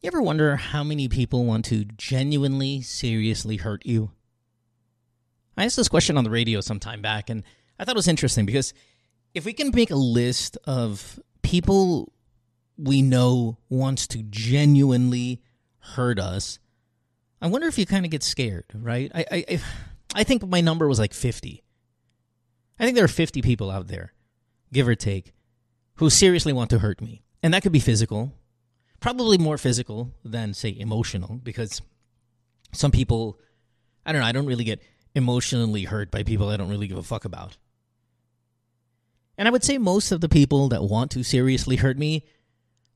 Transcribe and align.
You 0.00 0.06
ever 0.06 0.22
wonder 0.22 0.56
how 0.56 0.82
many 0.82 1.08
people 1.08 1.44
want 1.44 1.66
to 1.66 1.84
genuinely, 1.84 2.80
seriously 2.80 3.58
hurt 3.58 3.84
you? 3.84 4.12
I 5.58 5.66
asked 5.66 5.76
this 5.76 5.90
question 5.90 6.16
on 6.16 6.24
the 6.24 6.30
radio 6.30 6.62
some 6.62 6.80
time 6.80 7.02
back, 7.02 7.28
and 7.28 7.42
I 7.78 7.84
thought 7.84 7.96
it 7.96 7.98
was 7.98 8.08
interesting 8.08 8.46
because 8.46 8.72
if 9.34 9.44
we 9.44 9.52
can 9.52 9.70
make 9.74 9.90
a 9.90 9.96
list 9.96 10.56
of 10.64 11.20
people 11.42 12.10
we 12.78 13.02
know 13.02 13.58
wants 13.68 14.06
to 14.08 14.22
genuinely 14.22 15.42
hurt 15.80 16.18
us, 16.18 16.58
I 17.42 17.48
wonder 17.48 17.66
if 17.66 17.76
you 17.76 17.84
kind 17.84 18.06
of 18.06 18.10
get 18.10 18.22
scared, 18.22 18.64
right? 18.72 19.12
I, 19.14 19.26
I, 19.30 19.60
I 20.14 20.24
think 20.24 20.46
my 20.46 20.62
number 20.62 20.88
was 20.88 20.98
like 20.98 21.12
50. 21.12 21.62
I 22.78 22.84
think 22.84 22.94
there 22.96 23.04
are 23.04 23.08
50 23.08 23.42
people 23.42 23.70
out 23.70 23.88
there, 23.88 24.14
give 24.72 24.88
or 24.88 24.94
take, 24.94 25.34
who 25.96 26.08
seriously 26.08 26.54
want 26.54 26.70
to 26.70 26.78
hurt 26.78 27.02
me. 27.02 27.22
And 27.42 27.52
that 27.52 27.62
could 27.62 27.72
be 27.72 27.80
physical, 27.80 28.32
probably 29.00 29.38
more 29.38 29.58
physical 29.58 30.12
than, 30.24 30.54
say, 30.54 30.76
emotional, 30.78 31.40
because 31.42 31.82
some 32.72 32.90
people, 32.90 33.38
I 34.06 34.12
don't 34.12 34.20
know, 34.20 34.26
I 34.26 34.32
don't 34.32 34.46
really 34.46 34.64
get 34.64 34.82
emotionally 35.14 35.84
hurt 35.84 36.10
by 36.10 36.22
people 36.22 36.48
I 36.48 36.56
don't 36.56 36.68
really 36.68 36.86
give 36.86 36.98
a 36.98 37.02
fuck 37.02 37.24
about. 37.24 37.56
And 39.36 39.48
I 39.48 39.50
would 39.50 39.64
say 39.64 39.78
most 39.78 40.12
of 40.12 40.20
the 40.20 40.28
people 40.28 40.68
that 40.68 40.84
want 40.84 41.10
to 41.12 41.24
seriously 41.24 41.76
hurt 41.76 41.98
me, 41.98 42.26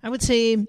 I 0.02 0.10
would 0.10 0.22
say 0.22 0.66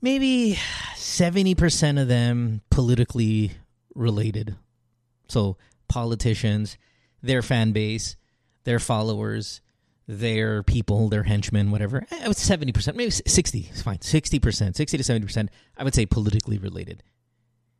maybe 0.00 0.58
70% 0.96 2.00
of 2.00 2.08
them 2.08 2.62
politically 2.70 3.52
related. 3.94 4.56
So 5.28 5.58
politicians, 5.88 6.78
their 7.22 7.42
fan 7.42 7.72
base, 7.72 8.16
their 8.64 8.78
followers, 8.78 9.60
their 10.10 10.64
people, 10.64 11.08
their 11.08 11.22
henchmen, 11.22 11.70
whatever. 11.70 12.04
I 12.10 12.26
would 12.26 12.36
70%, 12.36 12.96
maybe 12.96 13.10
60, 13.10 13.68
it's 13.70 13.82
fine. 13.82 13.98
60%, 13.98 14.74
60 14.74 14.98
to 14.98 15.04
70%, 15.04 15.48
I 15.78 15.84
would 15.84 15.94
say 15.94 16.04
politically 16.04 16.58
related. 16.58 17.04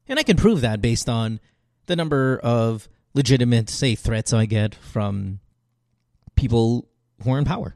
And 0.06 0.16
I 0.16 0.22
can 0.22 0.36
prove 0.36 0.60
that 0.60 0.80
based 0.80 1.08
on 1.08 1.40
the 1.86 1.96
number 1.96 2.38
of 2.42 2.88
legitimate, 3.14 3.68
say, 3.68 3.96
threats 3.96 4.32
I 4.32 4.46
get 4.46 4.76
from 4.76 5.40
people 6.36 6.88
who 7.24 7.32
are 7.32 7.38
in 7.38 7.44
power. 7.44 7.74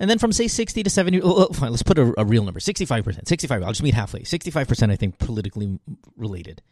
And 0.00 0.08
then 0.08 0.18
from, 0.18 0.32
say, 0.32 0.48
60 0.48 0.82
to 0.82 0.90
70, 0.90 1.20
oh, 1.20 1.48
oh 1.48 1.52
fine, 1.52 1.70
let's 1.70 1.82
put 1.82 1.98
a, 1.98 2.14
a 2.18 2.24
real 2.24 2.44
number 2.44 2.60
65%. 2.60 3.28
65, 3.28 3.62
I'll 3.62 3.68
just 3.68 3.82
meet 3.82 3.94
halfway. 3.94 4.20
65%, 4.20 4.90
I 4.90 4.96
think, 4.96 5.18
politically 5.18 5.78
related. 6.16 6.62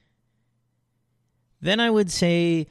Then 1.60 1.80
I 1.80 1.90
would 1.90 2.10
say 2.10 2.66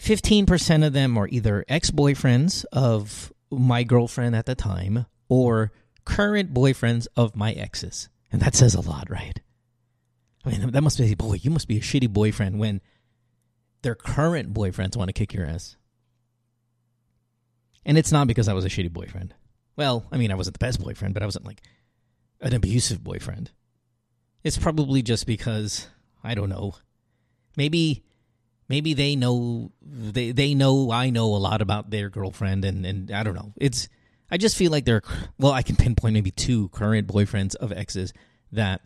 15% 0.00 0.86
of 0.86 0.92
them 0.92 1.16
are 1.16 1.28
either 1.28 1.64
ex 1.68 1.90
boyfriends 1.90 2.64
of 2.72 3.32
my 3.50 3.82
girlfriend 3.82 4.36
at 4.36 4.46
the 4.46 4.54
time 4.54 5.06
or 5.28 5.72
current 6.04 6.52
boyfriends 6.52 7.06
of 7.16 7.36
my 7.36 7.52
exes. 7.52 8.08
And 8.30 8.42
that 8.42 8.54
says 8.54 8.74
a 8.74 8.80
lot, 8.80 9.08
right? 9.08 9.40
I 10.44 10.50
mean, 10.50 10.70
that 10.70 10.82
must 10.82 10.98
be, 10.98 11.14
boy, 11.14 11.38
you 11.42 11.50
must 11.50 11.68
be 11.68 11.78
a 11.78 11.80
shitty 11.80 12.10
boyfriend 12.10 12.58
when 12.58 12.80
their 13.82 13.94
current 13.94 14.52
boyfriends 14.52 14.96
want 14.96 15.08
to 15.08 15.12
kick 15.12 15.32
your 15.32 15.46
ass. 15.46 15.76
And 17.84 17.96
it's 17.96 18.12
not 18.12 18.26
because 18.26 18.48
I 18.48 18.52
was 18.52 18.64
a 18.64 18.68
shitty 18.68 18.92
boyfriend. 18.92 19.34
Well, 19.76 20.06
I 20.10 20.16
mean, 20.16 20.30
I 20.30 20.34
wasn't 20.34 20.54
the 20.54 20.64
best 20.64 20.80
boyfriend, 20.82 21.14
but 21.14 21.22
I 21.22 21.26
wasn't 21.26 21.46
like 21.46 21.62
an 22.40 22.54
abusive 22.54 23.02
boyfriend. 23.02 23.50
It's 24.42 24.58
probably 24.58 25.02
just 25.02 25.26
because, 25.26 25.88
I 26.22 26.34
don't 26.34 26.48
know, 26.48 26.74
maybe 27.56 28.04
maybe 28.68 28.94
they 28.94 29.16
know 29.16 29.72
they 29.82 30.32
they 30.32 30.54
know 30.54 30.90
I 30.90 31.10
know 31.10 31.34
a 31.34 31.38
lot 31.38 31.62
about 31.62 31.90
their 31.90 32.08
girlfriend 32.08 32.64
and 32.64 32.84
and 32.84 33.10
I 33.10 33.22
don't 33.22 33.34
know. 33.34 33.52
It's 33.56 33.88
I 34.30 34.36
just 34.36 34.56
feel 34.56 34.72
like 34.72 34.84
they're 34.84 35.02
well, 35.38 35.52
I 35.52 35.62
can 35.62 35.76
pinpoint 35.76 36.14
maybe 36.14 36.30
two 36.30 36.68
current 36.70 37.06
boyfriends 37.06 37.54
of 37.56 37.72
exes 37.72 38.12
that 38.52 38.80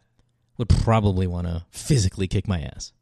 would 0.59 0.69
probably 0.69 1.27
want 1.27 1.47
to 1.47 1.65
physically 1.71 2.29
kick 2.29 2.47
my 2.47 2.61
ass. 2.61 2.93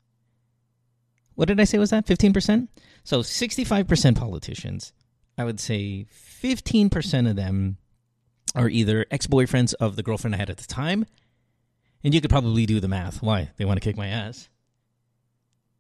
What 1.35 1.49
did 1.49 1.61
I 1.61 1.65
say 1.65 1.79
was 1.79 1.91
that? 1.91 2.07
15%? 2.07 2.69
So 3.05 3.21
65% 3.21 4.17
politicians. 4.17 4.93
I 5.37 5.45
would 5.45 5.61
say 5.61 6.07
15% 6.43 7.31
of 7.31 7.37
them 7.37 7.79
are 8.57 8.69
either 8.69 9.07
ex-boyfriends 9.11 9.75
of 9.75 9.95
the 9.95 10.03
girlfriend 10.03 10.35
I 10.35 10.39
had 10.39 10.51
at 10.51 10.57
the 10.57 10.67
time. 10.67 11.07
And 12.03 12.13
you 12.13 12.21
could 12.21 12.31
probably 12.31 12.67
do 12.67 12.81
the 12.81 12.89
math. 12.89 13.23
Why? 13.23 13.51
They 13.57 13.65
want 13.65 13.81
to 13.81 13.85
kick 13.85 13.97
my 13.97 14.09
ass. 14.09 14.49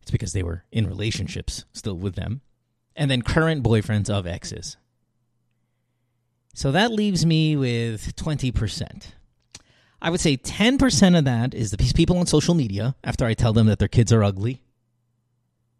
It's 0.08 0.10
because 0.10 0.32
they 0.32 0.42
were 0.42 0.64
in 0.72 0.86
relationships 0.86 1.66
still 1.74 1.98
with 1.98 2.14
them. 2.14 2.40
And 2.96 3.10
then 3.10 3.20
current 3.20 3.62
boyfriends 3.62 4.08
of 4.08 4.26
exes. 4.26 4.78
So 6.54 6.72
that 6.72 6.92
leaves 6.92 7.26
me 7.26 7.56
with 7.56 8.16
20%. 8.16 9.02
I 10.00 10.08
would 10.08 10.20
say 10.20 10.38
10% 10.38 11.18
of 11.18 11.26
that 11.26 11.52
is 11.52 11.72
the 11.72 11.92
people 11.92 12.16
on 12.16 12.24
social 12.24 12.54
media 12.54 12.96
after 13.04 13.26
I 13.26 13.34
tell 13.34 13.52
them 13.52 13.66
that 13.66 13.80
their 13.80 13.86
kids 13.86 14.10
are 14.10 14.24
ugly. 14.24 14.62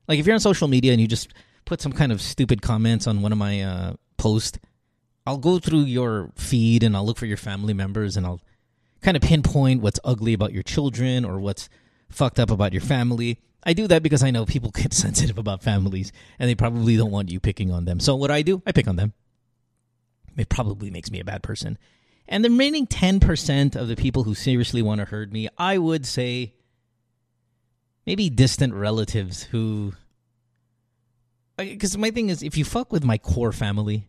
Like 0.06 0.18
if 0.18 0.26
you're 0.26 0.34
on 0.34 0.40
social 0.40 0.68
media 0.68 0.92
and 0.92 1.00
you 1.00 1.06
just 1.06 1.32
put 1.64 1.80
some 1.80 1.92
kind 1.92 2.12
of 2.12 2.20
stupid 2.20 2.60
comments 2.60 3.06
on 3.06 3.22
one 3.22 3.32
of 3.32 3.38
my 3.38 3.62
uh, 3.62 3.94
posts, 4.18 4.58
I'll 5.26 5.38
go 5.38 5.58
through 5.58 5.84
your 5.84 6.32
feed 6.36 6.82
and 6.82 6.94
I'll 6.94 7.06
look 7.06 7.16
for 7.16 7.24
your 7.24 7.38
family 7.38 7.72
members 7.72 8.14
and 8.18 8.26
I'll 8.26 8.42
kind 9.00 9.16
of 9.16 9.22
pinpoint 9.22 9.80
what's 9.80 10.00
ugly 10.04 10.34
about 10.34 10.52
your 10.52 10.62
children 10.62 11.24
or 11.24 11.40
what's 11.40 11.70
fucked 12.10 12.38
up 12.38 12.50
about 12.50 12.74
your 12.74 12.82
family. 12.82 13.40
I 13.68 13.74
do 13.74 13.86
that 13.88 14.02
because 14.02 14.22
I 14.22 14.30
know 14.30 14.46
people 14.46 14.70
get 14.74 14.94
sensitive 14.94 15.36
about 15.36 15.62
families 15.62 16.10
and 16.38 16.48
they 16.48 16.54
probably 16.54 16.96
don't 16.96 17.10
want 17.10 17.30
you 17.30 17.38
picking 17.38 17.70
on 17.70 17.84
them. 17.84 18.00
So 18.00 18.16
what 18.16 18.28
do 18.28 18.32
I 18.32 18.40
do? 18.40 18.62
I 18.66 18.72
pick 18.72 18.88
on 18.88 18.96
them. 18.96 19.12
It 20.38 20.48
probably 20.48 20.90
makes 20.90 21.10
me 21.10 21.20
a 21.20 21.24
bad 21.24 21.42
person. 21.42 21.76
And 22.26 22.42
the 22.42 22.48
remaining 22.48 22.86
10% 22.86 23.76
of 23.76 23.88
the 23.88 23.96
people 23.96 24.24
who 24.24 24.34
seriously 24.34 24.80
want 24.80 25.00
to 25.00 25.04
hurt 25.04 25.30
me, 25.30 25.48
I 25.58 25.76
would 25.76 26.06
say 26.06 26.54
maybe 28.06 28.30
distant 28.30 28.72
relatives 28.72 29.42
who. 29.44 29.92
Because 31.58 31.98
my 31.98 32.10
thing 32.10 32.30
is, 32.30 32.42
if 32.42 32.56
you 32.56 32.64
fuck 32.64 32.90
with 32.90 33.04
my 33.04 33.18
core 33.18 33.52
family, 33.52 34.08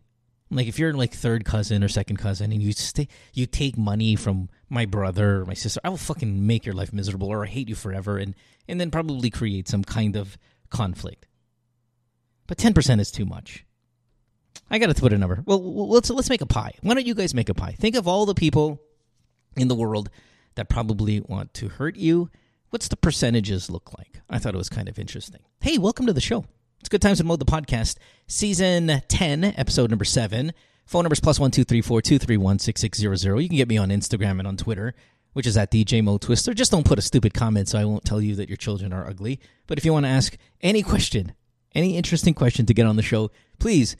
like 0.50 0.66
if 0.66 0.78
you're 0.78 0.92
like 0.92 1.12
third 1.12 1.44
cousin 1.44 1.84
or 1.84 1.88
second 1.88 2.16
cousin 2.16 2.52
and 2.52 2.62
you 2.62 2.72
stay, 2.72 3.08
you 3.32 3.46
take 3.46 3.78
money 3.78 4.16
from 4.16 4.48
my 4.68 4.84
brother 4.84 5.42
or 5.42 5.46
my 5.46 5.54
sister, 5.54 5.80
I 5.84 5.88
will 5.88 5.96
fucking 5.96 6.46
make 6.46 6.66
your 6.66 6.74
life 6.74 6.92
miserable 6.92 7.28
or 7.28 7.44
I 7.44 7.48
hate 7.48 7.68
you 7.68 7.74
forever 7.74 8.18
and, 8.18 8.34
and 8.68 8.80
then 8.80 8.90
probably 8.90 9.30
create 9.30 9.68
some 9.68 9.84
kind 9.84 10.16
of 10.16 10.36
conflict. 10.68 11.26
But 12.46 12.58
10% 12.58 13.00
is 13.00 13.12
too 13.12 13.24
much. 13.24 13.64
I 14.70 14.78
got 14.78 14.94
to 14.94 15.00
put 15.00 15.12
a 15.12 15.18
number. 15.18 15.42
Well, 15.46 15.88
let's 15.88 16.10
let's 16.10 16.30
make 16.30 16.40
a 16.40 16.46
pie. 16.46 16.74
Why 16.82 16.94
don't 16.94 17.06
you 17.06 17.14
guys 17.14 17.34
make 17.34 17.48
a 17.48 17.54
pie? 17.54 17.72
Think 17.78 17.96
of 17.96 18.06
all 18.06 18.26
the 18.26 18.34
people 18.34 18.80
in 19.56 19.68
the 19.68 19.74
world 19.74 20.10
that 20.54 20.68
probably 20.68 21.20
want 21.20 21.54
to 21.54 21.68
hurt 21.68 21.96
you. 21.96 22.30
What's 22.70 22.88
the 22.88 22.96
percentages 22.96 23.68
look 23.68 23.96
like? 23.98 24.20
I 24.28 24.38
thought 24.38 24.54
it 24.54 24.58
was 24.58 24.68
kind 24.68 24.88
of 24.88 24.98
interesting. 24.98 25.40
Hey, 25.60 25.78
welcome 25.78 26.06
to 26.06 26.12
the 26.12 26.20
show. 26.20 26.44
It's 26.80 26.88
Good 26.88 27.02
Times 27.02 27.20
in 27.20 27.26
Mode, 27.26 27.40
the 27.40 27.44
podcast, 27.44 27.98
season 28.26 29.02
10, 29.06 29.44
episode 29.44 29.90
number 29.90 30.06
7. 30.06 30.52
Phone 30.86 31.04
numbers 31.04 31.20
plus 31.20 31.38
one 31.38 31.50
two 31.50 31.62
three 31.62 31.82
four 31.82 32.00
two 32.00 32.18
three 32.18 32.38
one 32.38 32.58
six 32.58 32.80
six 32.80 32.98
zero 32.98 33.14
zero. 33.14 33.38
You 33.38 33.48
can 33.48 33.58
get 33.58 33.68
me 33.68 33.76
on 33.76 33.90
Instagram 33.90 34.38
and 34.38 34.48
on 34.48 34.56
Twitter, 34.56 34.94
which 35.34 35.46
is 35.46 35.56
at 35.56 35.70
DJ 35.70 36.02
Mo 36.02 36.16
Twister. 36.18 36.52
Just 36.54 36.72
don't 36.72 36.86
put 36.86 36.98
a 36.98 37.02
stupid 37.02 37.32
comment 37.34 37.68
so 37.68 37.78
I 37.78 37.84
won't 37.84 38.04
tell 38.04 38.20
you 38.20 38.34
that 38.36 38.48
your 38.48 38.56
children 38.56 38.92
are 38.92 39.06
ugly. 39.06 39.38
But 39.68 39.78
if 39.78 39.84
you 39.84 39.92
want 39.92 40.06
to 40.06 40.10
ask 40.10 40.36
any 40.62 40.82
question, 40.82 41.34
any 41.74 41.96
interesting 41.96 42.34
question 42.34 42.66
to 42.66 42.74
get 42.74 42.86
on 42.86 42.96
the 42.96 43.02
show, 43.02 43.30
please 43.60 43.94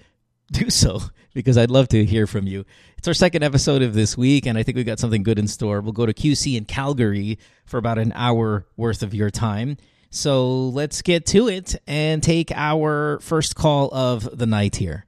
do 0.51 0.69
so 0.71 1.01
because 1.35 1.57
I'd 1.59 1.71
love 1.71 1.87
to 1.89 2.05
hear 2.05 2.27
from 2.27 2.47
you. 2.47 2.65
It's 2.97 3.07
our 3.07 3.15
second 3.15 3.45
episode 3.45 3.83
of 3.83 3.95
this 3.95 4.17
week, 4.17 4.47
and 4.47 4.59
I 4.59 4.63
think 4.65 4.77
we 4.77 4.83
got 4.83 4.99
something 4.99 5.23
good 5.23 5.39
in 5.39 5.47
store. 5.47 5.81
We'll 5.83 5.93
go 5.93 6.07
to 6.07 6.15
QC 6.15 6.57
in 6.57 6.65
Calgary 6.65 7.39
for 7.67 7.77
about 7.77 7.99
an 7.99 8.13
hour 8.17 8.67
worth 8.77 9.03
of 9.05 9.15
your 9.15 9.31
time. 9.31 9.77
So 10.11 10.69
let's 10.71 11.03
get 11.03 11.27
to 11.27 11.49
it 11.49 11.77
and 11.87 12.23
take 12.23 12.51
our 12.53 13.21
first 13.21 13.55
call 13.55 13.89
of 13.95 14.37
the 14.37 14.47
night 14.47 14.77
here. 14.77 15.07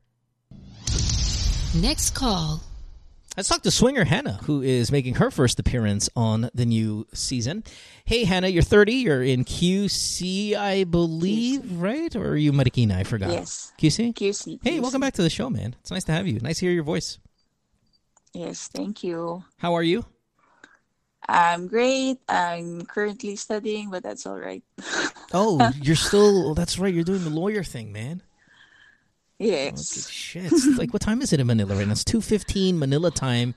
Next 1.75 2.11
call. 2.11 2.63
Let's 3.37 3.49
talk 3.49 3.63
to 3.63 3.71
Swinger 3.71 4.05
Hannah, 4.05 4.39
who 4.45 4.61
is 4.61 4.93
making 4.93 5.15
her 5.15 5.31
first 5.31 5.59
appearance 5.59 6.11
on 6.15 6.51
the 6.55 6.67
new 6.67 7.07
season. 7.15 7.65
Hey, 8.05 8.25
Hannah, 8.25 8.49
you're 8.49 8.63
30. 8.63 8.93
You're 8.93 9.23
in 9.23 9.47
QC, 9.47 10.55
I 10.55 10.85
believe, 10.85 11.63
QC. 11.63 11.81
right? 11.81 12.15
Or 12.15 12.29
are 12.29 12.37
you 12.37 12.53
Marikina? 12.53 12.93
I 12.97 13.05
forgot. 13.05 13.31
Yes. 13.31 13.73
QC? 13.81 14.13
QC. 14.13 14.61
Hey, 14.63 14.77
QC. 14.77 14.81
welcome 14.83 15.01
back 15.01 15.15
to 15.15 15.23
the 15.23 15.31
show, 15.31 15.49
man. 15.49 15.75
It's 15.81 15.91
nice 15.91 16.05
to 16.05 16.13
have 16.13 16.27
you. 16.27 16.41
Nice 16.41 16.59
to 16.59 16.67
hear 16.67 16.75
your 16.75 16.85
voice. 16.85 17.19
Yes, 18.35 18.69
thank 18.69 19.03
you. 19.03 19.43
How 19.57 19.75
are 19.75 19.83
you? 19.83 20.05
I'm 21.29 21.69
great. 21.69 22.19
I'm 22.29 22.83
currently 22.83 23.37
studying, 23.37 23.91
but 23.91 24.03
that's 24.03 24.27
all 24.27 24.39
right. 24.39 24.63
oh, 25.33 25.71
you're 25.81 25.97
still, 25.97 26.51
oh, 26.51 26.55
that's 26.55 26.79
right. 26.79 26.93
You're 26.93 27.05
doing 27.05 27.25
the 27.25 27.31
lawyer 27.31 27.63
thing, 27.63 27.93
man. 27.93 28.23
Oh, 29.41 29.45
yes. 29.45 30.07
Okay, 30.07 30.13
shit. 30.13 30.79
like, 30.79 30.93
what 30.93 31.03
time 31.03 31.23
is 31.23 31.33
it 31.33 31.41
in 31.41 31.47
Manila 31.47 31.77
right 31.77 31.87
now? 31.87 31.93
It's 31.93 32.05
2.15 32.05 32.77
Manila 32.79 33.11
time. 33.11 33.55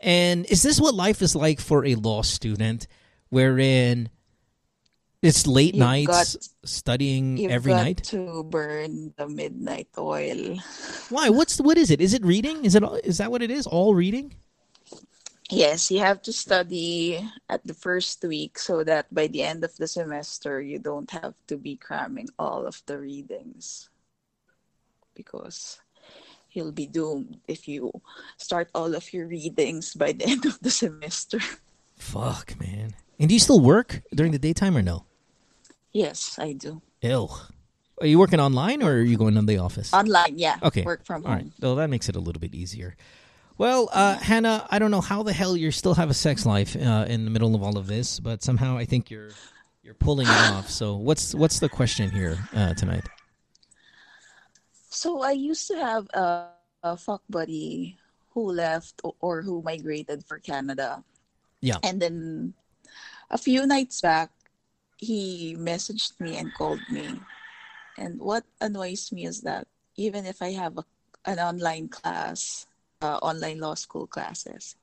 And 0.00 0.46
is 0.46 0.62
this 0.62 0.80
what 0.80 0.94
life 0.94 1.22
is 1.22 1.34
like 1.34 1.60
for 1.60 1.84
a 1.84 1.94
law 1.96 2.22
student, 2.22 2.86
wherein 3.30 4.10
it's 5.22 5.46
late 5.46 5.74
you've 5.74 5.80
nights 5.80 6.36
got, 6.36 6.48
studying 6.64 7.50
every 7.50 7.72
night? 7.72 8.04
to 8.04 8.44
burn 8.44 9.12
the 9.16 9.28
midnight 9.28 9.88
oil. 9.98 10.56
Why? 11.10 11.30
What's 11.30 11.60
what 11.60 11.76
is 11.78 11.90
it? 11.90 12.00
Is 12.00 12.14
it 12.14 12.24
reading? 12.24 12.64
Is 12.64 12.76
it 12.76 12.84
is 13.02 13.18
that 13.18 13.30
what 13.30 13.42
it 13.42 13.50
is? 13.50 13.66
All 13.66 13.94
reading? 13.94 14.34
Yes, 15.50 15.90
you 15.90 16.00
have 16.00 16.20
to 16.22 16.32
study 16.32 17.24
at 17.48 17.64
the 17.64 17.72
first 17.72 18.22
week 18.22 18.58
so 18.58 18.84
that 18.84 19.12
by 19.12 19.28
the 19.28 19.42
end 19.42 19.64
of 19.64 19.74
the 19.76 19.88
semester, 19.88 20.60
you 20.60 20.78
don't 20.78 21.10
have 21.10 21.34
to 21.46 21.56
be 21.56 21.76
cramming 21.76 22.28
all 22.38 22.66
of 22.66 22.82
the 22.84 22.98
readings 22.98 23.88
because 25.14 25.80
you'll 26.52 26.72
be 26.72 26.86
doomed 26.86 27.40
if 27.48 27.66
you 27.66 27.90
start 28.36 28.68
all 28.74 28.94
of 28.94 29.12
your 29.12 29.26
readings 29.26 29.94
by 29.94 30.12
the 30.12 30.26
end 30.28 30.44
of 30.44 30.60
the 30.60 30.70
semester. 30.70 31.40
Fuck, 31.96 32.60
man. 32.60 32.94
And 33.18 33.28
do 33.28 33.34
you 33.34 33.40
still 33.40 33.60
work 33.60 34.02
during 34.14 34.32
the 34.32 34.38
daytime 34.38 34.76
or 34.76 34.82
no? 34.82 35.04
Yes, 35.92 36.38
I 36.38 36.52
do. 36.52 36.82
Ew. 37.00 37.28
Are 38.00 38.06
you 38.06 38.18
working 38.18 38.38
online 38.38 38.82
or 38.82 38.92
are 38.92 39.02
you 39.02 39.16
going 39.16 39.34
to 39.34 39.42
the 39.42 39.58
office? 39.58 39.92
Online, 39.94 40.38
yeah. 40.38 40.58
Okay. 40.62 40.82
Work 40.82 41.04
from 41.04 41.24
All 41.24 41.32
home. 41.32 41.38
right. 41.38 41.52
Well, 41.60 41.74
that 41.76 41.88
makes 41.88 42.08
it 42.08 42.16
a 42.16 42.20
little 42.20 42.38
bit 42.38 42.54
easier. 42.54 42.96
Well, 43.58 43.88
uh, 43.92 44.16
Hannah, 44.16 44.66
I 44.70 44.78
don't 44.78 44.92
know 44.92 45.00
how 45.00 45.24
the 45.24 45.32
hell 45.32 45.56
you 45.56 45.72
still 45.72 45.94
have 45.94 46.10
a 46.10 46.14
sex 46.14 46.46
life 46.46 46.76
uh, 46.76 47.06
in 47.08 47.24
the 47.24 47.30
middle 47.30 47.56
of 47.56 47.62
all 47.62 47.76
of 47.76 47.88
this, 47.88 48.20
but 48.20 48.42
somehow 48.42 48.78
I 48.78 48.84
think 48.84 49.10
you're 49.10 49.30
you're 49.82 49.94
pulling 49.94 50.28
it 50.28 50.40
off. 50.52 50.70
So, 50.70 50.94
what's 50.94 51.34
what's 51.34 51.58
the 51.58 51.68
question 51.68 52.10
here 52.10 52.38
uh, 52.54 52.74
tonight? 52.74 53.04
So 54.90 55.22
I 55.22 55.32
used 55.32 55.66
to 55.68 55.76
have 55.76 56.06
a, 56.14 56.48
a 56.82 56.96
fuck 56.96 57.22
buddy 57.28 57.98
who 58.30 58.50
left 58.52 59.00
or, 59.20 59.42
who 59.42 59.62
migrated 59.62 60.24
for 60.24 60.38
Canada. 60.38 61.04
Yeah. 61.60 61.78
And 61.82 62.00
then 62.00 62.54
a 63.30 63.38
few 63.38 63.66
nights 63.66 64.00
back, 64.00 64.30
he 64.96 65.56
messaged 65.58 66.18
me 66.20 66.36
and 66.36 66.52
called 66.54 66.80
me. 66.90 67.20
And 67.96 68.18
what 68.18 68.44
annoys 68.60 69.12
me 69.12 69.26
is 69.26 69.42
that 69.42 69.66
even 69.96 70.26
if 70.26 70.40
I 70.42 70.52
have 70.52 70.78
a, 70.78 70.84
an 71.24 71.38
online 71.38 71.88
class, 71.88 72.66
uh, 73.00 73.18
online 73.22 73.60
law 73.60 73.74
school 73.74 74.06
classes, 74.06 74.76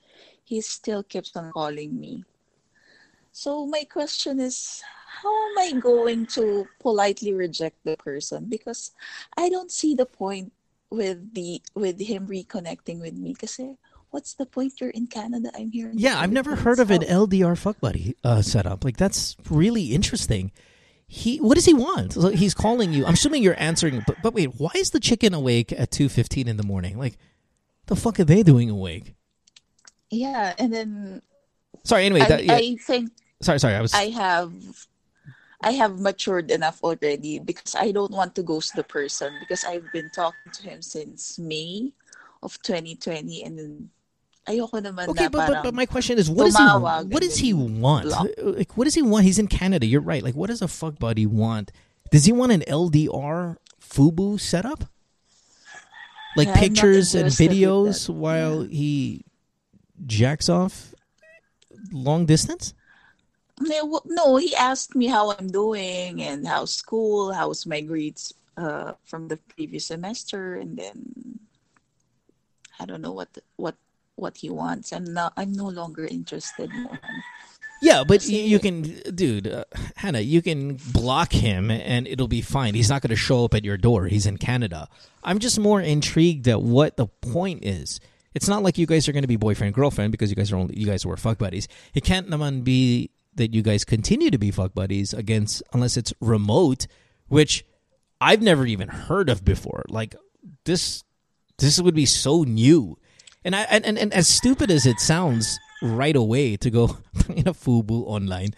he 0.43 0.61
still 0.61 1.03
keeps 1.03 1.35
on 1.35 1.51
calling 1.51 1.99
me. 1.99 2.23
So 3.31 3.65
my 3.65 3.83
question 3.83 4.39
is, 4.39 4.81
how 5.21 5.29
am 5.29 5.57
I 5.57 5.79
going 5.79 6.25
to 6.27 6.67
politely 6.79 7.33
reject 7.33 7.77
the 7.83 7.97
person? 7.97 8.45
Because 8.47 8.91
I 9.37 9.49
don't 9.49 9.71
see 9.71 9.95
the 9.95 10.05
point 10.05 10.53
with 10.89 11.33
the 11.33 11.61
with 11.73 11.99
him 11.99 12.27
reconnecting 12.27 13.01
with 13.01 13.15
me. 13.15 13.33
Kasi 13.33 13.75
what's 14.11 14.33
the 14.35 14.45
point? 14.45 14.79
You're 14.79 14.91
in 14.91 15.07
Canada. 15.07 15.51
I'm 15.55 15.71
here. 15.71 15.91
Yeah, 15.93 16.19
I've 16.19 16.31
never 16.31 16.55
heard 16.55 16.79
of 16.79 16.91
an 16.91 17.01
LDR 17.01 17.57
fuck 17.57 17.79
buddy 17.81 18.15
uh, 18.23 18.41
setup. 18.41 18.83
Like 18.85 18.97
that's 18.97 19.35
really 19.49 19.91
interesting. 19.91 20.51
He, 21.07 21.37
what 21.37 21.53
does 21.53 21.65
he 21.65 21.73
want? 21.73 22.13
So 22.13 22.29
he's 22.29 22.55
calling 22.55 22.91
you. 22.91 23.05
I'm 23.05 23.13
assuming 23.13 23.43
you're 23.43 23.59
answering. 23.59 24.03
But, 24.07 24.17
but 24.23 24.33
wait, 24.33 24.55
why 24.57 24.71
is 24.75 24.89
the 24.89 24.99
chicken 24.99 25.33
awake 25.33 25.71
at 25.71 25.91
two 25.91 26.07
fifteen 26.07 26.47
in 26.47 26.57
the 26.57 26.63
morning? 26.63 26.97
Like, 26.97 27.17
the 27.87 27.95
fuck 27.95 28.19
are 28.19 28.25
they 28.25 28.43
doing 28.43 28.69
awake? 28.69 29.15
Yeah, 30.09 30.53
and 30.57 30.73
then 30.73 31.21
Sorry. 31.85 32.05
Anyway, 32.05 32.21
I, 32.21 32.27
that, 32.27 32.45
yeah, 32.45 32.55
I 32.55 32.75
think 32.81 33.11
sorry, 33.41 33.59
sorry. 33.59 33.75
I 33.75 33.81
was. 33.81 33.93
I 33.93 34.09
have 34.09 34.53
I 35.61 35.71
have 35.71 35.99
matured 35.99 36.51
enough 36.51 36.83
already 36.83 37.39
because 37.39 37.75
I 37.75 37.91
don't 37.91 38.11
want 38.11 38.35
to 38.35 38.43
ghost 38.43 38.75
the 38.75 38.83
person 38.83 39.31
because 39.39 39.63
I've 39.63 39.85
been 39.93 40.09
talking 40.13 40.51
to 40.51 40.63
him 40.63 40.81
since 40.81 41.39
May 41.39 41.93
of 42.43 42.61
2020 42.61 43.43
and 43.43 43.57
then 43.57 43.89
ayoko 44.47 44.81
naman 44.81 45.07
Okay, 45.09 45.23
na 45.23 45.29
but, 45.29 45.47
but 45.47 45.63
but 45.63 45.73
my 45.73 45.85
question 45.85 46.17
is, 46.17 46.29
what 46.29 46.45
does 46.45 46.57
he 46.57 46.63
what 46.63 47.21
does 47.21 47.37
he 47.37 47.53
want? 47.53 48.05
block. 48.05 48.27
Like, 48.41 48.75
what 48.75 48.83
does 48.85 48.95
he 48.95 49.01
want? 49.01 49.25
He's 49.25 49.39
in 49.39 49.47
Canada. 49.47 49.85
You're 49.85 50.01
right. 50.01 50.23
Like, 50.23 50.35
what 50.35 50.47
does 50.47 50.61
a 50.61 50.67
fuck 50.67 50.99
buddy 50.99 51.25
want? 51.25 51.71
Does 52.11 52.25
he 52.25 52.31
want 52.31 52.51
an 52.51 52.61
LDR 52.61 53.57
FUBU 53.81 54.39
setup? 54.39 54.85
Like 56.35 56.47
Yeah, 56.49 56.59
pictures 56.59 57.15
and 57.15 57.29
videos 57.29 58.09
while 58.09 58.63
he 58.63 59.23
jacks 60.05 60.49
off 60.49 60.93
long 61.91 62.25
distance? 62.25 62.73
No, 63.59 64.35
he 64.35 64.53
asked 64.55 64.95
me 64.95 65.07
how 65.07 65.31
I'm 65.31 65.47
doing 65.47 66.21
and 66.21 66.45
how 66.45 66.65
school, 66.65 67.31
how's 67.31 67.65
my 67.65 67.79
grades 67.79 68.33
uh, 68.57 68.93
from 69.05 69.27
the 69.27 69.37
previous 69.55 69.85
semester, 69.87 70.55
and 70.55 70.77
then 70.77 71.39
I 72.79 72.85
don't 72.85 73.01
know 73.01 73.13
what 73.13 73.29
what 73.55 73.75
what 74.15 74.37
he 74.37 74.49
wants. 74.49 74.91
I'm 74.91 75.05
not. 75.05 75.33
I'm 75.37 75.53
no 75.53 75.67
longer 75.67 76.05
interested. 76.05 76.69
Yeah, 77.85 78.03
but 78.03 78.21
Kasi- 78.21 78.33
y- 78.41 78.47
you 78.49 78.59
can, 78.59 78.81
dude, 79.13 79.47
uh, 79.47 79.65
Hannah, 79.95 80.19
you 80.21 80.41
can 80.41 80.79
block 80.91 81.31
him 81.31 81.69
and 81.69 82.07
it'll 82.07 82.27
be 82.27 82.41
fine. 82.41 82.73
He's 82.73 82.89
not 82.89 83.03
going 83.03 83.11
to 83.11 83.15
show 83.15 83.45
up 83.45 83.53
at 83.53 83.63
your 83.63 83.77
door. 83.77 84.07
He's 84.07 84.25
in 84.25 84.37
Canada. 84.37 84.87
I'm 85.23 85.37
just 85.37 85.59
more 85.59 85.79
intrigued 85.79 86.47
at 86.47 86.63
what 86.63 86.97
the 86.97 87.05
point 87.05 87.63
is. 87.63 87.99
It's 88.33 88.47
not 88.47 88.63
like 88.63 88.79
you 88.79 88.87
guys 88.87 89.07
are 89.07 89.11
going 89.13 89.21
to 89.21 89.27
be 89.27 89.35
boyfriend 89.37 89.75
girlfriend 89.75 90.11
because 90.11 90.31
you 90.31 90.35
guys 90.35 90.51
are 90.51 90.57
only 90.57 90.75
you 90.77 90.87
guys 90.87 91.05
were 91.05 91.15
fuck 91.15 91.37
buddies. 91.37 91.67
It 91.93 92.03
can't 92.03 92.27
naman 92.27 92.63
be 92.63 93.11
that 93.35 93.53
you 93.53 93.61
guys 93.61 93.85
continue 93.85 94.31
to 94.31 94.37
be 94.39 94.49
fuck 94.49 94.73
buddies 94.73 95.13
against 95.13 95.61
unless 95.71 95.95
it's 95.95 96.11
remote, 96.19 96.87
which 97.27 97.63
I've 98.19 98.41
never 98.41 98.65
even 98.65 98.87
heard 98.89 99.29
of 99.29 99.45
before. 99.45 99.85
Like 99.89 100.15
this, 100.65 101.03
this 101.59 101.79
would 101.79 101.93
be 101.95 102.05
so 102.07 102.43
new, 102.43 102.97
and 103.45 103.55
I 103.55 103.61
and, 103.69 103.85
and, 103.85 103.97
and 103.97 104.11
as 104.11 104.27
stupid 104.27 104.71
as 104.71 104.85
it 104.85 104.99
sounds 104.99 105.59
right 105.85 106.15
away 106.15 106.57
to 106.57 106.69
go 106.69 106.97
in 107.29 107.47
a 107.47 107.53
FUBU 107.53 108.03
online. 108.07 108.53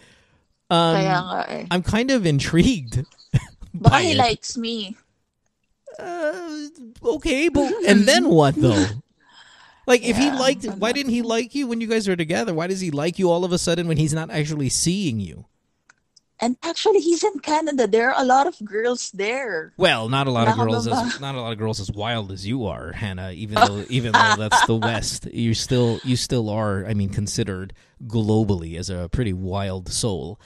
Kaya 0.70 1.16
Um, 1.18 1.24
nga 1.28 1.40
eh. 1.48 1.64
I'm 1.70 1.82
kind 1.82 2.10
of 2.10 2.24
intrigued. 2.26 3.04
Baka 3.74 3.90
by 3.90 4.02
he 4.02 4.12
it. 4.12 4.16
likes 4.16 4.56
me. 4.56 4.96
Uh, 5.98 6.68
okay, 7.18 7.48
but 7.48 7.72
and 7.86 8.04
then 8.06 8.28
what 8.28 8.54
though? 8.56 8.86
Like 9.88 10.04
if 10.04 10.18
he 10.20 10.28
liked, 10.28 10.68
I'm 10.68 10.76
why 10.80 10.88
not- 10.92 10.96
didn't 11.00 11.12
he 11.16 11.22
like 11.24 11.54
you 11.56 11.64
when 11.66 11.80
you 11.80 11.88
guys 11.88 12.04
were 12.06 12.14
together? 12.16 12.52
Why 12.52 12.66
does 12.68 12.80
he 12.84 12.90
like 12.92 13.18
you 13.18 13.30
all 13.32 13.40
of 13.42 13.52
a 13.52 13.58
sudden 13.58 13.88
when 13.88 13.96
he's 13.96 14.12
not 14.12 14.28
actually 14.28 14.68
seeing 14.68 15.16
you? 15.18 15.46
And 16.40 16.56
actually, 16.62 17.00
he's 17.00 17.24
in 17.24 17.38
Canada. 17.40 17.86
There 17.88 18.12
are 18.12 18.22
a 18.22 18.24
lot 18.24 18.46
of 18.46 18.54
girls 18.64 19.10
there. 19.10 19.72
Well, 19.76 20.08
not 20.08 20.26
a 20.28 20.30
lot 20.30 20.46
of 20.48 20.56
girls 20.56 20.86
as 20.86 21.20
not 21.20 21.34
a 21.34 21.40
lot 21.40 21.52
of 21.52 21.58
girls 21.58 21.80
as 21.80 21.90
wild 21.90 22.30
as 22.30 22.46
you 22.46 22.66
are, 22.66 22.92
Hannah. 22.92 23.32
Even 23.32 23.54
though 23.66 23.84
even 23.88 24.12
though 24.12 24.34
that's 24.38 24.64
the 24.66 24.76
West, 24.76 25.26
you 25.32 25.52
still 25.54 25.98
you 26.04 26.14
still 26.16 26.48
are. 26.48 26.86
I 26.86 26.94
mean, 26.94 27.08
considered 27.08 27.72
globally 28.06 28.78
as 28.78 28.88
a 28.88 29.08
pretty 29.10 29.32
wild 29.32 29.88
soul. 29.88 30.40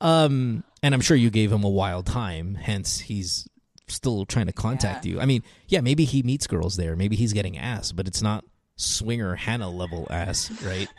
Um, 0.00 0.64
and 0.82 0.94
I'm 0.94 1.00
sure 1.00 1.16
you 1.16 1.30
gave 1.30 1.52
him 1.52 1.62
a 1.64 1.70
wild 1.70 2.06
time. 2.06 2.54
Hence, 2.56 2.98
he's 2.98 3.48
still 3.88 4.26
trying 4.26 4.46
to 4.46 4.52
contact 4.52 5.06
Yeah. 5.06 5.12
you. 5.12 5.20
I 5.20 5.26
mean, 5.26 5.42
yeah, 5.68 5.80
maybe 5.80 6.04
he 6.04 6.22
meets 6.24 6.46
girls 6.48 6.76
there. 6.76 6.96
Maybe 6.96 7.14
he's 7.14 7.32
getting 7.32 7.56
ass, 7.56 7.92
but 7.92 8.08
it's 8.08 8.20
not 8.20 8.44
swinger 8.74 9.36
Hannah 9.36 9.70
level 9.70 10.06
ass, 10.10 10.50
right? 10.62 10.88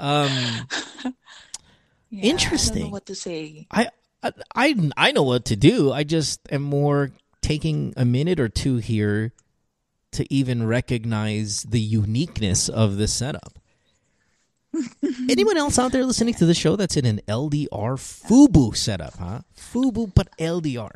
Um, 0.00 0.30
Yeah, 2.10 2.18
I 2.18 2.22
don't 2.22 2.30
Interesting. 2.30 2.82
know 2.84 2.88
what 2.90 3.06
to 3.06 3.14
say. 3.14 3.66
I, 3.70 3.88
I 4.54 4.90
I 4.96 5.12
know 5.12 5.22
what 5.22 5.44
to 5.46 5.56
do. 5.56 5.92
I 5.92 6.04
just 6.04 6.40
am 6.50 6.62
more 6.62 7.10
taking 7.42 7.92
a 7.96 8.04
minute 8.04 8.40
or 8.40 8.48
two 8.48 8.76
here 8.78 9.32
to 10.12 10.26
even 10.32 10.66
recognize 10.66 11.62
the 11.64 11.80
uniqueness 11.80 12.68
of 12.68 12.96
this 12.96 13.12
setup. 13.12 13.58
Anyone 15.30 15.56
else 15.56 15.78
out 15.78 15.92
there 15.92 16.04
listening 16.04 16.34
to 16.34 16.46
the 16.46 16.54
show 16.54 16.76
that's 16.76 16.96
in 16.96 17.04
an 17.06 17.20
LDR 17.28 17.68
FUBU 17.96 18.76
setup, 18.76 19.14
huh? 19.18 19.40
FUBU 19.56 20.12
but 20.14 20.28
LDR. 20.38 20.90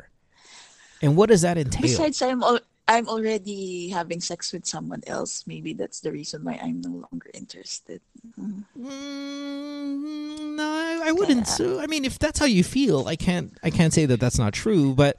And 1.01 1.15
what 1.15 1.29
does 1.29 1.41
that 1.41 1.57
entail? 1.57 1.81
Besides, 1.81 2.21
I'm 2.21 2.41
al- 2.43 2.59
I'm 2.87 3.07
already 3.07 3.89
having 3.89 4.19
sex 4.19 4.51
with 4.51 4.65
someone 4.65 5.01
else. 5.07 5.45
Maybe 5.47 5.73
that's 5.73 6.01
the 6.01 6.11
reason 6.11 6.43
why 6.43 6.59
I'm 6.61 6.81
no 6.81 7.07
longer 7.11 7.29
interested. 7.33 8.01
Mm, 8.39 8.65
no, 10.55 10.63
I, 10.63 11.01
I 11.05 11.11
wouldn't. 11.13 11.47
So, 11.47 11.79
I 11.79 11.87
mean, 11.87 12.03
if 12.05 12.19
that's 12.19 12.39
how 12.39 12.45
you 12.45 12.63
feel, 12.63 13.07
I 13.07 13.15
can't. 13.15 13.57
I 13.63 13.69
can't 13.69 13.93
say 13.93 14.05
that 14.05 14.19
that's 14.19 14.37
not 14.37 14.53
true. 14.53 14.93
But 14.93 15.17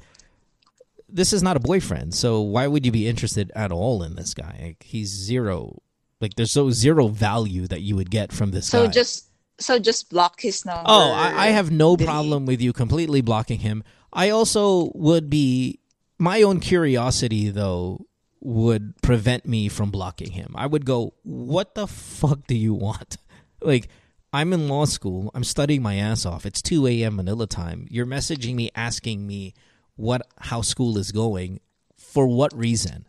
this 1.08 1.32
is 1.32 1.42
not 1.42 1.56
a 1.56 1.60
boyfriend, 1.60 2.14
so 2.14 2.40
why 2.40 2.66
would 2.66 2.84
you 2.84 2.92
be 2.92 3.08
interested 3.08 3.50
at 3.54 3.72
all 3.72 4.02
in 4.02 4.16
this 4.16 4.34
guy? 4.34 4.58
Like, 4.62 4.82
he's 4.82 5.08
zero. 5.08 5.80
Like, 6.20 6.34
there's 6.34 6.52
so 6.52 6.70
zero 6.70 7.08
value 7.08 7.66
that 7.68 7.80
you 7.82 7.96
would 7.96 8.10
get 8.10 8.32
from 8.32 8.50
this 8.50 8.66
So 8.68 8.86
guy. 8.86 8.92
just 8.92 9.30
so 9.58 9.78
just 9.78 10.10
block 10.10 10.40
his 10.40 10.64
number. 10.66 10.82
Oh, 10.86 11.12
I, 11.12 11.46
I 11.46 11.46
have 11.48 11.70
no 11.70 11.96
problem 11.96 12.44
with 12.44 12.60
you 12.60 12.72
completely 12.72 13.20
blocking 13.20 13.60
him. 13.60 13.84
I 14.12 14.30
also 14.30 14.90
would 14.94 15.30
be 15.30 15.78
my 16.18 16.42
own 16.42 16.60
curiosity 16.60 17.50
though 17.50 18.06
would 18.40 19.00
prevent 19.02 19.46
me 19.46 19.68
from 19.68 19.90
blocking 19.90 20.32
him. 20.32 20.52
I 20.54 20.66
would 20.66 20.84
go, 20.84 21.14
"What 21.22 21.74
the 21.74 21.86
fuck 21.86 22.46
do 22.46 22.56
you 22.56 22.74
want?" 22.74 23.16
Like, 23.62 23.88
I'm 24.30 24.52
in 24.52 24.68
law 24.68 24.84
school. 24.84 25.30
I'm 25.32 25.44
studying 25.44 25.80
my 25.80 25.94
ass 25.94 26.26
off. 26.26 26.44
It's 26.44 26.60
2 26.60 26.86
a.m. 26.86 27.16
Manila 27.16 27.46
time. 27.46 27.86
You're 27.88 28.04
messaging 28.04 28.54
me 28.54 28.70
asking 28.74 29.26
me 29.26 29.54
what 29.96 30.20
how 30.38 30.60
school 30.60 30.98
is 30.98 31.12
going. 31.12 31.60
For 31.96 32.26
what 32.26 32.54
reason? 32.54 33.06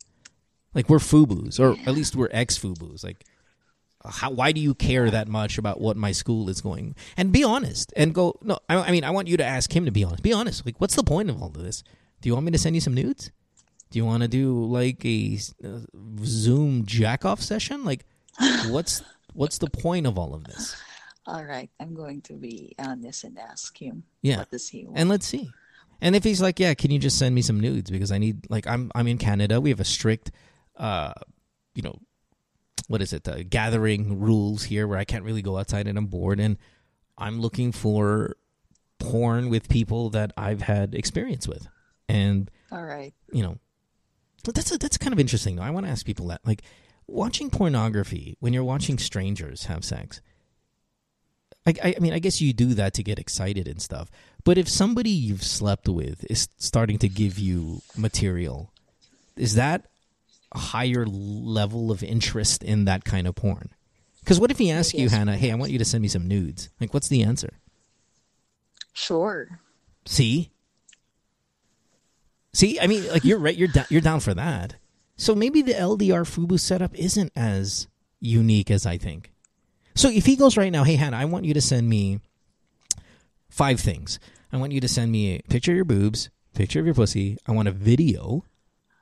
Like 0.73 0.87
we're 0.87 0.99
FUBUs, 0.99 1.59
or 1.59 1.71
at 1.85 1.93
least 1.93 2.15
we're 2.15 2.29
ex 2.31 2.57
FUBUs. 2.57 3.03
Like 3.03 3.25
how 4.09 4.31
why 4.31 4.51
do 4.51 4.61
you 4.61 4.73
care 4.73 5.09
that 5.09 5.27
much 5.27 5.57
about 5.57 5.81
what 5.81 5.97
my 5.97 6.11
school 6.11 6.49
is 6.49 6.61
going 6.61 6.95
and 7.17 7.31
be 7.31 7.43
honest 7.43 7.91
and 7.95 8.13
go 8.13 8.37
no 8.41 8.59
I, 8.69 8.75
I 8.77 8.91
mean 8.91 9.03
i 9.03 9.09
want 9.09 9.27
you 9.27 9.37
to 9.37 9.43
ask 9.43 9.75
him 9.75 9.85
to 9.85 9.91
be 9.91 10.03
honest 10.03 10.23
be 10.23 10.33
honest 10.33 10.65
like 10.65 10.75
what's 10.77 10.95
the 10.95 11.03
point 11.03 11.29
of 11.29 11.41
all 11.41 11.47
of 11.47 11.63
this 11.63 11.83
do 12.25 12.29
you 12.29 12.33
want 12.33 12.45
me 12.45 12.51
to 12.51 12.57
send 12.57 12.75
you 12.75 12.81
some 12.81 12.95
nudes 12.95 13.29
do 13.91 13.99
you 13.99 14.05
want 14.05 14.23
to 14.23 14.27
do 14.27 14.65
like 14.65 15.05
a 15.05 15.37
uh, 15.63 15.79
zoom 16.23 16.83
jack 16.85 17.23
off 17.23 17.39
session 17.39 17.85
like 17.85 18.03
what's 18.67 19.03
What's 19.35 19.57
the 19.57 19.69
point 19.69 20.07
of 20.07 20.17
all 20.17 20.33
of 20.33 20.45
this? 20.45 20.75
All 21.27 21.43
right, 21.43 21.69
I'm 21.79 21.93
going 21.93 22.21
to 22.21 22.33
be 22.33 22.73
honest 22.79 23.25
and 23.25 23.37
ask 23.37 23.77
him. 23.77 24.03
Yeah. 24.21 24.37
What 24.37 24.49
does 24.49 24.69
he 24.69 24.85
want? 24.85 24.97
And 24.97 25.09
let's 25.09 25.27
see. 25.27 25.49
And 26.01 26.15
if 26.15 26.23
he's 26.23 26.41
like, 26.41 26.59
"Yeah, 26.59 26.73
can 26.73 26.89
you 26.89 26.99
just 26.99 27.19
send 27.19 27.35
me 27.35 27.41
some 27.41 27.59
nudes 27.59 27.91
because 27.91 28.11
I 28.11 28.17
need 28.17 28.49
like 28.49 28.65
I'm 28.65 28.91
I'm 28.95 29.07
in 29.07 29.17
Canada. 29.17 29.59
We 29.59 29.69
have 29.69 29.79
a 29.79 29.85
strict 29.85 30.31
uh 30.77 31.13
you 31.73 31.81
know 31.81 31.99
what 32.87 33.01
is 33.01 33.11
it? 33.11 33.27
Uh, 33.27 33.43
gathering 33.49 34.19
rules 34.19 34.63
here 34.63 34.87
where 34.87 34.97
I 34.97 35.03
can't 35.03 35.23
really 35.23 35.41
go 35.41 35.57
outside 35.57 35.87
and 35.87 35.97
I'm 35.97 36.05
bored 36.05 36.39
and 36.39 36.57
I'm 37.17 37.41
looking 37.41 37.71
for 37.71 38.37
porn 38.99 39.49
with 39.49 39.67
people 39.67 40.09
that 40.11 40.31
I've 40.37 40.61
had 40.61 40.95
experience 40.95 41.47
with. 41.47 41.67
And 42.15 42.51
All 42.71 42.83
right. 42.83 43.13
you 43.31 43.43
know, 43.43 43.57
that's 44.43 44.71
a, 44.71 44.77
that's 44.77 44.97
kind 44.97 45.13
of 45.13 45.19
interesting 45.19 45.55
though. 45.55 45.63
I 45.63 45.71
want 45.71 45.85
to 45.85 45.91
ask 45.91 46.05
people 46.05 46.27
that 46.27 46.41
like 46.45 46.61
watching 47.07 47.49
pornography 47.49 48.37
when 48.39 48.53
you're 48.53 48.63
watching 48.63 48.97
strangers 48.97 49.65
have 49.65 49.83
sex. 49.83 50.21
I, 51.65 51.73
I 51.83 51.95
I 51.97 51.99
mean, 51.99 52.13
I 52.13 52.19
guess 52.19 52.41
you 52.41 52.53
do 52.53 52.73
that 52.75 52.93
to 52.95 53.03
get 53.03 53.19
excited 53.19 53.67
and 53.67 53.81
stuff. 53.81 54.09
But 54.43 54.57
if 54.57 54.69
somebody 54.69 55.09
you've 55.09 55.43
slept 55.43 55.89
with 55.89 56.25
is 56.29 56.47
starting 56.57 56.99
to 56.99 57.09
give 57.09 57.39
you 57.39 57.81
material, 57.97 58.71
is 59.35 59.55
that 59.55 59.87
a 60.51 60.59
higher 60.59 61.05
level 61.05 61.91
of 61.91 62.03
interest 62.03 62.63
in 62.63 62.85
that 62.85 63.03
kind 63.03 63.27
of 63.27 63.35
porn? 63.35 63.69
Because 64.19 64.39
what 64.39 64.51
if 64.51 64.57
he 64.57 64.71
asks 64.71 64.93
you, 64.93 65.09
Hannah, 65.09 65.37
hey, 65.37 65.51
I 65.51 65.55
want 65.55 65.71
you 65.71 65.77
to 65.79 65.85
send 65.85 66.01
me 66.01 66.07
some 66.07 66.27
nudes? 66.27 66.69
Like, 66.79 66.93
what's 66.93 67.09
the 67.09 67.21
answer? 67.21 67.53
Sure. 68.93 69.59
See? 70.05 70.51
See, 72.55 72.79
I 72.79 72.87
mean, 72.87 73.05
like 73.09 73.25
you're 73.25 73.37
right. 73.37 73.55
You're 73.55 73.67
down. 73.67 73.85
You're 73.89 73.99
down 73.99 74.21
for 74.21 74.33
that. 74.33 74.75
So 75.17 75.35
maybe 75.35 75.61
the 75.61 75.73
LDR 75.73 76.23
Fubu 76.23 76.57
setup 76.57 76.95
isn't 76.95 77.33
as 77.35 77.87
unique 78.21 78.71
as 78.71 78.85
I 78.85 78.97
think. 78.97 79.33
So 79.93 80.09
if 80.09 80.25
he 80.25 80.37
goes 80.37 80.55
right 80.55 80.71
now, 80.71 80.85
hey 80.85 80.95
Hannah, 80.95 81.17
I 81.17 81.25
want 81.25 81.43
you 81.43 81.53
to 81.53 81.59
send 81.59 81.89
me 81.89 82.21
five 83.49 83.81
things. 83.81 84.19
I 84.53 84.57
want 84.57 84.71
you 84.71 84.79
to 84.79 84.87
send 84.87 85.11
me 85.11 85.35
a 85.35 85.41
picture 85.49 85.73
of 85.73 85.75
your 85.75 85.83
boobs, 85.83 86.29
picture 86.53 86.79
of 86.79 86.85
your 86.85 86.95
pussy. 86.95 87.37
I 87.45 87.51
want 87.51 87.67
a 87.67 87.73
video 87.73 88.45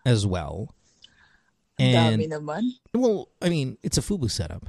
as 0.03 0.25
well. 0.25 0.73
And 1.77 2.23
naman. 2.23 2.71
well, 2.91 3.29
I 3.39 3.49
mean, 3.49 3.77
it's 3.83 3.99
a 3.99 4.01
Fubu 4.01 4.31
setup. 4.31 4.65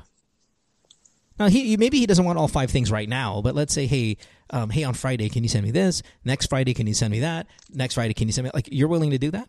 Now, 1.38 1.48
he 1.48 1.76
maybe 1.76 1.98
he 1.98 2.06
doesn't 2.06 2.24
want 2.24 2.38
all 2.38 2.46
five 2.48 2.70
things 2.70 2.90
right 2.92 3.08
now, 3.08 3.40
but 3.42 3.54
let's 3.54 3.74
say, 3.74 3.86
hey, 3.86 4.16
um, 4.50 4.70
hey, 4.70 4.84
on 4.84 4.94
Friday, 4.94 5.28
can 5.28 5.42
you 5.42 5.48
send 5.48 5.64
me 5.64 5.70
this? 5.72 6.02
Next 6.24 6.46
Friday, 6.46 6.74
can 6.74 6.86
you 6.86 6.94
send 6.94 7.10
me 7.10 7.20
that? 7.20 7.46
Next 7.72 7.94
Friday, 7.94 8.14
can 8.14 8.28
you 8.28 8.32
send 8.32 8.44
me 8.44 8.50
like 8.54 8.68
you're 8.70 8.88
willing 8.88 9.10
to 9.10 9.18
do 9.18 9.30
that? 9.32 9.48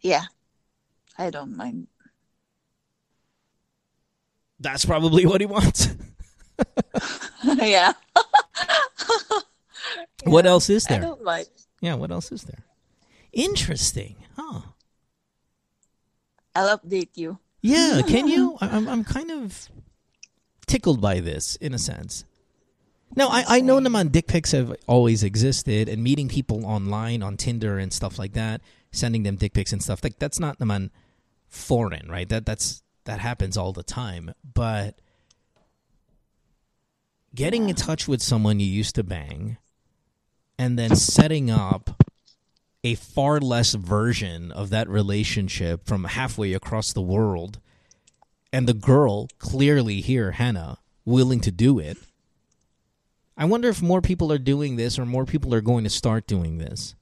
Yeah. 0.00 0.24
I 1.18 1.30
don't 1.30 1.56
mind. 1.56 1.86
That's 4.58 4.84
probably 4.84 5.26
what 5.26 5.40
he 5.40 5.46
wants. 5.46 5.88
yeah. 7.44 7.92
What 10.24 10.44
Yeah. 10.44 10.50
else 10.52 10.70
is 10.70 10.86
I 10.86 10.90
there? 10.90 11.00
don't 11.02 11.22
mind. 11.24 11.46
Yeah, 11.80 11.94
what 11.94 12.10
else 12.12 12.30
is 12.30 12.44
there? 12.44 12.62
Interesting, 13.32 14.16
huh? 14.36 14.60
I'll 16.54 16.78
update 16.78 17.16
you. 17.16 17.38
Yeah, 17.62 18.02
can 18.06 18.28
you? 18.28 18.56
I'm 18.60 18.86
I'm 18.88 19.02
kind 19.04 19.30
of 19.32 19.68
tickled 20.72 21.02
by 21.02 21.20
this 21.20 21.56
in 21.56 21.74
a 21.74 21.78
sense. 21.78 22.24
Now 23.14 23.28
I, 23.28 23.44
I 23.46 23.60
know 23.60 23.78
naman 23.78 24.10
dick 24.10 24.26
pics 24.26 24.52
have 24.52 24.74
always 24.86 25.22
existed 25.22 25.86
and 25.86 26.02
meeting 26.02 26.28
people 26.30 26.64
online 26.64 27.22
on 27.22 27.36
Tinder 27.36 27.76
and 27.78 27.92
stuff 27.92 28.18
like 28.18 28.32
that, 28.32 28.62
sending 28.90 29.22
them 29.22 29.36
dick 29.36 29.52
pics 29.52 29.72
and 29.72 29.82
stuff 29.82 30.02
like 30.02 30.18
that's 30.18 30.40
not 30.40 30.58
naman 30.60 30.88
foreign, 31.46 32.10
right? 32.10 32.26
That 32.26 32.46
that's 32.46 32.82
that 33.04 33.20
happens 33.20 33.58
all 33.58 33.74
the 33.74 33.82
time. 33.82 34.32
But 34.42 34.98
getting 37.34 37.68
in 37.68 37.76
touch 37.76 38.08
with 38.08 38.22
someone 38.22 38.58
you 38.58 38.66
used 38.66 38.94
to 38.94 39.04
bang 39.04 39.58
and 40.58 40.78
then 40.78 40.96
setting 40.96 41.50
up 41.50 42.02
a 42.82 42.94
far 42.94 43.40
less 43.40 43.74
version 43.74 44.50
of 44.52 44.70
that 44.70 44.88
relationship 44.88 45.86
from 45.86 46.04
halfway 46.04 46.54
across 46.54 46.94
the 46.94 47.02
world 47.02 47.60
and 48.52 48.68
the 48.68 48.74
girl 48.74 49.28
clearly 49.38 50.00
here 50.00 50.32
hannah 50.32 50.78
willing 51.04 51.40
to 51.40 51.50
do 51.50 51.78
it. 51.78 51.96
I 53.36 53.44
wonder 53.46 53.68
if 53.68 53.82
more 53.82 54.00
people 54.00 54.30
are 54.32 54.38
doing 54.38 54.76
this 54.76 54.98
or 54.98 55.06
more 55.06 55.24
people 55.24 55.54
are 55.54 55.60
going 55.60 55.84
to 55.84 55.90
start 55.90 56.26
doing 56.26 56.58
this. 56.58 56.94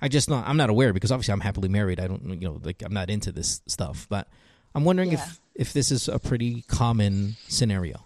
I 0.00 0.08
just 0.08 0.28
not 0.28 0.46
i'm 0.48 0.56
not 0.56 0.70
aware 0.70 0.92
because 0.92 1.12
obviously 1.12 1.32
i'm 1.32 1.40
happily 1.40 1.68
married. 1.68 2.00
I 2.00 2.06
don't 2.08 2.24
you 2.40 2.48
know 2.48 2.60
like 2.62 2.82
i'm 2.84 2.94
not 2.94 3.10
into 3.10 3.30
this 3.32 3.60
stuff 3.66 4.06
but 4.08 4.28
i'm 4.74 4.84
wondering 4.84 5.12
Yeah. 5.12 5.22
if 5.22 5.40
if 5.54 5.72
this 5.72 5.90
is 5.92 6.08
a 6.08 6.18
pretty 6.18 6.62
common 6.62 7.36
scenario. 7.48 8.04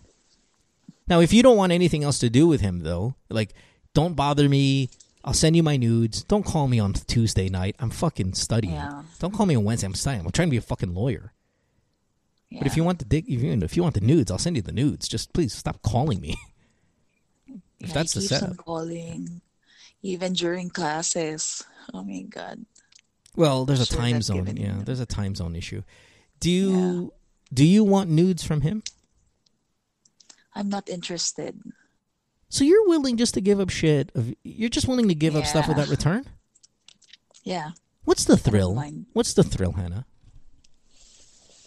Now 1.09 1.21
if 1.21 1.33
you 1.33 1.43
don't 1.43 1.57
want 1.57 1.73
anything 1.73 2.03
else 2.03 2.19
to 2.21 2.31
do 2.31 2.47
with 2.49 2.61
him 2.61 2.81
though 2.81 3.15
like 3.31 3.55
don't 3.95 4.15
bother 4.15 4.49
me. 4.49 4.91
I'll 5.25 5.33
send 5.35 5.57
you 5.57 5.62
my 5.65 5.76
nudes. 5.76 6.23
Don't 6.23 6.45
call 6.45 6.69
me 6.69 6.79
on 6.79 6.93
tuesday 6.93 7.49
night. 7.49 7.75
I'm 7.81 7.91
fucking 7.91 8.35
studying. 8.35 8.75
Yeah. 8.75 9.03
don't 9.19 9.33
call 9.35 9.47
me 9.47 9.57
on 9.57 9.65
wednesday. 9.65 9.87
I'm 9.87 9.95
studying. 9.95 10.25
I'm 10.25 10.31
trying 10.33 10.49
to 10.49 10.50
be 10.50 10.57
a 10.57 10.61
fucking 10.61 10.95
lawyer 10.95 11.33
Yeah. 12.50 12.59
but 12.61 12.67
if 12.67 12.76
you 12.76 12.85
want 12.85 12.99
the 13.00 13.05
dick, 13.05 13.25
if 13.29 13.43
you, 13.43 13.53
if 13.53 13.76
you 13.76 13.83
want 13.83 13.95
the 13.97 14.00
nudes, 14.00 14.31
I'll 14.31 14.38
send 14.38 14.57
you 14.57 14.62
the 14.62 14.73
nudes. 14.73 15.09
Just 15.09 15.33
please 15.33 15.53
stop 15.53 15.83
calling 15.83 16.21
me. 16.21 16.37
if 17.81 17.88
Yeah, 17.88 17.95
that's 17.95 18.12
he 18.15 18.21
the 18.21 18.26
setup. 18.26 18.57
calling, 18.59 19.41
even 20.03 20.33
during 20.33 20.71
classes. 20.71 21.65
Oh 21.93 22.03
my 22.05 22.23
god. 22.23 22.65
Well, 23.35 23.65
there's 23.67 23.81
a 23.81 23.87
Sure, 23.87 23.99
time 23.99 24.23
zone. 24.23 24.57
Yeah, 24.57 24.81
there's 24.85 25.00
a 25.00 25.07
time 25.07 25.35
zone 25.35 25.57
issue. 25.57 25.83
Do 26.41 26.50
you 26.50 27.12
do 27.53 27.65
you 27.65 27.85
want 27.85 28.11
nudes 28.11 28.45
from 28.45 28.61
him? 28.62 28.83
I'm 30.55 30.69
not 30.69 30.88
interested. 30.88 31.61
So 32.49 32.65
you're 32.65 32.88
willing 32.88 33.17
just 33.17 33.35
to 33.35 33.41
give 33.41 33.61
up 33.61 33.69
shit? 33.71 34.11
Of, 34.15 34.33
you're 34.45 34.71
just 34.71 34.88
willing 34.88 35.09
to 35.09 35.15
give 35.15 35.35
up 35.37 35.45
stuff 35.47 35.69
without 35.69 35.88
return? 35.88 36.25
Yeah. 37.43 37.71
What's 38.05 38.25
the 38.25 38.37
thrill? 38.37 38.75
What's 39.12 39.35
the 39.35 39.43
thrill, 39.43 39.73
Hannah? 39.73 40.07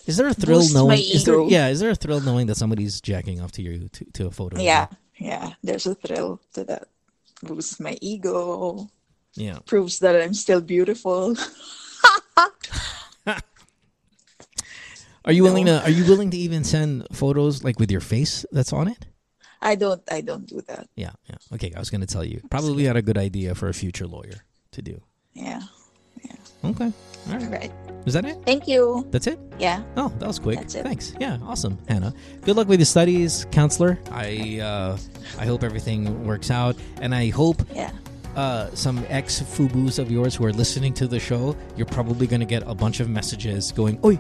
Is 0.10 0.18
there 0.18 0.28
a 0.28 0.34
thrill 0.34 0.68
knowing? 0.74 0.98
Is 0.98 1.24
there, 1.24 1.40
yeah, 1.42 1.68
is 1.68 1.80
there 1.80 1.92
a 1.92 1.96
thrill 1.96 2.20
knowing 2.20 2.48
that 2.48 2.56
somebody's 2.56 3.00
jacking 3.00 3.40
off 3.42 3.52
to 3.54 3.62
you 3.62 3.90
to, 3.90 4.06
to 4.14 4.26
a 4.26 4.32
photo? 4.32 4.60
Yeah. 4.60 4.88
Yeah. 5.18 5.54
There's 5.62 5.86
a 5.86 5.94
thrill 5.94 6.42
to 6.54 6.64
that. 6.64 6.88
Boosts 7.44 7.80
my 7.80 7.96
ego. 8.02 8.90
yeah. 9.36 9.60
Proves 9.68 10.00
that 10.00 10.20
I'm 10.20 10.34
still 10.34 10.62
beautiful. 10.62 11.36
Are 15.26 15.32
you 15.32 15.44
willing 15.44 15.68
to? 15.68 15.84
Are 15.84 15.92
you 15.92 16.06
willing 16.06 16.32
to 16.32 16.38
even 16.38 16.64
send 16.64 17.06
photos 17.12 17.64
like 17.64 17.78
with 17.78 17.92
your 17.92 18.02
face 18.02 18.48
that's 18.52 18.74
on 18.74 18.88
it? 18.88 19.06
I 19.62 19.76
don't 19.76 20.02
I 20.12 20.22
don't 20.22 20.48
do 20.48 20.62
that. 20.62 20.90
Yeah, 20.96 21.12
yeah. 21.30 21.36
Okay, 21.54 21.72
I 21.76 21.80
was 21.80 21.92
going 21.92 22.02
to 22.02 22.08
tell 22.08 22.26
you. 22.26 22.42
Probably 22.50 22.88
not 22.88 22.96
a 22.98 23.04
good 23.04 23.18
idea 23.18 23.54
for 23.54 23.68
a 23.70 23.76
future 23.76 24.08
lawyer 24.08 24.46
to 24.72 24.82
do. 24.82 25.02
Yeah. 25.34 25.62
Okay. 26.64 26.86
All 27.28 27.34
All 27.34 27.40
right. 27.40 27.52
right. 27.52 27.72
Is 28.06 28.14
that 28.14 28.26
it? 28.26 28.38
Thank 28.46 28.68
you. 28.68 29.06
That's 29.12 29.28
it? 29.28 29.40
Yeah. 29.60 29.84
Oh, 29.98 30.10
that 30.20 30.28
was 30.28 30.40
quick. 30.40 30.58
That's 30.58 30.74
it. 30.76 30.84
Thanks. 30.84 31.14
Yeah, 31.20 31.38
awesome, 31.44 31.78
Hannah. 31.88 32.14
Good 32.42 32.56
luck 32.56 32.68
with 32.68 32.80
your 32.80 32.86
studies, 32.86 33.46
counselor. 33.52 34.00
I 34.12 34.60
uh, 34.62 34.98
I 35.38 35.46
hope 35.46 35.64
everything 35.64 36.26
works 36.26 36.50
out, 36.50 36.76
and 37.02 37.14
I 37.14 37.30
hope 37.30 37.62
Yeah. 37.76 37.92
uh, 38.36 38.70
some 38.74 39.06
ex 39.10 39.42
fubus 39.42 40.00
of 40.00 40.10
yours 40.10 40.36
who 40.36 40.46
are 40.46 40.54
listening 40.54 40.94
to 40.96 41.08
the 41.08 41.20
show, 41.20 41.56
you're 41.76 41.86
probably 41.86 42.26
going 42.26 42.40
to 42.40 42.46
get 42.48 42.64
a 42.66 42.74
bunch 42.74 43.00
of 43.02 43.10
messages 43.10 43.72
going, 43.74 44.00
"Oy, 44.04 44.18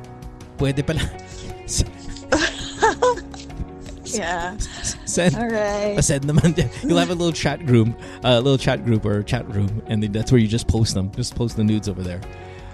puede 0.57 0.85
pala." 0.85 0.99
Yeah. 4.17 4.57
Send 5.05 5.35
All 5.35 5.47
right. 5.47 5.99
send 6.03 6.25
them. 6.25 6.39
on- 6.39 6.55
You'll 6.83 6.97
have 6.99 7.09
a 7.09 7.15
little 7.15 7.31
chat 7.33 7.65
group, 7.65 7.89
a 8.23 8.39
little 8.41 8.57
chat 8.57 8.85
group 8.85 9.05
or 9.05 9.23
chat 9.23 9.47
room, 9.53 9.81
and 9.87 10.03
that's 10.03 10.31
where 10.31 10.39
you 10.39 10.47
just 10.47 10.67
post 10.67 10.93
them. 10.93 11.11
Just 11.13 11.35
post 11.35 11.55
the 11.57 11.63
nudes 11.63 11.89
over 11.89 12.01
there. 12.03 12.21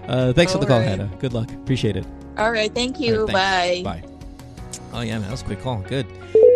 Uh, 0.08 0.34
thanks 0.34 0.51
for 0.51 0.58
the 0.60 0.65
call, 0.65 0.77
Alright. 0.80 1.00
Hannah. 1.00 1.10
Good 1.20 1.34
luck. 1.34 1.51
Appreciate 1.51 1.96
it. 1.96 2.06
All 2.38 2.51
right. 2.51 2.74
Thank 2.74 3.00
you. 3.00 3.25
right. 3.27 3.84
Bye. 3.84 4.01
Bye. 4.01 4.10
Oh 4.94 5.01
yeah, 5.01 5.13
man, 5.13 5.24
that 5.24 5.32
was 5.32 5.42
a 5.42 5.46
quick 5.46 5.62
call. 5.62 5.80
Good. 5.82 6.06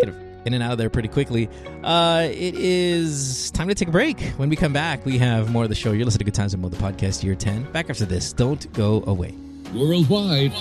Get 0.02 0.14
in 0.46 0.54
and 0.54 0.64
out 0.64 0.72
of 0.74 0.78
there 0.78 0.90
pretty 0.90 1.08
quickly. 1.10 1.50
Uh, 1.84 2.28
it 2.30 2.56
is 2.56 3.52
time 3.52 3.68
to 3.68 3.76
take 3.76 3.88
a 3.88 3.92
break. 3.92 4.20
When 4.38 4.50
we 4.50 4.56
come 4.56 4.72
back, 4.74 5.06
we 5.06 5.18
have 5.18 5.52
more 5.52 5.64
of 5.64 5.70
the 5.70 5.76
show. 5.76 5.92
You're 5.92 6.06
listening 6.06 6.20
to 6.20 6.24
Good 6.26 6.36
Times 6.36 6.54
and 6.54 6.62
Mo, 6.62 6.70
the 6.70 6.78
podcast, 6.78 7.24
year 7.24 7.36
ten. 7.36 7.64
Back 7.72 7.90
after 7.90 8.06
this. 8.06 8.32
Don't 8.34 8.72
go 8.74 9.04
away. 9.08 9.34
Worldwide, 9.74 10.52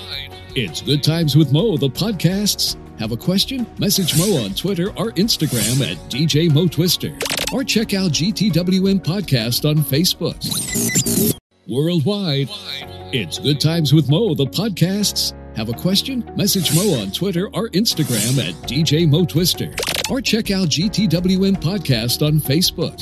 it's 0.54 0.82
Good 0.82 1.02
Times 1.02 1.34
with 1.34 1.50
Mo, 1.50 1.78
the 1.78 1.88
podcasts. 1.88 2.76
Have 2.98 3.10
a 3.10 3.16
question? 3.16 3.66
Message 3.78 4.18
Mo 4.18 4.44
on 4.44 4.50
Twitter 4.54 4.88
or 4.98 5.12
Instagram 5.12 5.80
at 5.90 5.96
DJ 6.10 6.52
Mo 6.52 6.66
Twister. 6.68 7.16
Or 7.52 7.64
check 7.64 7.94
out 7.94 8.10
GTWM 8.10 9.02
Podcast 9.02 9.66
on 9.68 9.76
Facebook. 9.78 10.36
Worldwide, 11.66 12.50
it's 13.14 13.38
Good 13.38 13.60
Times 13.62 13.94
with 13.94 14.10
Mo, 14.10 14.34
the 14.34 14.46
podcasts. 14.46 15.32
Have 15.56 15.70
a 15.70 15.74
question? 15.74 16.30
Message 16.36 16.74
Mo 16.74 17.00
on 17.00 17.10
Twitter 17.10 17.46
or 17.54 17.70
Instagram 17.70 18.38
at 18.46 18.54
DJ 18.68 19.08
Mo 19.08 19.24
Twister. 19.24 19.74
Or 20.10 20.20
check 20.20 20.50
out 20.50 20.68
GTWM 20.68 21.56
Podcast 21.56 22.26
on 22.26 22.40
Facebook. 22.40 22.98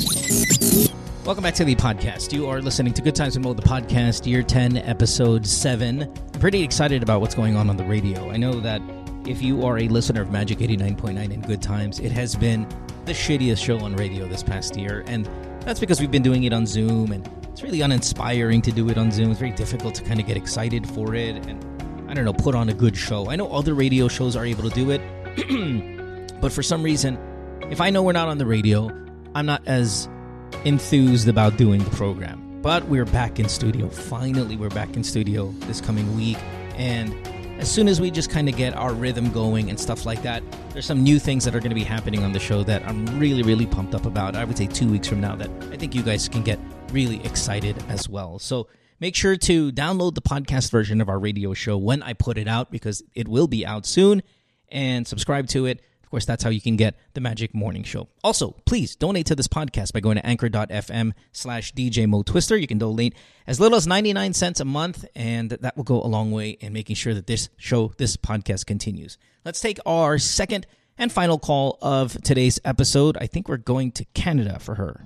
Welcome 1.27 1.43
back 1.43 1.55
to 1.55 1.65
the 1.65 1.75
podcast. 1.75 2.33
You 2.33 2.49
are 2.49 2.63
listening 2.63 2.95
to 2.95 3.03
Good 3.03 3.17
Times 3.17 3.35
and 3.35 3.45
Mo, 3.45 3.53
the 3.53 3.61
podcast, 3.61 4.29
year 4.29 4.45
10, 4.45 4.77
episode 4.77 5.45
7. 5.45 6.03
I'm 6.03 6.41
pretty 6.41 6.63
excited 6.63 7.03
about 7.03 7.21
what's 7.21 7.35
going 7.35 7.57
on 7.57 7.69
on 7.69 7.77
the 7.77 7.83
radio. 7.83 8.31
I 8.31 8.37
know 8.37 8.61
that 8.61 8.81
if 9.27 9.43
you 9.43 9.67
are 9.67 9.77
a 9.79 9.89
listener 9.89 10.23
of 10.23 10.31
Magic 10.31 10.59
89.9 10.59 11.35
and 11.35 11.45
Good 11.45 11.61
Times, 11.61 11.99
it 11.99 12.13
has 12.13 12.37
been 12.37 12.65
the 13.07 13.13
shittiest 13.13 13.61
show 13.61 13.77
on 13.81 13.97
radio 13.97 14.29
this 14.29 14.45
past 14.45 14.77
year. 14.77 15.03
And 15.09 15.29
that's 15.63 15.81
because 15.81 15.99
we've 15.99 16.13
been 16.13 16.23
doing 16.23 16.45
it 16.45 16.53
on 16.53 16.65
Zoom, 16.65 17.11
and 17.11 17.29
it's 17.51 17.61
really 17.61 17.81
uninspiring 17.81 18.63
to 18.63 18.71
do 18.71 18.89
it 18.89 18.97
on 18.97 19.11
Zoom. 19.11 19.33
It's 19.33 19.41
very 19.41 19.51
difficult 19.51 19.97
to 19.97 20.05
kind 20.05 20.21
of 20.21 20.27
get 20.29 20.37
excited 20.37 20.89
for 20.89 21.17
it 21.17 21.45
and, 21.49 22.09
I 22.09 22.15
don't 22.15 22.25
know, 22.25 22.35
put 22.35 22.55
on 22.55 22.69
a 22.69 22.75
good 22.75 22.97
show. 22.97 23.29
I 23.31 23.35
know 23.35 23.49
other 23.49 23.75
radio 23.75 24.07
shows 24.07 24.37
are 24.37 24.47
able 24.47 24.71
to 24.71 24.75
do 24.77 24.93
it, 24.93 25.01
but 26.41 26.53
for 26.53 26.63
some 26.63 26.85
reason, 26.85 27.19
if 27.69 27.81
I 27.81 27.91
know 27.91 28.05
we're 28.05 28.13
not 28.13 28.29
on 28.29 28.39
the 28.39 28.47
radio, 28.47 28.93
I'm 29.35 29.47
not 29.47 29.61
as 29.67 30.09
enthused 30.67 31.29
about 31.29 31.57
doing 31.57 31.83
the 31.85 31.91
program. 31.91 32.61
But 32.61 32.85
we're 32.89 33.05
back 33.05 33.39
in 33.39 33.49
studio. 33.49 33.89
Finally, 33.89 34.57
we're 34.57 34.69
back 34.69 34.97
in 34.97 35.05
studio 35.05 35.55
this 35.61 35.81
coming 35.81 36.17
week. 36.17 36.39
And 36.75 37.15
as 37.61 37.71
soon 37.71 37.87
as 37.87 38.01
we 38.01 38.11
just 38.11 38.31
kind 38.31 38.49
of 38.49 38.57
get 38.57 38.75
our 38.75 38.93
rhythm 38.93 39.31
going 39.31 39.71
and 39.71 39.79
stuff 39.79 40.05
like 40.05 40.23
that, 40.23 40.43
there's 40.71 40.85
some 40.85 41.05
new 41.05 41.21
things 41.21 41.45
that 41.45 41.55
are 41.55 41.61
going 41.61 41.71
to 41.71 41.77
be 41.77 41.85
happening 41.85 42.25
on 42.25 42.33
the 42.33 42.41
show 42.41 42.65
that 42.65 42.83
I'm 42.85 43.07
really, 43.17 43.45
really 43.45 43.65
pumped 43.65 43.95
up 43.95 44.07
about. 44.07 44.35
I 44.35 44.43
would 44.43 44.59
say 44.59 44.67
two 44.67 44.91
weeks 44.91 45.07
from 45.07 45.21
now 45.21 45.37
that 45.37 45.51
I 45.71 45.77
think 45.77 45.95
you 45.95 46.03
guys 46.03 46.29
can 46.29 46.43
get 46.43 46.59
really 46.91 47.25
excited 47.25 47.81
as 47.89 48.09
well. 48.09 48.41
So 48.41 48.67
make 48.99 49.15
sure 49.15 49.37
to 49.37 49.71
download 49.71 50.17
the 50.17 50.23
podcast 50.23 50.73
version 50.73 51.01
of 51.01 51.09
our 51.09 51.21
radio 51.21 51.55
show 51.55 51.79
when 51.79 52.03
I 52.03 52.13
put 52.13 52.39
it 52.39 52.49
out 52.49 52.73
because 52.73 53.05
it 53.15 53.29
will 53.29 53.47
be 53.47 53.65
out 53.65 53.87
soon 53.87 54.21
and 54.69 55.07
subscribe 55.07 55.47
to 55.51 55.67
it. 55.67 55.81
Of 56.07 56.11
course, 56.11 56.25
that's 56.25 56.45
how 56.45 56.51
you 56.51 56.61
can 56.61 56.77
get 56.77 56.95
the 57.15 57.21
Magic 57.21 57.53
Morning 57.53 57.83
Show. 57.83 58.07
Also, 58.23 58.53
please 58.65 58.95
donate 58.95 59.27
to 59.27 59.35
this 59.35 59.49
podcast 59.49 59.93
by 59.93 59.99
going 59.99 60.15
to 60.15 60.25
anchor.fm 60.25 61.13
slash 61.33 61.73
DJ 61.75 62.09
Mo 62.09 62.23
Twister. 62.23 62.57
You 62.57 62.69
can 62.69 62.79
donate 62.79 63.17
as 63.45 63.59
little 63.59 63.77
as 63.77 63.89
99 63.89 64.33
cents 64.33 64.61
a 64.61 64.65
month, 64.65 65.05
and 65.17 65.51
that 65.51 65.77
will 65.77 65.83
go 65.83 66.01
a 66.01 66.07
long 66.07 66.31
way 66.31 66.51
in 66.51 66.73
making 66.73 66.95
sure 66.95 67.13
that 67.13 67.27
this 67.27 67.49
show, 67.57 67.93
this 67.99 68.17
podcast 68.17 68.67
continues. 68.67 69.19
Let's 69.45 69.61
take 69.61 69.81
our 69.85 70.17
second 70.19 70.69
and 70.97 71.11
final 71.11 71.41
call 71.41 71.77
of 71.83 72.17
today's 72.23 72.61
episode. 72.65 73.17
I 73.21 73.27
think 73.27 73.49
we're 73.49 73.57
going 73.57 73.91
to 73.93 74.05
Canada 74.15 74.61
for 74.61 74.77
her. 74.77 75.05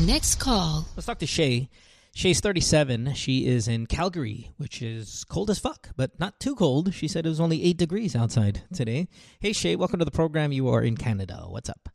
Next 0.00 0.36
call. 0.36 0.86
Let's 0.94 1.06
talk 1.06 1.18
to 1.18 1.26
Shay. 1.26 1.68
Shay's 2.14 2.40
37. 2.40 3.14
She 3.14 3.46
is 3.46 3.66
in 3.68 3.86
Calgary, 3.86 4.52
which 4.58 4.82
is 4.82 5.24
cold 5.24 5.48
as 5.48 5.58
fuck, 5.58 5.88
but 5.96 6.12
not 6.20 6.38
too 6.38 6.54
cold. 6.54 6.92
She 6.92 7.08
said 7.08 7.24
it 7.24 7.28
was 7.32 7.40
only 7.40 7.64
8 7.64 7.76
degrees 7.78 8.14
outside 8.14 8.62
today. 8.72 9.08
Hey, 9.40 9.52
Shay, 9.52 9.76
welcome 9.76 9.98
to 9.98 10.04
the 10.04 10.10
program. 10.12 10.52
You 10.52 10.68
are 10.68 10.82
in 10.82 10.96
Canada. 10.96 11.44
What's 11.48 11.70
up? 11.70 11.88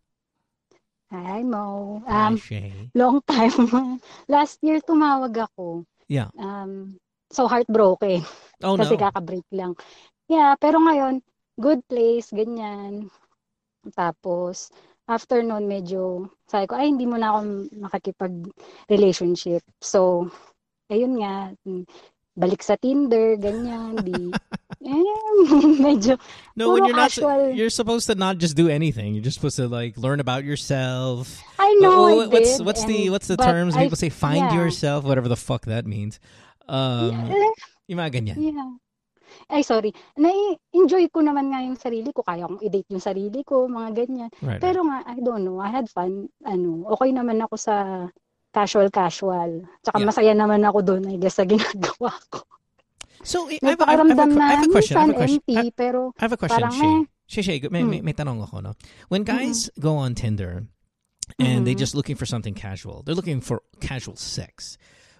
Hi, 1.13 1.43
Mo. 1.43 2.01
Hi, 2.07 2.27
Um, 2.27 2.37
Shay. 2.37 2.89
long 2.95 3.21
time. 3.29 4.01
Last 4.27 4.57
year, 4.65 4.81
tumawag 4.81 5.37
ako. 5.37 5.85
Yeah. 6.09 6.33
Um, 6.39 6.97
so 7.29 7.47
heartbroken. 7.47 8.25
Oh, 8.63 8.75
kasi 8.75 8.97
no. 8.97 9.05
kaka-break 9.05 9.45
lang. 9.53 9.77
Yeah, 10.27 10.57
pero 10.59 10.81
ngayon, 10.81 11.21
good 11.61 11.85
place, 11.87 12.33
ganyan. 12.33 13.13
Tapos, 13.95 14.73
after 15.07 15.41
nun, 15.43 15.67
medyo, 15.67 16.27
sabi 16.47 16.67
ko, 16.67 16.75
ay, 16.75 16.91
hindi 16.91 17.07
mo 17.07 17.15
na 17.15 17.31
ako 17.33 17.39
makakipag-relationship. 17.79 19.63
So, 19.81 20.29
ayun 20.91 21.19
nga, 21.19 21.55
balik 22.37 22.61
sa 22.61 22.75
Tinder, 22.77 23.35
ganyan, 23.39 23.97
di, 24.03 24.29
eh, 24.85 25.03
medyo, 25.87 26.19
No, 26.55 26.73
when 26.73 26.85
you're 26.85 26.95
not, 26.95 27.15
you're 27.55 27.73
supposed 27.73 28.05
to 28.07 28.15
not 28.15 28.37
just 28.37 28.55
do 28.55 28.69
anything. 28.69 29.15
You're 29.15 29.23
just 29.25 29.39
supposed 29.41 29.57
to 29.57 29.67
like 29.67 29.97
learn 29.97 30.19
about 30.19 30.43
yourself. 30.43 31.41
I 31.57 31.73
know 31.81 32.23
I 32.23 32.27
what's 32.27 32.57
did, 32.57 32.65
what's 32.65 32.83
the 32.85 33.03
and- 33.07 33.11
what's 33.11 33.27
the 33.27 33.37
terms? 33.37 33.75
I- 33.75 33.83
People 33.89 33.97
say 33.97 34.09
find 34.09 34.51
yeah. 34.51 34.55
yourself, 34.55 35.03
whatever 35.03 35.27
the 35.27 35.39
fuck 35.39 35.65
that 35.65 35.85
means. 35.87 36.19
Um, 36.69 37.31
Eh, 37.31 37.51
yung 37.87 37.99
mga 38.03 38.11
ganyan. 38.21 38.37
Yeah. 38.37 38.69
Ay, 39.47 39.63
sorry. 39.63 39.95
Na-enjoy 40.19 41.07
ko 41.07 41.23
naman 41.23 41.47
nga 41.47 41.63
yung 41.63 41.79
sarili 41.79 42.11
ko. 42.11 42.19
Kaya 42.19 42.43
kong 42.45 42.59
i-date 42.59 42.91
yung 42.91 42.99
sarili 42.99 43.47
ko, 43.47 43.63
mga 43.65 43.89
ganyan. 43.95 44.29
Right. 44.43 44.59
Pero 44.59 44.83
nga, 44.83 45.07
I 45.07 45.23
don't 45.23 45.47
know, 45.47 45.63
I 45.63 45.71
had 45.71 45.87
fun. 45.87 46.27
Ano, 46.43 46.83
okay 46.91 47.15
naman 47.15 47.39
ako 47.39 47.55
sa 47.55 47.75
casual-casual. 48.51 49.63
Tsaka 49.83 49.97
Yeah. 50.03 50.07
masaya 50.07 50.33
naman 50.35 50.67
ako 50.67 50.79
doon, 50.83 51.03
I 51.07 51.15
guess, 51.15 51.39
sa 51.39 51.47
ginagawa 51.47 52.11
ko. 52.27 52.43
So 53.23 53.47
I 53.47 53.59
May 53.63 53.71
have, 53.73 53.81
I 53.81 53.95
have, 53.95 54.03
I 54.03 54.15
have, 54.15 54.19
a, 54.19 54.39
I 54.39 54.53
have 54.59 54.67
a 54.67 54.71
question. 54.71 54.95
I 54.97 55.01
have 55.01 55.09
a 55.09 55.13
question. 55.15 55.39
empty, 55.39 55.55
I, 55.57 55.71
pero 55.71 56.11
I 56.19 56.21
have 56.27 56.35
a 56.35 56.39
question, 56.39 56.67
Shay. 56.71 56.83
eh. 56.85 57.01
Shay, 57.27 57.41
Shay, 57.43 57.57
may, 57.71 57.83
may, 57.83 57.99
Mm. 57.99 58.03
may 58.03 58.15
tanong 58.15 58.39
ako, 58.43 58.55
no? 58.61 58.71
When 59.07 59.23
guys 59.23 59.67
go 59.79 59.95
on 59.95 60.15
Tinder 60.15 60.67
and 61.39 61.67
they 61.67 61.75
Mhm. 61.75 61.81
just 61.81 61.95
looking 61.95 62.15
for 62.15 62.23
something 62.27 62.55
casual, 62.55 63.03
they're 63.03 63.17
looking 63.17 63.39
for 63.43 63.63
casual 63.83 64.15
sex. 64.15 64.77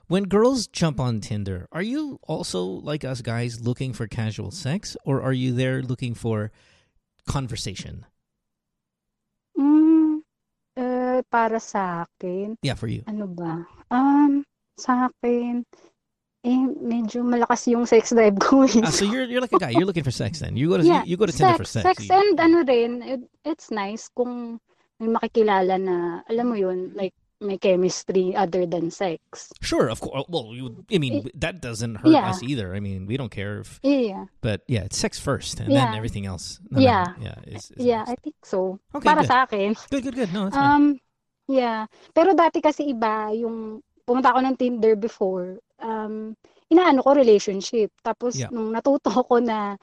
When 0.07 0.23
girls 0.31 0.67
jump 0.67 0.99
on 0.99 1.19
Tinder, 1.19 1.67
are 1.71 1.81
you 1.83 2.19
also 2.23 2.63
like 2.63 3.03
us 3.03 3.21
guys 3.21 3.59
looking 3.59 3.91
for 3.91 4.07
casual 4.07 4.51
sex, 4.51 4.95
or 5.03 5.21
are 5.21 5.33
you 5.35 5.51
there 5.51 5.81
looking 5.83 6.15
for 6.15 6.51
conversation? 7.27 8.05
mm, 9.59 10.23
eh, 10.79 11.19
para 11.27 11.59
sa 11.59 12.05
akin, 12.07 12.55
Yeah, 12.63 12.75
for 12.79 12.87
you. 12.87 13.03
ano 13.03 13.27
ba? 13.27 13.67
Um, 13.91 14.47
sa 14.79 15.11
akin, 15.11 15.65
eh, 16.47 16.63
medyo 16.79 17.27
malakas 17.27 17.67
yung 17.67 17.83
sex 17.83 18.15
drive 18.15 18.39
ko. 18.39 18.63
eh. 18.63 18.87
Ah, 18.87 18.93
so 18.95 19.03
you're 19.03 19.27
you're 19.27 19.43
like 19.43 19.51
a 19.51 19.59
guy. 19.59 19.75
You're 19.75 19.89
looking 19.89 20.07
for 20.07 20.15
sex 20.15 20.39
then. 20.39 20.55
You 20.55 20.69
go 20.71 20.77
to 20.79 20.87
Yeah, 20.87 21.03
you, 21.03 21.11
you 21.11 21.17
go 21.19 21.27
to 21.27 21.35
Tinder 21.35 21.59
for 21.59 21.67
sex. 21.67 21.83
Sex 21.83 22.07
You- 22.07 22.15
and 22.15 22.39
ano 22.39 22.63
rin, 22.63 23.03
it, 23.03 23.21
it's 23.43 23.71
nice 23.75 24.07
kung 24.15 24.63
may 25.03 25.11
makikilala 25.11 25.75
na, 25.75 26.23
alam 26.31 26.47
mo 26.47 26.55
yun, 26.55 26.95
like, 26.95 27.11
may 27.39 27.57
chemistry 27.57 28.33
other 28.35 28.65
than 28.65 28.89
sex. 28.89 29.53
Sure, 29.61 29.89
of 29.89 30.01
course. 30.01 30.25
Well, 30.27 30.53
you, 30.57 30.85
I 30.89 30.97
mean 30.97 31.29
that 31.37 31.61
doesn't 31.61 32.01
hurt 32.01 32.09
Yeah. 32.13 32.29
us 32.33 32.41
either. 32.41 32.73
I 32.73 32.79
mean 32.81 33.05
we 33.05 33.17
don't 33.17 33.29
care 33.29 33.61
if, 33.61 33.79
Yeah. 33.85 34.25
but 34.41 34.61
yeah, 34.65 34.89
it's 34.89 34.97
sex 34.97 35.19
first, 35.21 35.59
and 35.61 35.69
then 35.69 35.93
Yeah. 35.93 35.97
everything 35.97 36.25
else. 36.25 36.57
no, 36.73 36.81
no, 36.81 36.85
Yeah. 36.85 37.05
yeah, 37.21 37.37
is, 37.45 37.69
is 37.77 37.85
Yeah. 37.85 38.03
I 38.07 38.15
think 38.17 38.41
so. 38.41 38.81
Okay, 38.95 39.05
Para 39.05 39.21
good. 39.21 39.29
sa 39.29 39.45
akin. 39.45 39.77
Good, 39.93 40.03
good, 40.09 40.15
good. 40.17 40.31
No, 40.33 40.49
that's 40.49 40.57
fine. 40.57 40.65
Um, 40.65 40.83
yeah. 41.45 41.85
Pero 42.17 42.33
dati 42.33 42.57
kasi 42.57 42.89
iba, 42.89 43.29
yung 43.37 43.85
pumunta 44.07 44.33
ako 44.33 44.39
ng 44.41 44.55
Tinder 44.57 44.97
before, 44.97 45.61
um, 45.77 46.33
inaano 46.73 47.05
ko 47.05 47.13
relationship. 47.13 47.93
Tapos 48.01 48.33
Yeah. 48.33 48.49
nung 48.49 48.73
natuto 48.73 49.13
ko 49.13 49.37
na 49.37 49.77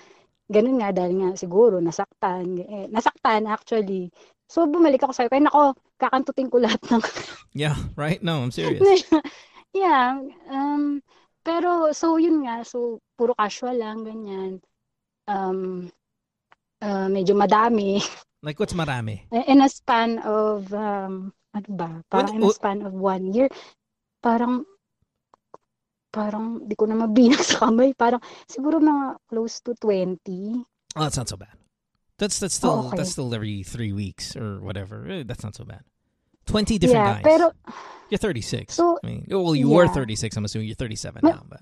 ganun 0.51 0.83
nga 0.83 0.91
dahil 0.91 1.23
nga 1.23 1.31
siguro 1.39 1.79
nasaktan, 1.79 2.59
eh, 2.67 2.87
nasaktan 2.91 3.47
actually. 3.47 4.11
So 4.45 4.67
bumalik 4.69 5.01
ako 5.01 5.13
sa 5.17 5.25
kaya 5.31 5.41
nako, 5.47 5.73
kakantutin 5.97 6.51
ko 6.51 6.59
lahat 6.59 6.81
ng 6.91 7.03
Yeah, 7.63 7.79
right. 7.95 8.19
No, 8.23 8.43
I'm 8.43 8.51
serious. 8.51 8.83
yeah. 9.77 10.19
Um, 10.51 10.99
pero, 11.47 11.95
so, 11.95 12.19
yun 12.19 12.43
nga. 12.43 12.67
So, 12.67 12.99
puro 13.15 13.31
casual 13.39 13.79
lang, 13.79 14.03
ganyan. 14.03 14.59
Um, 15.31 15.89
uh, 16.83 17.07
medyo 17.07 17.39
madami. 17.39 18.03
Like 18.45 18.61
what's 18.61 18.77
marami? 18.77 19.25
In 19.33 19.65
a 19.65 19.71
span 19.73 20.21
of, 20.21 20.69
um, 20.77 21.33
ano 21.57 21.69
ba? 21.73 21.89
Parang 22.13 22.37
in 22.37 22.45
a 22.45 22.53
What- 22.53 22.61
span 22.61 22.85
of 22.85 22.93
one 22.93 23.33
year. 23.33 23.49
Parang, 24.21 24.69
parang, 26.13 26.61
di 26.61 26.77
ko 26.77 26.85
na 26.85 26.93
mabilang 26.93 27.41
sa 27.41 27.65
kamay. 27.65 27.97
Parang, 27.97 28.21
siguro 28.45 28.85
mga 28.85 29.17
close 29.33 29.65
to 29.65 29.73
20. 29.81 30.61
Oh, 30.93 31.01
that's 31.01 31.17
not 31.17 31.25
so 31.33 31.41
bad. 31.41 31.57
That's 32.19 32.39
that's 32.39 32.55
still 32.55 32.71
Oh, 32.71 32.89
okay. 32.89 32.97
that's 32.99 33.11
still 33.11 33.35
every 33.35 33.63
three 33.63 33.93
weeks 33.93 34.37
or 34.37 34.61
whatever. 34.61 35.07
Eh, 35.09 35.25
That's 35.27 35.43
not 35.43 35.55
so 35.55 35.65
bad. 35.65 35.83
Twenty 36.47 36.79
different 36.79 37.03
yeah, 37.03 37.23
guys. 37.23 37.25
pero, 37.25 37.53
you're 38.11 38.19
36. 38.19 38.75
So, 38.75 38.99
I 39.03 39.07
mean, 39.07 39.27
well, 39.31 39.55
you 39.57 39.69
were 39.71 39.89
36. 39.89 40.37
I'm 40.37 40.45
assuming 40.45 40.69
you're 40.69 40.77
37 40.77 41.21
Ma- 41.25 41.31
now, 41.31 41.43
but 41.49 41.61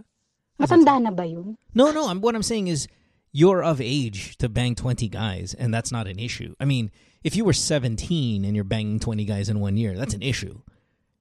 that's 0.59 0.71
not 0.71 0.81
so- 0.81 0.85
matanda 0.85 1.03
na 1.03 1.11
ba 1.11 1.25
yun? 1.25 1.57
No, 1.73 1.93
no. 1.93 2.09
I'm, 2.09 2.21
what 2.21 2.35
I'm 2.35 2.43
saying 2.43 2.67
is 2.69 2.89
you're 3.31 3.63
of 3.63 3.81
age 3.81 4.37
to 4.39 4.49
bang 4.51 4.75
20 4.75 5.09
guys, 5.09 5.55
and 5.55 5.73
that's 5.73 5.93
not 5.93 6.07
an 6.09 6.19
issue. 6.19 6.55
I 6.61 6.65
mean, 6.67 6.91
if 7.23 7.37
you 7.37 7.45
were 7.47 7.55
17 7.55 8.45
and 8.45 8.55
you're 8.55 8.65
banging 8.67 8.99
20 9.01 9.25
guys 9.25 9.49
in 9.49 9.61
one 9.61 9.77
year, 9.79 9.97
that's 9.97 10.15
an 10.15 10.23
issue. 10.23 10.61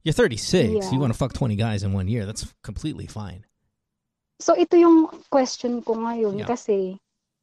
You're 0.04 0.13
36. 0.17 0.74
Yeah. 0.74 0.91
You 0.91 1.00
want 1.00 1.13
to 1.13 1.17
fuck 1.17 1.32
20 1.32 1.56
guys 1.56 1.84
in 1.84 1.94
one 1.94 2.08
year. 2.10 2.26
That's 2.26 2.52
completely 2.63 3.06
fine. 3.06 3.46
So, 4.41 4.58
ito 4.58 4.76
yung 4.76 5.08
question 5.30 5.84
ko 5.86 5.94
ngayon 5.96 6.39
Yeah. 6.39 6.48
kasi, 6.50 6.98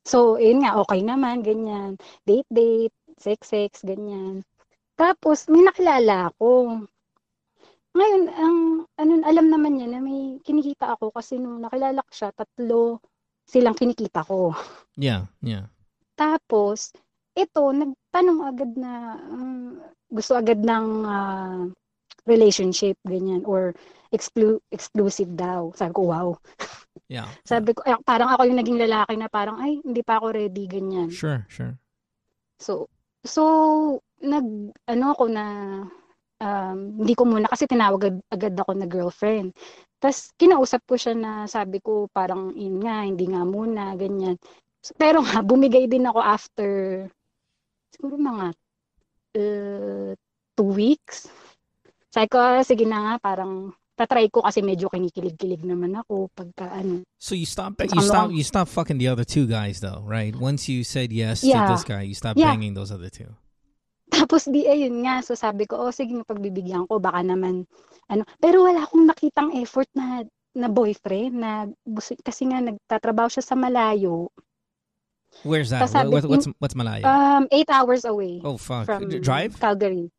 so, 0.09 0.41
yun 0.41 0.65
nga, 0.65 0.81
okay 0.81 1.05
naman, 1.05 1.45
ganyan. 1.45 2.01
Date, 2.25 2.49
date, 2.49 2.97
sex, 3.21 3.53
sex, 3.53 3.71
ganyan. 3.85 4.41
Tapos, 4.97 5.45
may 5.53 5.61
nakilala 5.61 6.33
ako. 6.33 6.83
Ngayon, 7.93 8.23
ang, 8.33 8.59
ano, 8.97 9.13
alam 9.29 9.47
naman 9.53 9.77
niya 9.77 9.89
na 9.93 10.01
may 10.01 10.41
kinikita 10.41 10.97
ako 10.97 11.13
kasi 11.13 11.37
nung 11.37 11.61
nakilala 11.61 12.01
ko 12.01 12.13
siya, 12.13 12.31
tatlo 12.33 13.05
silang 13.49 13.77
kinikita 13.77 14.25
ko. 14.25 14.57
Yeah, 14.97 15.29
yeah. 15.41 15.73
Tapos, 16.19 16.93
ito, 17.33 17.63
nagtanong 17.71 18.41
agad 18.45 18.71
na 18.77 19.17
um, 19.31 19.81
gusto 20.11 20.35
agad 20.37 20.61
ng 20.61 20.87
ah, 21.07 21.65
relationship, 22.29 23.01
ganyan, 23.07 23.47
or 23.49 23.73
exclu- 24.13 24.63
exclusive 24.73 25.33
daw. 25.37 25.73
Sabi 25.77 25.93
ko, 25.95 26.03
wow. 26.09 26.29
Yeah. 27.09 27.25
Sabi 27.41 27.73
ko, 27.73 27.81
eh, 27.89 27.97
parang 28.05 28.29
ako 28.37 28.45
yung 28.45 28.61
naging 28.61 28.85
lalaki 28.85 29.17
na 29.17 29.33
parang, 29.33 29.57
ay, 29.57 29.81
hindi 29.81 30.05
pa 30.05 30.21
ako 30.21 30.29
ready, 30.29 30.69
ganyan. 30.69 31.09
Sure, 31.09 31.41
sure. 31.49 31.73
So, 32.61 32.93
so, 33.25 33.43
nag, 34.21 34.45
ano 34.85 35.05
ako 35.17 35.25
na, 35.33 35.45
um, 36.37 36.79
hindi 37.01 37.17
ko 37.17 37.25
muna, 37.25 37.49
kasi 37.49 37.65
tinawag 37.65 38.13
ag- 38.13 38.27
agad 38.29 38.53
ako 38.61 38.77
na 38.77 38.85
girlfriend. 38.85 39.57
Tapos, 39.97 40.37
kinausap 40.37 40.85
ko 40.85 41.01
siya 41.01 41.17
na 41.17 41.33
sabi 41.49 41.81
ko, 41.81 42.13
parang, 42.13 42.53
yun 42.53 42.77
nga, 42.85 43.09
hindi 43.09 43.25
nga 43.25 43.41
muna, 43.49 43.97
ganyan. 43.97 44.37
Pero 45.01 45.25
nga, 45.25 45.41
bumigay 45.49 45.89
din 45.89 46.05
ako 46.05 46.21
after, 46.21 46.71
siguro 47.89 48.21
mga 48.21 48.47
uh, 49.39 50.13
two 50.59 50.71
weeks. 50.77 51.31
Sabi 52.13 52.29
ko, 52.29 52.37
ah, 52.37 52.61
sige 52.61 52.85
na 52.85 53.01
nga, 53.01 53.15
parang 53.21 53.73
tatry 53.99 54.31
ko 54.31 54.47
kasi 54.47 54.63
medyo 54.63 54.87
kinikilig-kilig 54.87 55.67
naman 55.67 55.99
ako 55.99 56.31
pagka 56.31 56.71
ano. 56.71 57.03
So 57.19 57.35
you 57.35 57.45
stop 57.51 57.75
you 57.83 57.99
stop 57.99 58.31
you 58.31 58.47
stop 58.47 58.71
fucking 58.71 59.03
the 59.03 59.11
other 59.11 59.27
two 59.27 59.51
guys 59.51 59.83
though, 59.83 60.07
right? 60.07 60.33
Once 60.39 60.71
you 60.71 60.87
said 60.87 61.11
yes 61.11 61.43
Yeah. 61.43 61.67
to 61.67 61.75
this 61.75 61.83
guy, 61.83 62.07
you 62.07 62.15
stop 62.15 62.39
Yeah. 62.39 62.55
banging 62.55 62.79
those 62.79 62.95
other 62.95 63.11
two. 63.11 63.35
Tapos 64.09 64.47
di 64.49 64.65
ayun 64.65 65.05
nga, 65.05 65.21
so 65.21 65.37
sabi 65.37 65.69
ko, 65.69 65.77
oh 65.77 65.93
sige, 65.93 66.17
pagbibigyan 66.25 66.89
ko, 66.89 66.97
baka 66.97 67.21
naman, 67.21 67.69
ano. 68.09 68.25
Pero 68.41 68.65
wala 68.65 68.87
akong 68.89 69.05
nakitang 69.05 69.53
effort 69.59 69.91
na 69.93 70.25
na 70.57 70.67
boyfriend 70.73 71.37
na 71.37 71.69
kasi 72.25 72.49
nga 72.49 72.65
nagtatrabaho 72.65 73.29
siya 73.29 73.45
sa 73.45 73.53
malayo. 73.53 74.33
Where's 75.45 75.71
that? 75.71 75.87
What, 76.09 76.25
what's 76.25 76.49
what's 76.59 76.75
Malaya? 76.75 77.05
Um, 77.05 77.47
eight 77.53 77.69
hours 77.71 78.05
away 78.05 78.41
oh 78.43 78.57
fuck. 78.57 78.87
from 78.87 79.07
drive? 79.21 79.61
Calgary. 79.61 80.11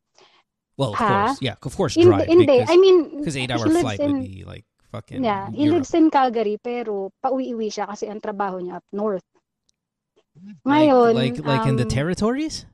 Well, 0.76 0.92
of 0.92 0.98
course. 0.98 1.38
Yeah, 1.40 1.56
of 1.62 1.76
course 1.76 1.94
drive 1.94 2.26
hindi. 2.26 2.46
because 2.46 2.70
I 2.70 2.76
mean, 2.76 3.18
because 3.18 3.36
eight-hour 3.36 3.68
flight 3.68 4.00
in, 4.00 4.12
would 4.12 4.24
be 4.24 4.44
like 4.44 4.64
fucking 4.92 5.22
Yeah, 5.24 5.50
he 5.50 5.64
Europe. 5.64 5.84
lives 5.84 5.94
in 5.94 6.10
Calgary 6.10 6.58
pero 6.62 7.12
pauwi-uwi 7.22 7.68
siya 7.68 7.86
kasi 7.88 8.08
ang 8.08 8.20
trabaho 8.20 8.58
niya 8.62 8.80
up 8.80 8.86
north. 8.92 9.24
like, 10.40 10.56
Ngayon, 10.88 11.12
like 11.14 11.36
like 11.44 11.66
in 11.68 11.76
the 11.76 11.84
um, 11.84 11.92
territories? 11.92 12.64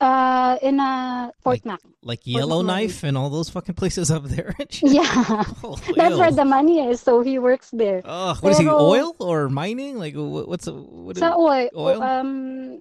Uh, 0.00 0.56
in 0.62 0.78
a 0.78 1.32
Fort 1.42 1.58
Mac. 1.66 1.80
Like 2.02 2.20
Yellowknife 2.22 3.02
and 3.02 3.18
all 3.18 3.30
those 3.30 3.50
fucking 3.50 3.74
places 3.74 4.10
up 4.14 4.22
there. 4.30 4.54
Yeah, 4.80 5.02
oh, 5.66 5.74
that's 5.98 6.14
where 6.14 6.30
the 6.30 6.44
money 6.46 6.86
is. 6.86 7.00
So 7.02 7.20
he 7.20 7.38
works 7.38 7.70
there. 7.74 8.02
Ugh, 8.06 8.38
what 8.38 8.52
is 8.52 8.58
he? 8.58 8.68
Oil 8.68 9.16
or 9.18 9.48
mining? 9.50 9.98
Like 9.98 10.14
what's 10.14 10.70
what 10.70 11.16
is, 11.16 11.20
Sa 11.20 11.34
oil, 11.34 11.68
oil? 11.74 11.98
um, 12.00 12.80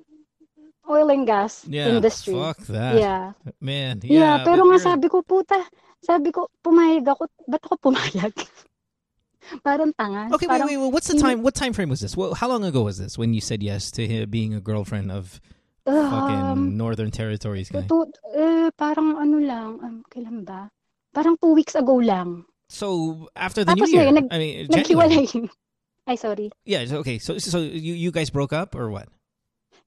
oil 0.89 1.09
and 1.11 1.27
gas 1.27 1.63
yeah, 1.67 1.87
industry. 1.91 2.33
Fuck 2.33 2.57
that. 2.71 2.95
Yeah. 2.99 3.33
Man. 3.61 4.01
Yeah, 4.03 4.19
Yeah. 4.19 4.37
pero 4.43 4.63
nga 4.65 4.77
you're- 4.79 4.87
sabi 4.87 5.07
ko, 5.07 5.21
puta, 5.21 5.59
sabi 6.01 6.31
ko, 6.31 6.47
pumayag 6.63 7.07
ako, 7.07 7.27
ba't 7.47 7.63
ako 7.63 7.75
pumayag? 7.91 8.33
Parang 9.63 9.93
tanga. 9.95 10.27
Okay, 10.35 10.43
wait, 10.47 10.59
Parang, 10.59 10.67
wait, 10.67 10.77
wait. 10.77 10.91
What's 10.91 11.07
the 11.07 11.15
time? 11.19 11.41
What 11.41 11.55
time 11.55 11.71
frame 11.71 11.87
was 11.89 12.01
this? 12.01 12.17
Well, 12.17 12.33
how 12.35 12.47
long 12.49 12.63
ago 12.67 12.83
was 12.83 12.97
this 12.97 13.17
when 13.17 13.33
you 13.33 13.39
said 13.39 13.63
yes 13.63 13.91
to 13.95 14.05
him 14.05 14.29
being 14.29 14.53
a 14.53 14.59
girlfriend 14.59 15.11
of 15.11 15.39
um, 15.87 16.11
fucking 16.11 16.77
Northern 16.77 17.11
Territories 17.11 17.69
guy? 17.71 17.87
to, 17.87 18.05
eh, 18.35 18.69
parang 18.75 19.15
ano 19.15 19.37
lang, 19.39 19.79
um, 19.79 20.03
kailan 20.11 20.43
ba? 20.43 20.67
Parang 21.15 21.37
two 21.39 21.53
weeks 21.55 21.75
ago 21.75 21.95
lang. 21.95 22.43
So 22.67 23.29
after 23.35 23.63
the 23.63 23.71
Tapos 23.71 23.87
new 23.87 23.95
year, 23.95 24.11
nag- 24.11 24.27
I 24.31 24.37
mean, 24.37 24.67
January. 24.67 25.23
Naghiwalay. 25.23 25.49
Ay, 26.07 26.15
sorry. 26.15 26.51
Yeah. 26.63 26.83
Okay. 27.03 27.19
So 27.19 27.37
so 27.39 27.59
you 27.59 27.95
you 27.95 28.11
guys 28.11 28.29
broke 28.29 28.51
up 28.51 28.75
or 28.75 28.91
what? 28.91 29.07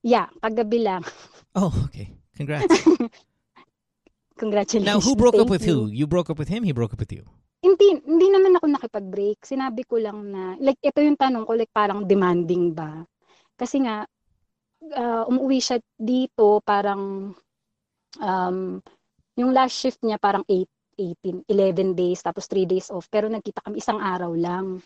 Yeah, 0.00 0.32
kagabi 0.40 0.80
lang. 0.84 1.04
Oh, 1.52 1.72
okay. 1.88 2.08
Congrats. 2.36 2.72
Congratulations. 4.40 4.88
now, 4.88 4.96
who 5.04 5.12
broke 5.12 5.36
up 5.36 5.44
Thank 5.44 5.60
with 5.60 5.66
you. 5.68 5.84
who? 5.84 5.92
You 5.92 6.06
broke 6.08 6.32
up 6.32 6.40
with 6.40 6.48
him. 6.48 6.64
He 6.64 6.72
broke 6.72 6.96
up 6.96 7.00
with 7.00 7.12
you. 7.12 7.28
Hindi, 7.60 8.00
hindi 8.08 8.32
naman 8.32 8.56
ako 8.56 8.72
nakipag-break. 8.72 9.44
Sinabi 9.44 9.84
ko 9.84 10.00
lang 10.00 10.32
na, 10.32 10.56
like, 10.56 10.80
ito 10.80 10.96
yung 11.04 11.20
tanong 11.20 11.44
ko, 11.44 11.52
like, 11.52 11.68
parang 11.76 12.08
demanding 12.08 12.72
ba? 12.72 13.04
Kasi 13.60 13.84
nga, 13.84 14.08
uh, 14.96 15.28
umuwi 15.28 15.60
siya 15.60 15.76
dito, 16.00 16.64
parang, 16.64 17.36
um, 18.16 18.58
yung 19.36 19.50
last 19.52 19.76
shift 19.76 20.00
niya, 20.00 20.16
parang 20.16 20.40
8, 20.48 20.64
18, 20.96 21.44
11 21.44 21.92
days, 21.92 22.24
tapos 22.24 22.48
3 22.48 22.64
days 22.64 22.88
off. 22.88 23.04
Pero 23.12 23.28
nagkita 23.28 23.60
kami 23.60 23.76
isang 23.84 24.00
araw 24.00 24.32
lang. 24.32 24.80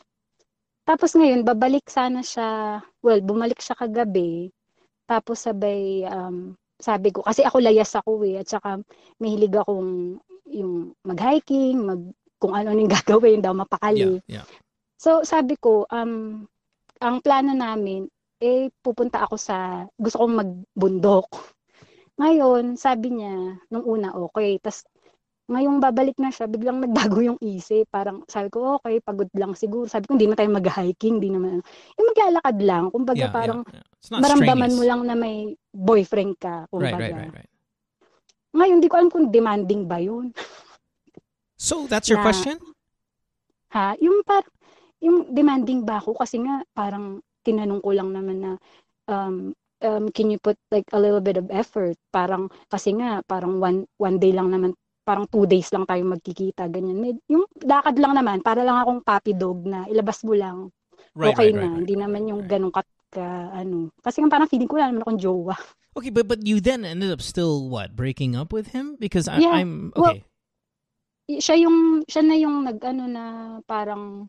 Tapos 0.82 1.14
ngayon, 1.14 1.46
babalik 1.46 1.86
sana 1.86 2.26
siya, 2.26 2.82
well, 3.06 3.22
bumalik 3.22 3.62
siya 3.62 3.78
kagabi. 3.78 4.50
Tapos 5.04 5.36
sabay, 5.44 6.04
um, 6.08 6.56
sabi 6.80 7.12
ko, 7.12 7.20
kasi 7.24 7.44
ako 7.44 7.60
layas 7.60 7.92
ako 7.96 8.24
eh, 8.24 8.40
at 8.40 8.48
saka 8.48 8.80
mahilig 9.20 9.54
akong 9.54 10.18
yung 10.48 10.92
mag-hiking, 11.04 11.80
mag, 11.80 12.00
kung 12.40 12.52
ano 12.52 12.72
yung 12.72 12.92
gagawin 13.00 13.40
daw, 13.44 13.52
mapakali. 13.52 14.20
Yeah. 14.24 14.42
Yeah. 14.42 14.46
So, 15.00 15.20
sabi 15.26 15.60
ko, 15.60 15.84
um, 15.92 16.44
ang 17.00 17.16
plano 17.20 17.52
namin, 17.52 18.08
eh, 18.40 18.72
pupunta 18.80 19.24
ako 19.24 19.36
sa, 19.36 19.84
gusto 19.96 20.24
kong 20.24 20.34
magbundok. 20.40 21.28
Ngayon, 22.16 22.78
sabi 22.78 23.12
niya, 23.12 23.58
nung 23.68 23.84
una, 23.84 24.14
okay. 24.14 24.56
Tapos, 24.62 24.86
ngayong 25.44 25.76
babalik 25.76 26.16
na 26.16 26.32
siya, 26.32 26.48
biglang 26.48 26.80
nagbago 26.80 27.20
yung 27.20 27.36
isip. 27.40 27.84
Parang, 27.92 28.24
sabi 28.24 28.48
ko, 28.48 28.80
okay, 28.80 29.00
pagod 29.04 29.28
lang 29.36 29.52
siguro. 29.52 29.84
Sabi 29.84 30.08
ko, 30.08 30.16
hindi 30.16 30.24
naman 30.24 30.38
tayo 30.40 30.50
mag-hiking, 30.56 31.20
hindi 31.20 31.28
naman, 31.28 31.60
yung 32.00 32.08
maglalakad 32.12 32.56
lang. 32.64 32.84
Kumbaga, 32.88 33.28
Yeah, 33.28 33.34
parang, 33.34 33.60
yeah, 33.68 33.80
yeah. 33.80 34.20
Maramdaman 34.20 34.68
strenuous. 34.68 34.76
mo 34.76 34.82
lang 34.84 35.00
na 35.04 35.14
may 35.16 35.36
boyfriend 35.72 36.36
ka. 36.36 36.64
Right, 36.68 36.92
Kumbaga. 36.92 36.96
right, 37.00 37.16
right, 37.16 37.34
right. 37.40 37.50
Ngayon, 38.54 38.78
di 38.78 38.88
ko 38.88 38.94
alam 39.00 39.10
kung 39.10 39.32
demanding 39.32 39.88
ba 39.88 39.98
yun. 39.98 40.30
So 41.56 41.88
that's 41.88 42.06
your 42.06 42.20
Na- 42.20 42.26
question? 42.28 42.56
Ha? 43.72 43.98
Yung 43.98 44.22
par 44.22 44.46
yung 45.02 45.34
demanding 45.34 45.82
ba 45.82 45.98
ako 45.98 46.14
kasi 46.14 46.38
nga 46.38 46.62
parang 46.70 47.18
tinanong 47.42 47.82
ko 47.82 47.90
lang 47.92 48.14
naman 48.14 48.36
na 48.40 48.52
um, 49.10 49.50
um, 49.82 50.04
can 50.14 50.30
you 50.30 50.38
put 50.38 50.56
like 50.70 50.86
a 50.94 51.00
little 51.00 51.20
bit 51.20 51.34
of 51.36 51.50
effort? 51.50 51.98
Parang 52.08 52.46
kasi 52.70 52.94
nga 52.94 53.20
parang 53.26 53.58
one 53.58 53.84
one 53.98 54.16
day 54.16 54.30
lang 54.30 54.48
naman 54.52 54.72
parang 55.04 55.28
two 55.28 55.44
days 55.44 55.68
lang 55.70 55.84
tayo 55.84 56.02
magkikita 56.02 56.66
ganyan. 56.66 56.96
Med, 56.98 57.16
yung 57.28 57.44
lakad 57.60 57.96
lang 58.00 58.16
naman 58.16 58.40
para 58.40 58.64
lang 58.64 58.80
akong 58.80 59.04
puppy 59.04 59.36
dog 59.36 59.62
na 59.68 59.84
ilabas 59.86 60.24
mo 60.24 60.32
lang. 60.32 60.72
Right, 61.14 61.30
okay 61.30 61.52
right, 61.52 61.60
na. 61.60 61.68
right, 61.68 61.76
Hindi 61.84 61.94
right, 61.94 62.02
naman 62.08 62.22
yung 62.26 62.40
right. 62.42 62.50
ganong 62.50 62.74
kat 62.74 62.88
ka 63.12 63.28
ano. 63.54 63.92
Kasi 64.02 64.18
nga 64.24 64.32
parang 64.32 64.50
feeling 64.50 64.66
ko 64.66 64.74
wala 64.80 64.90
naman 64.90 65.04
akong 65.06 65.20
jowa. 65.22 65.54
Okay, 65.94 66.10
but 66.10 66.26
but 66.26 66.42
you 66.42 66.58
then 66.58 66.82
ended 66.82 67.14
up 67.14 67.22
still 67.22 67.70
what 67.70 67.94
breaking 67.94 68.34
up 68.34 68.50
with 68.50 68.74
him 68.74 68.98
because 68.98 69.30
I, 69.30 69.38
Yeah, 69.38 69.54
I'm 69.62 69.94
well- 69.94 70.18
okay. 70.18 70.26
Y- 71.30 71.38
Siya 71.38 71.54
yung 71.62 72.02
siya 72.10 72.22
na 72.26 72.34
yung 72.34 72.66
nag-ano 72.66 73.04
na 73.06 73.24
parang 73.62 74.26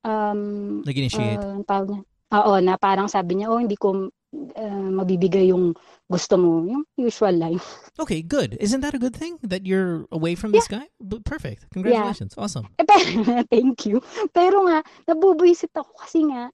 um 0.00 0.40
Nag-initiate. 0.80 1.36
Niya. 1.36 2.00
Oo, 2.32 2.52
na 2.64 2.80
parang 2.80 3.12
sabi 3.12 3.36
niya, 3.36 3.52
oh, 3.52 3.60
hindi 3.60 3.76
ko 3.76 4.08
ah, 4.56 4.90
mabibigay 4.90 5.50
yung 5.50 5.74
gusto 6.06 6.34
mo. 6.38 6.66
Yung 6.66 6.84
usual 6.98 7.36
line. 7.38 7.60
okay, 8.02 8.22
good. 8.22 8.56
Isn't 8.60 8.80
that 8.80 8.94
a 8.94 9.02
good 9.02 9.14
thing 9.14 9.38
that 9.42 9.66
you're 9.66 10.06
away 10.10 10.34
from 10.34 10.52
this 10.52 10.66
guy? 10.66 10.86
B- 11.02 11.22
perfect. 11.24 11.70
Congratulations. 11.70 12.34
Awesome. 12.38 12.68
Eh, 12.78 12.86
pero, 12.86 13.42
thank 13.54 13.86
you. 13.86 14.02
Pero 14.34 14.66
nga, 14.66 14.82
nabubuisit 15.06 15.74
ako 15.74 15.90
kasi 15.98 16.26
nga, 16.30 16.50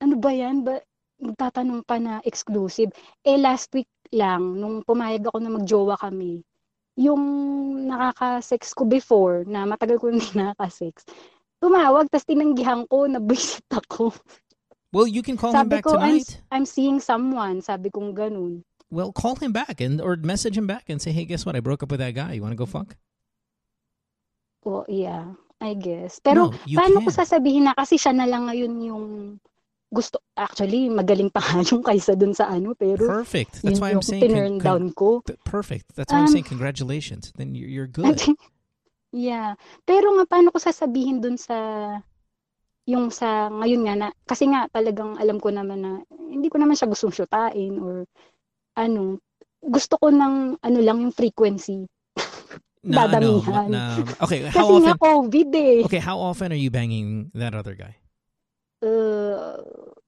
ano 0.00 0.14
ba 0.20 0.30
yan? 0.32 0.64
Ba, 0.64 0.80
magtatanong 1.20 1.80
pa 1.88 1.96
na 1.96 2.20
exclusive. 2.28 2.92
Eh, 3.24 3.40
last 3.40 3.72
week 3.72 3.88
lang, 4.12 4.60
nung 4.60 4.84
pumayag 4.84 5.28
ako 5.28 5.38
na 5.40 5.50
magjowa 5.52 5.96
kami, 5.96 6.44
yung 6.96 7.22
nakaka-sex 7.88 8.72
ko 8.72 8.88
before, 8.88 9.44
na 9.44 9.68
matagal 9.68 10.00
ko 10.00 10.12
hindi 10.12 10.24
nakaka-sex, 10.36 11.04
tumawag, 11.60 12.08
tas 12.12 12.24
tinanggihan 12.24 12.84
ko, 12.88 13.08
nabuisit 13.08 13.68
ako. 13.72 14.12
Well, 14.92 15.06
you 15.06 15.22
can 15.22 15.36
call 15.36 15.52
him 15.52 15.68
back 15.68 15.84
ko, 15.84 15.96
I'm, 15.98 16.20
tonight. 16.22 16.40
I'm 16.50 16.64
seeing 16.64 17.00
someone. 17.00 17.60
Sabi 17.60 17.90
kong 17.90 18.14
ganun. 18.14 18.62
Well, 18.90 19.10
call 19.12 19.34
him 19.36 19.50
back 19.52 19.80
and 19.82 20.00
or 20.00 20.14
message 20.16 20.56
him 20.56 20.66
back 20.66 20.86
and 20.88 21.02
say, 21.02 21.10
"Hey, 21.10 21.26
guess 21.26 21.44
what? 21.44 21.56
I 21.56 21.60
broke 21.60 21.82
up 21.82 21.90
with 21.90 21.98
that 22.00 22.14
guy. 22.14 22.32
You 22.38 22.42
want 22.42 22.52
to 22.52 22.60
go 22.60 22.66
fuck?" 22.66 22.94
Oh, 24.66 24.82
yeah, 24.88 25.34
I 25.60 25.74
guess. 25.74 26.18
Pero 26.18 26.50
No, 26.50 26.54
you 26.66 26.78
paano 26.78 27.02
ko 27.02 27.10
can. 27.10 27.18
sasabihin 27.22 27.62
na 27.70 27.74
kasi 27.74 27.98
siya 27.98 28.10
na 28.14 28.26
lang 28.26 28.46
ngayon 28.50 28.72
yung 28.82 29.04
gusto, 29.94 30.18
actually, 30.34 30.90
magaling 30.90 31.30
pa 31.30 31.38
nga 31.38 31.62
yung 31.70 31.82
kaysa 31.86 32.18
dun 32.18 32.34
sa 32.34 32.50
ano, 32.50 32.74
pero 32.74 32.98
Perfect. 33.06 33.62
That's 33.62 33.78
yun 33.78 33.82
why 33.82 33.90
I'm 33.94 34.02
saying 34.02 34.58
con- 34.58 34.58
down 34.58 34.84
ko. 34.94 35.22
perfect. 35.46 35.94
That's 35.94 36.10
why 36.10 36.26
I'm 36.26 36.30
Um, 36.30 36.34
saying 36.34 36.50
congratulations. 36.50 37.30
Then 37.38 37.54
you're, 37.54 37.70
you're 37.70 37.90
good. 38.02 38.18
yeah. 39.14 39.54
Pero 39.86 40.18
nga, 40.18 40.26
paano 40.26 40.50
ko 40.50 40.58
sasabihin 40.58 41.22
dun 41.22 41.38
sa, 41.38 41.54
yung 42.86 43.10
sa, 43.10 43.50
ngayon 43.50 43.82
nga 43.82 43.94
na, 43.98 44.08
kasi 44.24 44.46
nga 44.46 44.70
talagang 44.70 45.18
alam 45.18 45.42
ko 45.42 45.50
naman 45.50 45.82
na, 45.82 45.92
hindi 46.30 46.46
ko 46.46 46.56
naman 46.62 46.78
siya 46.78 46.86
gustong 46.86 47.10
syutain 47.12 47.82
or 47.82 48.06
ano, 48.78 49.18
gusto 49.58 49.98
ko 49.98 50.08
ng, 50.08 50.62
ano 50.62 50.78
lang, 50.80 51.02
yung 51.02 51.14
frequency. 51.14 51.84
No, 52.86 53.02
no, 53.02 53.10
dadamihan. 53.10 53.66
no. 53.66 53.82
Okay, 54.30 54.46
Kasi 54.46 54.54
how 54.62 54.78
nga, 54.78 54.94
often? 54.94 55.02
COVID 55.02 55.48
eh. 55.58 55.82
Okay, 55.90 55.98
how 55.98 56.22
often 56.22 56.54
are 56.54 56.60
you 56.62 56.70
banging 56.70 57.34
that 57.34 57.50
other 57.50 57.74
guy? 57.74 57.98
Uh, 58.78 59.58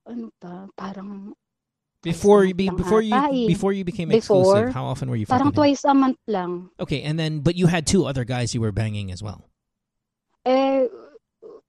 ano 0.06 0.30
pa, 0.38 0.70
parang, 0.78 1.34
Before 2.06 2.46
you 2.46 2.54
Twice 2.54 2.70
be, 2.70 2.70
before 2.78 3.02
you 3.02 3.10
eh. 3.18 3.50
before 3.50 3.72
you 3.74 3.82
became 3.82 4.06
Before, 4.14 4.38
exclusive, 4.54 4.70
how 4.70 4.86
often 4.86 5.10
were 5.10 5.18
you 5.18 5.26
parang 5.26 5.50
fucking 5.50 5.58
him? 5.58 5.74
twice 5.74 5.82
a 5.82 5.90
month 5.98 6.22
lang. 6.30 6.70
Okay, 6.78 7.02
and 7.02 7.18
then 7.18 7.42
but 7.42 7.58
you 7.58 7.66
had 7.66 7.90
two 7.90 8.06
other 8.06 8.22
guys 8.22 8.54
you 8.54 8.62
were 8.62 8.70
banging 8.70 9.10
as 9.10 9.18
well. 9.18 9.50
Eh, 10.46 10.86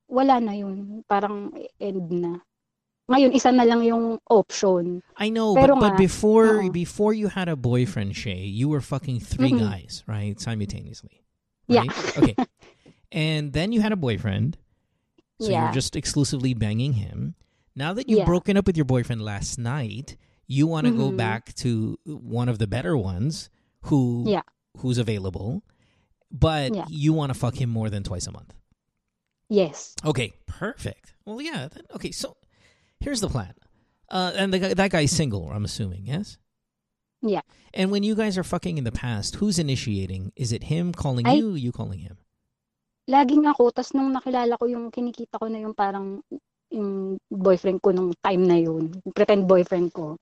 wala 0.09 0.41
na 0.41 0.51
yun. 0.57 1.05
Parang 1.07 1.53
end 1.79 2.09
na. 2.11 2.41
Ngayon, 3.09 3.33
isa 3.33 3.49
na 3.51 3.63
lang 3.65 3.81
yung 3.81 4.19
option. 4.29 5.01
I 5.17 5.29
know, 5.29 5.55
Pero 5.55 5.73
but, 5.73 5.81
but 5.81 5.93
nga, 5.93 5.97
before 5.97 6.61
oo. 6.61 6.69
before 6.69 7.13
you 7.13 7.29
had 7.29 7.49
a 7.49 7.55
boyfriend, 7.55 8.13
Shay, 8.15 8.45
you 8.45 8.69
were 8.69 8.81
fucking 8.81 9.19
3 9.19 9.53
Mhm. 9.53 9.59
guys, 9.65 10.03
right, 10.05 10.37
simultaneously. 10.39 11.21
Yeah. 11.67 11.85
Okay. 12.17 12.35
And 13.11 13.53
then 13.53 13.71
you 13.73 13.81
had 13.81 13.89
a 13.91 13.97
boyfriend, 13.97 14.57
so 15.41 15.49
Yeah. 15.49 15.63
you're 15.65 15.73
just 15.73 15.95
exclusively 15.97 16.53
banging 16.53 16.93
him. 17.01 17.33
Now 17.73 17.93
that 17.97 18.05
you've 18.09 18.21
Yeah. 18.21 18.29
broken 18.29 18.57
up 18.57 18.67
with 18.69 18.77
your 18.77 18.85
boyfriend 18.85 19.25
last 19.25 19.57
night, 19.57 20.13
you 20.45 20.67
want 20.69 20.85
to 20.85 20.93
go 20.93 21.09
Mhm. 21.09 21.17
back 21.17 21.53
to 21.65 21.97
one 22.05 22.45
of 22.49 22.61
the 22.61 22.67
better 22.69 22.93
ones 22.97 23.49
who 23.89 24.25
Yeah. 24.29 24.45
who's 24.85 25.01
available, 25.01 25.63
but 26.29 26.75
Yeah. 26.75 26.85
you 26.93 27.13
want 27.13 27.33
to 27.33 27.37
fuck 27.37 27.57
him 27.57 27.73
more 27.73 27.89
than 27.89 28.03
twice 28.05 28.27
a 28.29 28.31
month. 28.31 28.53
Yes. 29.49 29.95
Okay, 30.05 30.33
perfect. 30.45 31.13
Well, 31.25 31.41
yeah. 31.41 31.67
Then, 31.67 31.83
okay, 31.95 32.11
so 32.11 32.37
here's 32.99 33.21
the 33.21 33.29
plan. 33.29 33.53
Uh, 34.09 34.31
and 34.35 34.53
the 34.53 34.73
that 34.73 34.91
guy's 34.91 35.11
single, 35.11 35.49
I'm 35.51 35.65
assuming, 35.65 36.05
yes? 36.05 36.37
Yeah. 37.21 37.41
And 37.73 37.91
when 37.91 38.03
you 38.03 38.15
guys 38.15 38.37
are 38.37 38.43
fucking 38.43 38.77
in 38.77 38.83
the 38.83 38.91
past, 38.91 39.35
who's 39.35 39.59
initiating? 39.59 40.31
Is 40.35 40.51
it 40.51 40.63
him 40.63 40.93
calling 40.93 41.27
Ay. 41.27 41.35
you, 41.35 41.53
you 41.53 41.71
calling 41.71 41.99
him? 41.99 42.17
Laging 43.09 43.49
ako, 43.49 43.73
tas 43.73 43.93
nung 43.93 44.13
nakilala 44.13 44.57
ko 44.57 44.65
yung 44.65 44.93
kinikita 44.93 45.41
ko 45.41 45.49
na 45.49 45.59
yung 45.59 45.73
parang 45.73 46.21
yung 46.69 47.17
boyfriend 47.33 47.81
ko 47.81 47.89
nung 47.89 48.13
time 48.21 48.45
na 48.45 48.57
yun, 48.61 48.93
pretend 49.17 49.49
boyfriend 49.49 49.89
ko, 49.89 50.17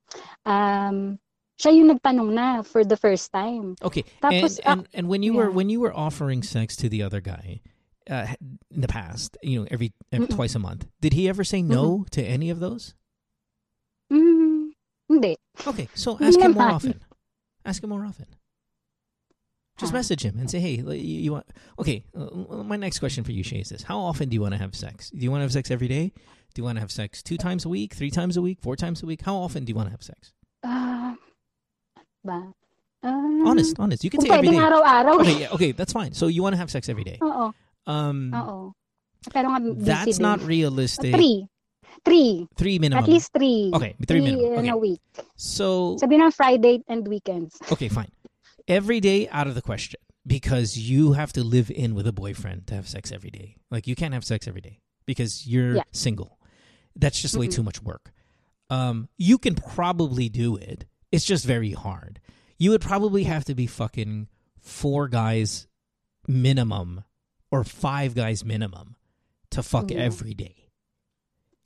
um, 0.48 1.20
siya 1.60 1.76
yung 1.76 1.92
nagtanong 1.92 2.32
na 2.32 2.64
for 2.64 2.88
the 2.88 2.96
first 2.96 3.28
time. 3.36 3.76
Okay. 3.84 4.08
Tapos, 4.24 4.60
and, 4.64 4.88
and 4.88 4.88
and 4.94 5.06
when 5.12 5.24
you 5.24 5.36
were 5.36 5.52
when 5.52 5.68
you 5.68 5.84
were 5.84 5.92
offering 5.92 6.44
sex 6.44 6.80
to 6.80 6.88
the 6.88 7.04
other 7.04 7.20
guy 7.20 7.60
uh, 8.10 8.28
in 8.72 8.82
the 8.82 8.88
past, 8.88 9.38
you 9.44 9.60
know, 9.62 9.68
every, 9.72 9.94
every 10.12 10.28
twice 10.28 10.56
a 10.56 10.60
month, 10.60 10.88
did 11.02 11.14
he 11.14 11.28
ever 11.30 11.44
say 11.44 11.62
no 11.62 12.06
to 12.12 12.22
any 12.24 12.50
of 12.50 12.60
those? 12.60 12.94
Mm, 14.12 14.72
hindi. 15.10 15.36
Okay, 15.66 15.88
so 15.94 16.18
ask 16.22 16.40
him 16.40 16.52
more 16.54 16.70
often. 16.70 17.00
Ask 17.66 17.84
him 17.84 17.90
more 17.90 18.06
often. 18.06 18.28
Just 19.78 19.94
Ah. 19.94 19.98
message 19.98 20.26
him 20.26 20.40
and 20.40 20.50
say, 20.50 20.60
"Hey, 20.60 20.76
you, 20.78 20.94
you 20.96 21.32
want?" 21.34 21.46
Okay, 21.78 22.04
uh, 22.18 22.64
my 22.64 22.78
next 22.78 22.98
question 23.00 23.24
for 23.24 23.32
you, 23.32 23.44
Shay, 23.44 23.60
is 23.60 23.70
this: 23.70 23.84
How 23.84 24.00
often 24.00 24.30
do 24.30 24.34
you 24.34 24.42
want 24.42 24.54
to 24.54 24.58
have 24.58 24.74
sex? 24.74 25.12
Do 25.12 25.20
you 25.20 25.30
want 25.30 25.42
to 25.42 25.44
have 25.44 25.52
sex 25.54 25.70
every 25.70 25.88
day? 25.88 26.14
Do 26.54 26.62
you 26.62 26.64
want 26.64 26.78
to 26.78 26.82
have 26.82 26.92
sex 26.92 27.22
two 27.22 27.38
times 27.38 27.66
a 27.66 27.70
week, 27.70 27.94
three 27.94 28.10
times 28.10 28.38
a 28.38 28.42
week, 28.42 28.58
four 28.62 28.76
times 28.76 29.04
a 29.04 29.06
week? 29.06 29.22
How 29.22 29.36
often 29.36 29.66
do 29.66 29.70
you 29.72 29.76
want 29.76 29.88
to 29.90 29.92
have 29.92 30.02
sex? 30.02 30.34
Ah, 30.64 31.16
ba? 32.26 32.54
Ah, 33.04 33.44
Honest, 33.46 33.78
honest. 33.78 34.04
You 34.04 34.10
can 34.10 34.22
say 34.22 34.30
every 34.30 34.58
araw-araw. 34.58 35.20
Okay, 35.22 35.42
yeah, 35.42 35.50
okay, 35.54 35.72
that's 35.74 35.94
fine. 35.94 36.14
So 36.14 36.26
you 36.26 36.42
want 36.42 36.54
to 36.54 36.58
have 36.58 36.72
sex 36.72 36.90
every 36.90 37.04
day. 37.04 37.20
Oo, 37.22 37.54
Um, 37.88 38.34
oo. 38.36 38.74
Pero 39.34 39.50
nga, 39.50 39.60
busy 39.60 39.82
that's 39.84 40.18
din. 40.18 40.24
not 40.24 40.40
realistic. 40.44 41.16
Three. 41.16 41.48
Three. 42.06 42.48
Three 42.56 42.78
minimum. 42.80 43.04
At 43.04 43.10
least 43.10 43.32
three. 43.34 43.72
Okay, 43.74 43.96
three 44.08 44.22
minimum. 44.22 44.54
in 44.54 44.60
Okay. 44.60 44.70
a 44.70 44.78
week. 44.78 45.02
So 45.36 45.98
Sabi 45.98 46.16
ng 46.22 46.32
Friday 46.32 46.84
and 46.88 47.08
weekends. 47.08 47.58
okay, 47.72 47.88
fine. 47.90 48.12
Every 48.68 49.00
day 49.00 49.28
out 49.30 49.48
of 49.48 49.56
the 49.56 49.62
question 49.64 50.00
because 50.28 50.78
you 50.78 51.14
have 51.14 51.32
to 51.34 51.44
live 51.44 51.72
in 51.72 51.96
with 51.96 52.06
a 52.06 52.12
boyfriend 52.14 52.68
to 52.68 52.76
have 52.76 52.88
sex 52.88 53.12
every 53.12 53.32
day. 53.32 53.56
Like 53.72 53.88
you 53.88 53.96
can't 53.96 54.14
have 54.14 54.24
sex 54.24 54.48
every 54.48 54.62
day 54.62 54.80
because 55.08 55.48
you're 55.48 55.78
Yeah. 55.82 55.88
single. 55.92 56.38
That's 56.96 57.20
just 57.22 57.36
way 57.36 57.48
Mhm. 57.48 57.56
too 57.56 57.64
much 57.64 57.82
work. 57.82 58.12
Um, 58.70 59.08
you 59.18 59.38
can 59.40 59.56
probably 59.56 60.28
do 60.30 60.56
it. 60.58 60.86
It's 61.12 61.24
just 61.26 61.46
very 61.46 61.72
hard. 61.72 62.20
You 62.60 62.72
would 62.72 62.82
probably 62.82 63.24
have 63.24 63.46
to 63.46 63.56
be 63.56 63.66
fucking 63.68 64.28
four 64.60 65.08
guys 65.08 65.68
minimum 66.28 67.04
or 67.52 67.64
five 67.64 68.16
guys 68.16 68.44
minimum 68.46 68.96
to 69.52 69.64
fuck 69.64 69.92
Yeah. 69.92 70.00
every 70.00 70.34
day. 70.34 70.70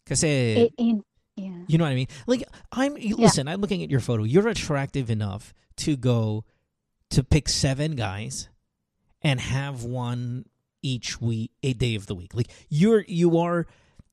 Because 0.04 0.24
Eh, 0.24 0.68
in, 0.78 1.04
yeah. 1.36 1.64
you 1.68 1.78
know 1.78 1.84
what 1.86 1.92
I 1.92 1.96
mean? 1.96 2.08
Like 2.28 2.44
I'm 2.72 2.96
listen, 2.96 3.48
I'm 3.48 3.62
looking 3.62 3.84
at 3.84 3.90
your 3.90 4.00
photo. 4.00 4.24
You're 4.24 4.48
attractive 4.48 5.10
enough 5.10 5.54
to 5.78 5.96
go 5.96 6.44
to 7.12 7.24
pick 7.24 7.48
seven 7.50 7.96
guys 7.96 8.50
and 9.22 9.40
have 9.40 9.84
one 9.84 10.46
each 10.82 11.22
week, 11.22 11.52
a 11.64 11.74
day 11.74 11.96
of 11.96 12.08
the 12.08 12.16
week. 12.16 12.34
Like 12.34 12.48
you're 12.70 13.04
you 13.08 13.38
are 13.38 13.68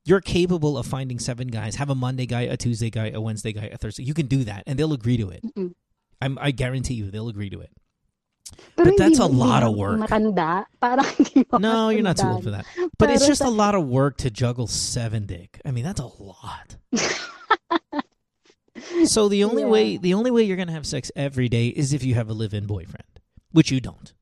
you're 0.05 0.21
capable 0.21 0.79
of 0.79 0.87
finding 0.87 1.19
seven 1.19 1.49
guys. 1.49 1.77
Have 1.77 1.91
a 1.91 1.95
Monday 1.95 2.27
guy, 2.27 2.43
a 2.43 2.57
Tuesday 2.57 2.91
guy, 2.91 3.11
a 3.11 3.21
Wednesday 3.21 3.53
guy, 3.53 3.67
a 3.73 3.77
Thursday. 3.77 4.05
You 4.05 4.15
can 4.15 4.27
do 4.27 4.45
that, 4.45 4.65
and 4.67 4.79
they'll 4.79 4.93
agree 4.95 5.17
to 5.19 5.29
it. 5.31 5.43
Mm-mm. 5.45 5.75
I'm, 6.21 6.39
I 6.41 6.51
guarantee 6.51 6.95
you, 6.95 7.11
they'll 7.11 7.29
agree 7.29 7.51
to 7.51 7.61
it. 7.61 7.71
Pero 8.77 8.91
But 8.91 8.97
that's 8.99 9.19
a 9.19 9.27
lot 9.27 9.63
of 9.63 9.75
work. 9.77 9.99
Matanda. 10.01 10.65
Parang 10.81 11.05
hindi 11.17 11.45
mo 11.51 11.59
No, 11.59 11.89
you're 11.91 12.03
not 12.03 12.17
too 12.17 12.27
old 12.27 12.45
for 12.45 12.51
that. 12.51 12.67
But 12.99 13.11
it's 13.11 13.27
just 13.27 13.41
a 13.43 13.51
lot 13.51 13.75
of 13.75 13.87
work 13.87 14.17
to 14.19 14.31
juggle 14.31 14.67
seven 14.67 15.27
dick. 15.27 15.61
I 15.65 15.71
mean, 15.71 15.85
that's 15.85 16.01
a 16.01 16.07
lot. 16.07 16.77
So 19.05 19.29
the 19.29 19.45
only 19.45 19.63
Yeah. 19.63 19.69
way 19.69 19.97
the 19.97 20.15
only 20.15 20.31
way 20.31 20.43
you're 20.45 20.57
gonna 20.57 20.73
have 20.73 20.87
sex 20.87 21.11
every 21.17 21.49
day 21.49 21.69
is 21.69 21.93
if 21.93 22.05
you 22.05 22.15
have 22.15 22.29
a 22.31 22.33
live-in 22.33 22.67
boyfriend, 22.67 23.07
which 23.51 23.71
you 23.71 23.81
don't. 23.81 24.13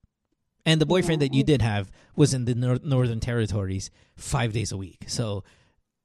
And 0.64 0.80
the 0.80 0.86
boyfriend 0.86 1.20
Yeah. 1.22 1.28
that 1.28 1.34
you 1.34 1.44
did 1.44 1.62
have 1.62 1.90
was 2.16 2.32
in 2.34 2.46
the 2.46 2.54
nor- 2.54 2.80
northern 2.82 3.20
territories 3.20 3.90
five 4.16 4.52
days 4.52 4.72
a 4.72 4.76
week, 4.76 5.04
so 5.08 5.44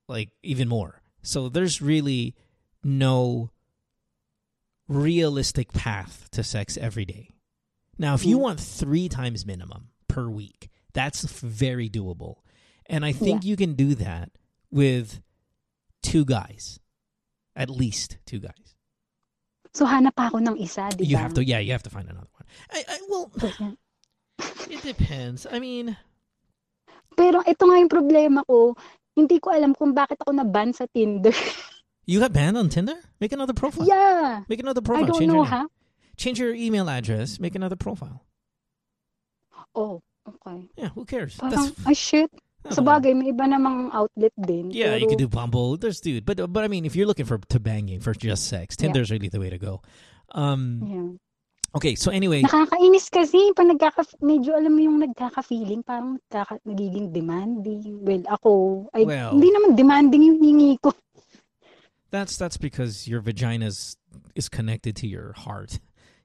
like 0.07 0.29
even 0.43 0.67
more. 0.67 1.01
So 1.23 1.47
there's 1.49 1.81
really 1.81 2.35
no 2.83 3.51
realistic 4.87 5.71
path 5.73 6.27
to 6.31 6.43
sex 6.43 6.77
every 6.77 7.05
day. 7.05 7.30
Now, 8.01 8.17
if 8.17 8.25
you 8.25 8.41
mm. 8.41 8.41
want 8.41 8.59
three 8.59 9.05
times 9.05 9.45
minimum 9.45 9.93
per 10.09 10.25
week, 10.25 10.73
that's 10.91 11.21
very 11.21 11.85
doable, 11.85 12.41
and 12.89 13.05
I 13.05 13.13
think 13.13 13.45
you 13.45 13.53
can 13.55 13.77
do 13.77 13.93
that 13.93 14.31
with 14.73 15.21
two 16.01 16.25
guys, 16.25 16.81
at 17.55 17.69
least 17.69 18.17
two 18.25 18.41
guys. 18.41 18.73
So, 19.77 19.85
hanap 19.85 20.17
pa 20.17 20.33
ako 20.33 20.41
ng 20.41 20.57
isa, 20.57 20.89
di 20.97 21.05
ba? 21.05 21.09
You 21.13 21.17
have 21.21 21.37
to, 21.37 21.45
yeah, 21.45 21.61
you 21.61 21.77
have 21.77 21.85
to 21.85 21.93
find 21.93 22.09
another 22.09 22.33
one. 22.33 22.49
I, 22.73 22.81
I 22.89 22.95
well, 23.05 23.29
it 24.73 24.81
depends. 24.81 25.45
I 25.45 25.61
mean, 25.61 25.95
Pero 27.13 27.45
ito 27.45 27.69
nga 27.69 27.77
yung 27.77 27.91
problema 27.91 28.41
ko. 28.49 28.73
Hindi 29.13 29.37
ko 29.37 29.53
alam 29.53 29.77
kung 29.77 29.93
bakit 29.93 30.17
ako 30.25 30.41
na-ban 30.41 30.73
sa 30.73 30.89
Tinder. 30.89 31.37
you 32.09 32.17
got 32.17 32.33
banned 32.33 32.57
on 32.57 32.65
Tinder. 32.65 32.97
Make 33.21 33.29
another 33.29 33.53
profile. 33.53 33.85
yeah. 33.85 34.41
Make 34.49 34.65
another 34.65 34.81
profile. 34.81 35.05
I 35.05 35.07
don't 35.07 35.21
Change 35.21 35.29
know, 35.29 35.45
your 35.45 35.69
name. 35.69 35.69
Ha? 36.11 36.17
Change 36.19 36.39
your 36.39 36.53
email 36.53 36.89
address. 36.89 37.39
Make 37.39 37.55
another 37.55 37.75
profile. 37.79 38.21
Oh, 39.75 40.01
okay. 40.27 40.67
Yeah, 40.75 40.89
who 40.89 41.05
cares? 41.05 41.35
Parang, 41.37 41.71
shit. 41.93 42.29
that's 42.63 42.75
Sa 42.75 42.83
fine. 42.83 43.01
bagay, 43.01 43.15
may 43.15 43.31
iba 43.31 43.47
namang 43.47 43.89
outlet 43.93 44.33
din. 44.35 44.69
Yeah, 44.71 44.95
you 44.95 45.07
can 45.07 45.17
do 45.17 45.27
Bumble. 45.27 45.77
There's 45.77 46.01
dude, 46.01 46.25
but 46.25 46.37
but 46.51 46.63
I 46.63 46.67
mean, 46.67 46.85
if 46.85 46.95
you're 46.95 47.07
looking 47.07 47.25
for 47.25 47.39
to 47.39 47.59
banging 47.59 48.01
for 48.01 48.13
just 48.13 48.47
sex, 48.47 48.75
Yeah. 48.77 48.87
Tinder's 48.91 49.09
really 49.11 49.29
the 49.29 49.39
way 49.39 49.49
to 49.49 49.57
go. 49.57 49.81
Um. 50.35 50.61
Yeah. 50.83 51.09
Okay, 51.73 51.95
so 51.95 52.11
anyway, 52.11 52.43
Nakakainis 52.43 53.07
kasi 53.07 53.55
pag 53.55 53.63
nagkaka 53.71 54.03
medyo 54.19 54.51
alam 54.59 54.75
mo 54.75 54.83
yung 54.83 54.99
nagkaka-feeling 54.99 55.87
parang 55.87 56.19
nagkaka, 56.19 56.59
nagiging 56.67 57.15
demanding. 57.15 58.03
Well, 58.03 58.27
ako 58.27 58.51
ay 58.91 59.07
Well- 59.07 59.31
hindi 59.39 59.47
naman 59.55 59.79
demanding 59.79 60.21
yung 60.27 60.39
hingi 60.43 60.75
ko. 60.83 60.91
that's 62.11 62.35
that's 62.35 62.59
because 62.59 63.07
your 63.07 63.23
vagina's 63.23 63.95
is 64.35 64.51
connected 64.51 64.99
to 64.99 65.07
your 65.07 65.31
heart. 65.31 65.79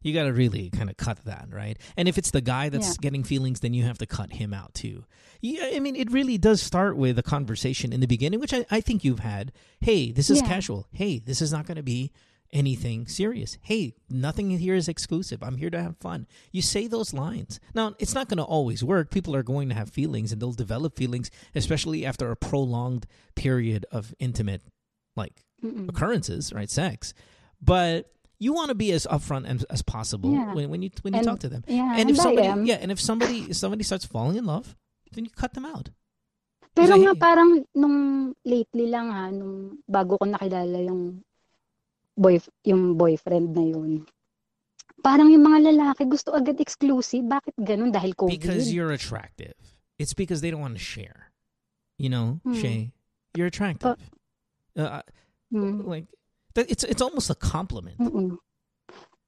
You 0.06 0.14
got 0.14 0.24
to 0.24 0.32
really 0.32 0.70
kind 0.70 0.88
of 0.88 0.96
cut 0.96 1.24
that, 1.24 1.48
right? 1.50 1.76
And 1.96 2.06
if 2.08 2.16
it's 2.16 2.30
the 2.30 2.40
guy 2.40 2.68
that's 2.68 2.90
Yeah. 2.90 2.94
getting 3.00 3.24
feelings, 3.24 3.60
then 3.60 3.74
you 3.74 3.82
have 3.84 3.98
to 3.98 4.06
cut 4.06 4.32
him 4.34 4.54
out 4.54 4.72
too. 4.72 5.04
Yeah, 5.40 5.70
I 5.74 5.80
mean, 5.80 5.96
it 5.96 6.10
really 6.12 6.38
does 6.38 6.62
start 6.62 6.96
with 6.96 7.18
a 7.18 7.22
conversation 7.22 7.92
in 7.92 8.00
the 8.00 8.06
beginning, 8.06 8.38
which 8.40 8.54
I, 8.54 8.64
I 8.70 8.80
think 8.80 9.04
you've 9.04 9.18
had. 9.18 9.52
Hey, 9.80 10.12
this 10.12 10.30
is 10.30 10.40
Yeah. 10.40 10.46
casual. 10.48 10.86
Hey, 10.92 11.18
this 11.18 11.42
is 11.42 11.50
not 11.52 11.66
going 11.66 11.76
to 11.76 11.82
be 11.82 12.12
anything 12.52 13.08
serious. 13.08 13.58
Hey, 13.62 13.94
nothing 14.08 14.50
here 14.50 14.76
is 14.76 14.88
exclusive. 14.88 15.42
I'm 15.42 15.56
here 15.56 15.70
to 15.70 15.82
have 15.82 15.96
fun. 15.98 16.28
You 16.52 16.62
say 16.62 16.86
those 16.86 17.12
lines. 17.12 17.58
Now, 17.74 17.94
it's 17.98 18.14
not 18.14 18.28
going 18.28 18.38
to 18.38 18.44
always 18.44 18.84
work. 18.84 19.10
People 19.10 19.34
are 19.34 19.42
going 19.42 19.68
to 19.70 19.74
have 19.74 19.90
feelings 19.90 20.30
and 20.30 20.40
they'll 20.40 20.52
develop 20.52 20.96
feelings, 20.96 21.30
especially 21.56 22.06
after 22.06 22.30
a 22.30 22.36
prolonged 22.36 23.06
period 23.34 23.84
of 23.90 24.14
intimate, 24.20 24.62
like, 25.16 25.44
Mm-mm. 25.64 25.88
occurrences, 25.88 26.52
right? 26.52 26.70
Sex. 26.70 27.12
But 27.60 28.12
you 28.38 28.52
want 28.52 28.68
to 28.68 28.74
be 28.76 28.92
as 28.92 29.06
upfront 29.08 29.46
as, 29.48 29.64
as 29.72 29.80
possible 29.82 30.32
Yeah. 30.32 30.52
when, 30.54 30.68
when 30.70 30.82
you 30.82 30.90
when 31.02 31.14
you 31.14 31.20
And- 31.20 31.28
talk 31.28 31.40
to 31.40 31.48
them. 31.48 31.64
Yeah, 31.66 31.96
and 31.96 32.10
if 32.10 32.16
somebody 32.16 32.46
am. 32.48 32.66
yeah, 32.66 32.76
and 32.80 32.90
if 32.92 33.00
somebody 33.00 33.48
if 33.48 33.56
somebody 33.56 33.82
starts 33.82 34.04
falling 34.04 34.36
in 34.36 34.44
love, 34.44 34.76
then 35.12 35.24
you 35.24 35.30
cut 35.30 35.54
them 35.54 35.64
out. 35.64 35.88
Pero 36.76 36.92
Kasi- 36.92 37.04
nga 37.08 37.14
parang 37.16 37.64
nung 37.72 37.96
lately 38.44 38.86
lang 38.92 39.08
ha, 39.08 39.30
nung 39.32 39.80
bago 39.88 40.20
ko 40.20 40.24
nakilala 40.28 40.76
yung 40.84 41.24
boy 42.16 42.36
yung 42.64 42.96
boyfriend 42.96 43.56
na 43.56 43.64
yun. 43.64 44.04
Parang 45.04 45.30
yung 45.30 45.44
mga 45.44 45.72
lalaki 45.72 46.04
gusto 46.04 46.32
agad 46.34 46.60
exclusive. 46.60 47.24
Bakit 47.24 47.54
ganun? 47.60 47.92
Dahil 47.92 48.12
COVID? 48.16 48.32
Because 48.32 48.72
you're 48.72 48.92
attractive. 48.92 49.54
It's 49.98 50.12
because 50.12 50.40
they 50.44 50.50
don't 50.50 50.60
want 50.60 50.76
to 50.76 50.82
share. 50.82 51.32
You 51.96 52.10
know, 52.12 52.40
Hmm. 52.44 52.60
Shay, 52.60 52.92
you're 53.32 53.48
attractive. 53.48 53.96
uh, 54.76 55.00
Hmm. 55.48 55.80
like 55.88 56.04
it's 56.64 56.84
it's 56.84 57.02
almost 57.02 57.28
a 57.30 57.34
compliment. 57.34 57.98
Mm-mm. 57.98 58.38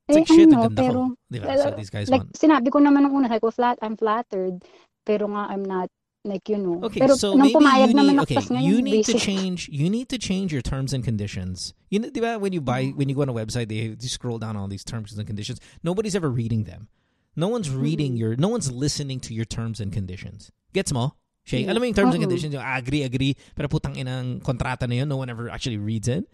It's 0.08 0.16
like 0.16 0.30
Eh, 0.30 0.34
shit, 0.34 0.48
ano, 0.48 0.62
ganda 0.68 0.82
pero, 0.82 1.00
ko. 1.12 1.14
Di 1.28 1.38
ba? 1.38 1.46
Eh, 1.52 1.56
so 1.60 1.70
these 1.76 1.90
guys 1.90 2.08
like, 2.08 2.24
want. 2.24 2.32
sinabi 2.32 2.72
ko 2.72 2.80
naman 2.80 3.04
nung 3.04 3.12
una, 3.12 3.28
sabi 3.28 3.44
flat, 3.52 3.76
I'm 3.84 3.96
flattered. 3.96 4.64
Pero 5.04 5.28
nga, 5.28 5.52
I'm 5.52 5.64
not, 5.64 5.88
like, 6.24 6.48
you 6.48 6.56
know. 6.56 6.80
Okay, 6.84 7.00
pero 7.00 7.14
so 7.14 7.36
maybe 7.36 7.60
you 7.60 7.92
need 7.92 8.18
okay, 8.20 8.40
you 8.60 8.80
need 8.80 9.04
to 9.04 9.18
change 9.18 9.68
you 9.68 9.88
need 9.88 10.08
to 10.08 10.18
change 10.18 10.52
your 10.52 10.62
terms 10.62 10.92
and 10.92 11.04
conditions. 11.04 11.74
You 11.92 12.00
know, 12.00 12.08
di 12.08 12.20
ba, 12.20 12.38
when 12.38 12.52
you 12.52 12.60
buy 12.60 12.92
when 12.96 13.08
you 13.08 13.14
go 13.14 13.22
on 13.22 13.28
a 13.28 13.36
website, 13.36 13.68
they 13.68 13.96
you 13.96 14.08
scroll 14.08 14.38
down 14.38 14.56
all 14.56 14.68
these 14.68 14.84
terms 14.84 15.12
and 15.12 15.26
conditions. 15.26 15.60
Nobody's 15.84 16.16
ever 16.16 16.28
reading 16.32 16.64
them. 16.64 16.88
No 17.36 17.48
one's 17.48 17.68
mm-hmm. 17.68 17.80
reading 17.80 18.12
Mm-mm. 18.16 18.24
your 18.24 18.36
no 18.36 18.48
one's 18.48 18.72
listening 18.72 19.20
to 19.28 19.34
your 19.36 19.44
terms 19.44 19.80
and 19.80 19.92
conditions. 19.92 20.50
Gets 20.72 20.92
mo? 20.92 21.14
Shay, 21.44 21.64
Yeah. 21.64 21.72
alam 21.72 21.80
mo 21.80 21.84
yung 21.88 21.96
terms 21.96 22.12
and 22.12 22.20
conditions, 22.20 22.52
yung 22.52 22.60
ah, 22.60 22.76
agree, 22.76 23.04
agree, 23.08 23.32
pero 23.56 23.72
putang 23.72 23.96
inang 23.96 24.44
kontrata 24.44 24.84
na 24.84 25.00
yun, 25.00 25.08
no 25.08 25.16
one 25.16 25.32
ever 25.32 25.48
actually 25.48 25.80
reads 25.80 26.08
it. 26.08 26.28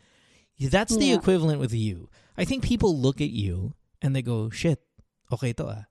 That's 0.59 0.97
the 0.97 1.07
Yeah. 1.12 1.19
equivalent 1.19 1.61
with 1.61 1.75
you. 1.75 2.09
I 2.37 2.45
think 2.45 2.62
people 2.62 2.97
look 2.97 3.21
at 3.21 3.31
you 3.31 3.75
and 4.03 4.14
they 4.14 4.23
go, 4.23 4.51
shit, 4.51 4.81
okay 5.33 5.53
to 5.55 5.67
ah. 5.67 5.85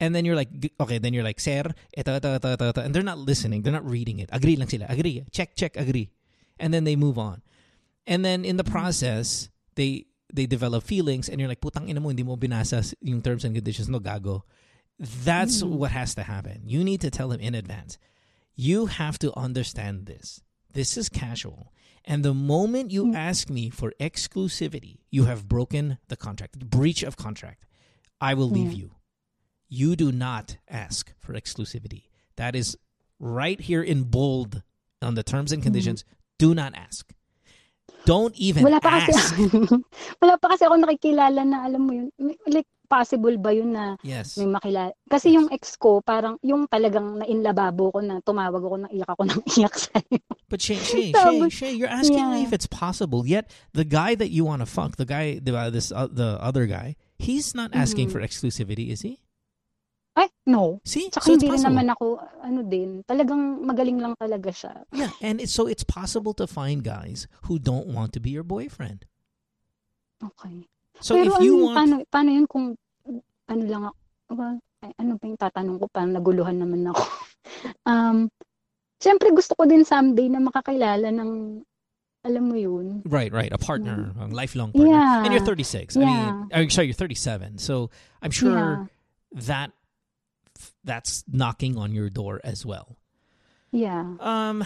And 0.00 0.14
then 0.14 0.24
you're 0.24 0.34
like, 0.34 0.50
okay, 0.80 0.98
then 0.98 1.14
you're 1.14 1.22
like, 1.22 1.38
sir, 1.38 1.62
ito, 1.96 2.10
ito, 2.16 2.34
ito, 2.34 2.48
ito, 2.52 2.64
ito. 2.74 2.80
And 2.82 2.92
they're 2.92 3.06
not 3.06 3.18
listening. 3.18 3.62
They're 3.62 3.72
not 3.72 3.86
reading 3.88 4.18
it. 4.18 4.28
Agree 4.32 4.56
lang 4.56 4.66
sila. 4.68 4.86
Agree. 4.88 5.22
Check, 5.30 5.54
check, 5.54 5.76
agree. 5.76 6.10
And 6.58 6.74
then 6.74 6.82
they 6.84 6.96
move 6.96 7.18
on. 7.18 7.42
And 8.06 8.24
then 8.24 8.44
in 8.44 8.56
the 8.56 8.64
process, 8.66 9.48
they 9.76 10.06
they 10.32 10.46
develop 10.46 10.82
feelings 10.82 11.28
and 11.28 11.38
you're 11.38 11.48
like, 11.48 11.60
putang 11.60 11.88
ina 11.88 12.00
mo, 12.00 12.08
hindi 12.08 12.24
mo 12.24 12.36
binasa 12.36 12.82
yung 13.00 13.22
terms 13.22 13.44
and 13.44 13.54
conditions, 13.54 13.88
no 13.88 14.00
gago. 14.00 14.42
That's 14.98 15.62
what 15.62 15.92
has 15.92 16.14
to 16.16 16.22
happen. 16.24 16.62
You 16.66 16.82
need 16.82 17.00
to 17.02 17.10
tell 17.10 17.28
them 17.28 17.40
in 17.40 17.54
advance. 17.54 17.98
You 18.56 18.86
have 18.86 19.18
to 19.20 19.30
understand 19.38 20.06
this. 20.06 20.40
This 20.72 20.96
is 20.96 21.08
casual. 21.08 21.72
And 22.04 22.24
the 22.24 22.34
moment 22.34 22.90
you 22.90 23.06
hmm. 23.06 23.16
ask 23.16 23.48
me 23.48 23.70
for 23.70 23.92
exclusivity, 24.00 24.98
you 25.10 25.24
have 25.24 25.48
broken 25.48 25.98
the 26.08 26.16
contract, 26.16 26.58
breach 26.58 27.02
of 27.02 27.16
contract. 27.16 27.64
I 28.20 28.34
will 28.34 28.50
leave 28.50 28.72
hmm. 28.72 28.78
you. 28.78 28.90
You 29.68 29.96
do 29.96 30.12
not 30.12 30.56
ask 30.68 31.12
for 31.18 31.32
exclusivity. 31.34 32.04
That 32.36 32.56
is 32.56 32.76
right 33.18 33.60
here 33.60 33.82
in 33.82 34.04
bold 34.04 34.62
on 35.00 35.14
the 35.14 35.22
terms 35.22 35.52
and 35.52 35.62
hmm. 35.62 35.66
conditions. 35.66 36.04
Do 36.38 36.54
not 36.54 36.74
ask. 36.74 37.12
Don't 38.04 38.34
even 38.34 38.64
Wala 38.66 38.80
pa 38.82 38.98
kasi, 38.98 39.14
ask. 39.14 39.30
wala 40.22 40.34
pa 40.34 40.50
kasi 40.50 40.66
ako 40.66 40.74
nakikilala 40.74 41.46
na 41.46 41.70
alam 41.70 41.82
mo 41.86 41.92
yun. 41.94 42.10
Like, 42.50 42.66
possible 42.92 43.32
ba 43.40 43.56
yun 43.56 43.72
na 43.72 43.96
Yes. 44.04 44.36
may 44.36 44.44
makilala? 44.44 44.92
Kasi 45.08 45.32
yung 45.32 45.48
ex 45.48 45.80
ko, 45.80 46.04
parang 46.04 46.36
yung 46.44 46.68
talagang 46.68 47.24
nainlababo 47.24 47.88
ko 47.96 48.04
na 48.04 48.20
tumawag 48.20 48.60
ako 48.60 48.76
ng 48.84 48.92
iyak 48.92 49.08
ako 49.08 49.22
ng 49.32 49.40
iyak 49.56 49.72
sa'yo. 49.72 50.20
But 50.52 50.60
Shay, 50.60 50.76
Shay, 50.76 51.08
Shay, 51.16 51.40
Shay, 51.48 51.72
you're 51.72 51.88
asking 51.88 52.20
me 52.28 52.44
Yeah. 52.44 52.46
if 52.46 52.52
it's 52.52 52.68
possible. 52.68 53.24
Yet 53.24 53.48
the 53.72 53.88
guy 53.88 54.12
that 54.20 54.28
you 54.28 54.44
want 54.44 54.60
to 54.60 54.68
fuck, 54.68 55.00
the 55.00 55.08
guy, 55.08 55.40
the 55.40 55.56
uh, 55.56 55.72
this 55.72 55.88
uh, 55.88 56.12
the 56.12 56.36
other 56.44 56.68
guy, 56.68 57.00
he's 57.16 57.56
not 57.56 57.72
asking 57.72 58.12
Mhm. 58.12 58.12
for 58.12 58.20
exclusivity, 58.20 58.92
is 58.92 59.00
he? 59.00 59.24
Ay, 60.12 60.28
no. 60.44 60.84
See, 60.84 61.08
Tsaka 61.08 61.24
so 61.24 61.32
hindi 61.32 61.48
rin 61.48 61.64
naman 61.64 61.88
ako, 61.88 62.20
ano 62.44 62.60
din, 62.68 63.00
talagang 63.08 63.64
magaling 63.64 63.96
lang 63.96 64.12
talaga 64.20 64.52
siya. 64.52 64.84
Yeah, 64.92 65.08
and 65.24 65.40
it's, 65.40 65.56
so 65.56 65.64
it's 65.64 65.88
possible 65.88 66.36
to 66.36 66.44
find 66.44 66.84
guys 66.84 67.24
who 67.48 67.56
don't 67.56 67.88
want 67.88 68.12
to 68.12 68.20
be 68.20 68.28
your 68.28 68.44
boyfriend. 68.44 69.08
Okay. 70.20 70.68
So 71.00 71.16
Pero 71.16 71.26
if 71.26 71.34
ano, 71.34 71.42
you 71.42 71.54
yun, 71.56 71.64
want, 71.64 71.76
paano, 71.80 71.94
paano 72.12 72.28
yun 72.30 72.46
kung, 72.46 72.76
ano 73.52 73.64
lang 73.68 73.82
ako, 73.86 73.98
well, 74.34 74.56
ay, 74.82 74.90
ano 74.98 75.12
pa 75.20 75.24
yung 75.28 75.38
tatanong 75.40 75.76
ko, 75.78 75.84
parang 75.92 76.12
naguluhan 76.16 76.56
naman 76.58 76.88
ako. 76.88 77.02
um, 77.90 78.18
Siyempre 79.02 79.34
gusto 79.34 79.58
ko 79.58 79.66
din 79.66 79.82
someday 79.82 80.30
na 80.30 80.38
makakilala 80.38 81.10
ng, 81.10 81.58
alam 82.22 82.44
mo 82.46 82.54
yun, 82.54 83.02
right, 83.02 83.34
right, 83.34 83.50
a 83.50 83.58
partner, 83.58 84.14
a 84.14 84.30
lifelong 84.30 84.70
partner, 84.70 84.94
Yeah. 84.94 85.26
and 85.26 85.34
you're 85.34 85.42
36. 85.42 85.98
I 85.98 86.06
mean, 86.06 86.46
I'm 86.54 86.70
sorry, 86.70 86.86
you're 86.86 86.94
37. 86.94 87.58
So 87.58 87.90
I'm 88.22 88.30
sure 88.30 88.54
Yeah. 88.54 89.42
that 89.50 89.70
that's 90.86 91.24
knocking 91.26 91.74
on 91.76 91.90
your 91.90 92.10
door 92.10 92.38
as 92.44 92.62
well. 92.64 92.94
yeah. 93.74 94.14
Um, 94.22 94.62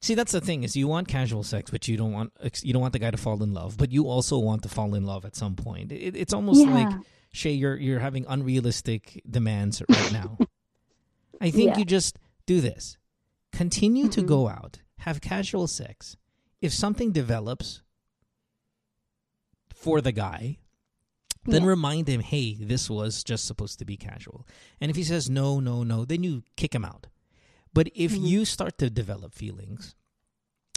see, 0.00 0.14
that's 0.18 0.32
the 0.32 0.40
thing 0.40 0.64
is 0.64 0.74
you 0.74 0.88
want 0.88 1.06
casual 1.06 1.44
sex, 1.46 1.70
but 1.70 1.86
you 1.86 1.94
don't 1.96 2.10
want 2.10 2.32
you 2.66 2.72
don't 2.72 2.82
want 2.82 2.94
the 2.94 2.98
guy 2.98 3.10
to 3.14 3.20
fall 3.20 3.42
in 3.46 3.54
love, 3.54 3.76
but 3.78 3.92
you 3.92 4.08
also 4.10 4.38
want 4.42 4.62
to 4.64 4.68
fall 4.68 4.94
in 4.98 5.04
love 5.06 5.22
at 5.24 5.36
some 5.36 5.54
point. 5.54 5.92
It, 5.92 6.16
it's 6.16 6.32
almost 6.34 6.66
Yeah. 6.66 6.74
like 6.74 6.90
Shay, 7.32 7.52
you're 7.52 7.76
you're 7.76 8.00
having 8.00 8.24
unrealistic 8.28 9.22
demands 9.28 9.82
right 9.88 10.10
now. 10.10 10.38
I 11.40 11.50
think 11.50 11.70
Yeah. 11.74 11.78
you 11.78 11.84
just 11.84 12.18
do 12.46 12.60
this. 12.60 12.96
Continue 13.52 14.08
to 14.08 14.22
Mhm. 14.22 14.26
go 14.26 14.48
out, 14.48 14.80
have 14.98 15.20
casual 15.20 15.66
sex. 15.66 16.16
If 16.60 16.72
something 16.74 17.12
develops 17.12 17.82
for 19.74 20.00
the 20.00 20.12
guy, 20.12 20.58
then 21.44 21.62
Yeah. 21.62 21.68
remind 21.70 22.08
him, 22.08 22.20
hey, 22.20 22.54
this 22.54 22.90
was 22.90 23.24
just 23.24 23.46
supposed 23.46 23.78
to 23.78 23.84
be 23.84 23.96
casual. 23.96 24.46
And 24.80 24.90
if 24.90 24.96
he 24.96 25.04
says 25.04 25.30
no, 25.30 25.58
no, 25.60 25.82
no, 25.82 26.04
then 26.04 26.22
you 26.22 26.42
kick 26.56 26.74
him 26.74 26.84
out. 26.84 27.06
But 27.72 27.88
if 27.94 28.12
Mhm. 28.12 28.28
you 28.28 28.44
start 28.44 28.76
to 28.78 28.90
develop 28.90 29.34
feelings, 29.34 29.94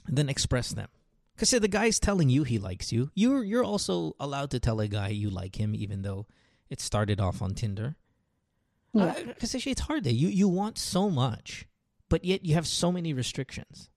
then 0.07 0.29
express 0.29 0.69
them. 0.69 0.89
Because 1.35 1.51
if 1.51 1.61
the 1.61 1.67
guy's 1.67 1.99
telling 1.99 2.29
you 2.29 2.43
he 2.43 2.59
likes 2.59 2.91
you. 2.91 3.11
You're 3.15 3.43
you're 3.43 3.63
also 3.63 4.15
allowed 4.19 4.51
to 4.51 4.59
tell 4.59 4.79
a 4.79 4.87
guy 4.87 5.09
you 5.09 5.29
like 5.31 5.59
him, 5.59 5.73
even 5.73 6.03
though 6.03 6.27
it 6.73 6.81
started 6.81 7.21
off 7.21 7.41
on 7.45 7.53
Tinder. 7.53 7.95
Yeah. 8.93 9.13
Because 9.25 9.53
it's 9.55 9.85
hard. 9.85 10.03
There, 10.03 10.13
you 10.13 10.27
you 10.27 10.49
want 10.49 10.77
so 10.77 11.09
much, 11.09 11.65
but 12.09 12.25
yet 12.25 12.45
you 12.45 12.53
have 12.57 12.65
so 12.65 12.91
many 12.91 13.13
restrictions. 13.13 13.89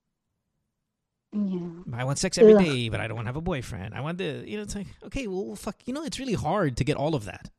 Yeah. 1.37 1.85
I 1.93 2.05
want 2.05 2.17
sex 2.17 2.39
every 2.39 2.55
Ugh. 2.57 2.65
day, 2.65 2.89
but 2.89 3.01
I 3.01 3.09
don't 3.09 3.17
want 3.17 3.27
to 3.27 3.33
have 3.33 3.37
a 3.37 3.45
boyfriend. 3.45 3.93
I 3.93 4.01
want 4.01 4.17
the 4.17 4.45
you 4.47 4.57
know. 4.57 4.65
It's 4.65 4.77
like 4.77 4.89
okay, 5.09 5.27
well, 5.27 5.57
fuck. 5.57 5.77
You 5.85 5.93
know, 5.93 6.05
it's 6.05 6.17
really 6.21 6.39
hard 6.39 6.77
to 6.81 6.85
get 6.85 6.97
all 6.97 7.13
of 7.17 7.25
that. 7.29 7.51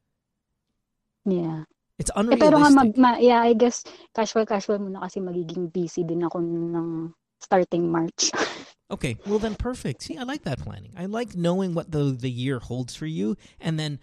Yeah. 1.25 1.65
It's 1.99 2.10
Eh, 2.13 2.19
unrealistic. 2.19 2.45
pero 2.45 2.58
nga, 2.62 2.69
mag, 2.69 2.91
ma, 2.97 3.17
yeah, 3.17 3.41
I 3.41 3.53
guess, 3.58 3.82
casual-casual 4.13 4.77
muna 4.77 5.01
kasi 5.01 5.17
magiging 5.19 5.73
busy 5.73 6.06
din 6.06 6.21
ako 6.21 6.38
ng 6.45 7.13
starting 7.41 7.89
March. 7.91 8.30
Okay, 8.88 9.19
well 9.27 9.36
then 9.36 9.60
perfect. 9.60 10.08
See, 10.08 10.15
I 10.15 10.23
like 10.23 10.47
that 10.47 10.63
planning. 10.63 10.95
I 10.95 11.12
like 11.12 11.36
knowing 11.36 11.75
what 11.75 11.91
the 11.91 12.15
the 12.15 12.32
year 12.32 12.63
holds 12.63 12.95
for 12.95 13.03
you 13.03 13.36
and 13.60 13.75
then 13.75 13.99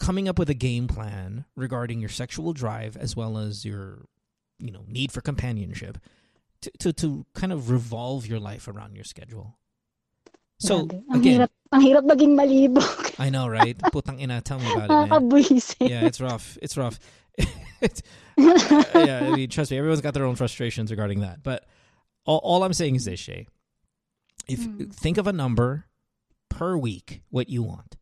coming 0.00 0.28
up 0.28 0.38
with 0.40 0.48
a 0.48 0.54
game 0.56 0.88
plan 0.88 1.44
regarding 1.54 2.00
your 2.00 2.08
sexual 2.08 2.52
drive 2.56 2.96
as 2.96 3.14
well 3.14 3.36
as 3.36 3.64
your 3.64 4.06
you 4.58 4.72
know, 4.72 4.84
need 4.88 5.12
for 5.12 5.20
companionship 5.20 5.98
to 6.62 6.70
to, 6.80 6.92
to 6.92 7.24
kind 7.34 7.52
of 7.52 7.70
revolve 7.70 8.26
your 8.26 8.40
life 8.40 8.66
around 8.68 8.94
your 8.96 9.04
schedule. 9.04 9.56
So 10.58 10.84
Grabe. 10.84 11.04
ang 11.12 11.20
again, 11.20 11.40
hirap, 11.40 11.50
ang 11.72 11.80
hirap 11.80 12.04
maging 12.04 12.32
malibog. 12.36 13.14
I 13.18 13.30
know, 13.30 13.48
right? 13.48 13.76
Putang 13.94 14.20
ina, 14.20 14.40
tell 14.42 14.58
me 14.58 14.68
about 14.72 14.90
it, 14.90 14.90
man. 14.90 15.08
Yeah, 15.80 16.04
it's 16.04 16.20
rough. 16.20 16.58
It's 16.60 16.76
rough. 16.76 16.98
It's- 17.80 18.02
yeah, 18.36 19.24
I 19.24 19.36
mean, 19.36 19.48
trust 19.48 19.70
me, 19.70 19.78
everyone's 19.78 20.00
got 20.02 20.12
their 20.12 20.24
own 20.28 20.36
frustrations 20.36 20.90
regarding 20.90 21.20
that. 21.20 21.42
But 21.42 21.64
all, 22.26 22.40
all 22.44 22.62
I'm 22.62 22.72
saying 22.74 22.96
is 22.96 23.04
this, 23.06 23.20
Shay. 23.20 23.46
If 24.48 24.60
Mm. 24.60 24.92
think 24.92 25.16
of 25.16 25.26
a 25.26 25.32
number 25.32 25.86
per 26.50 26.76
week, 26.76 27.22
what 27.30 27.48
you 27.48 27.62
want. 27.62 27.96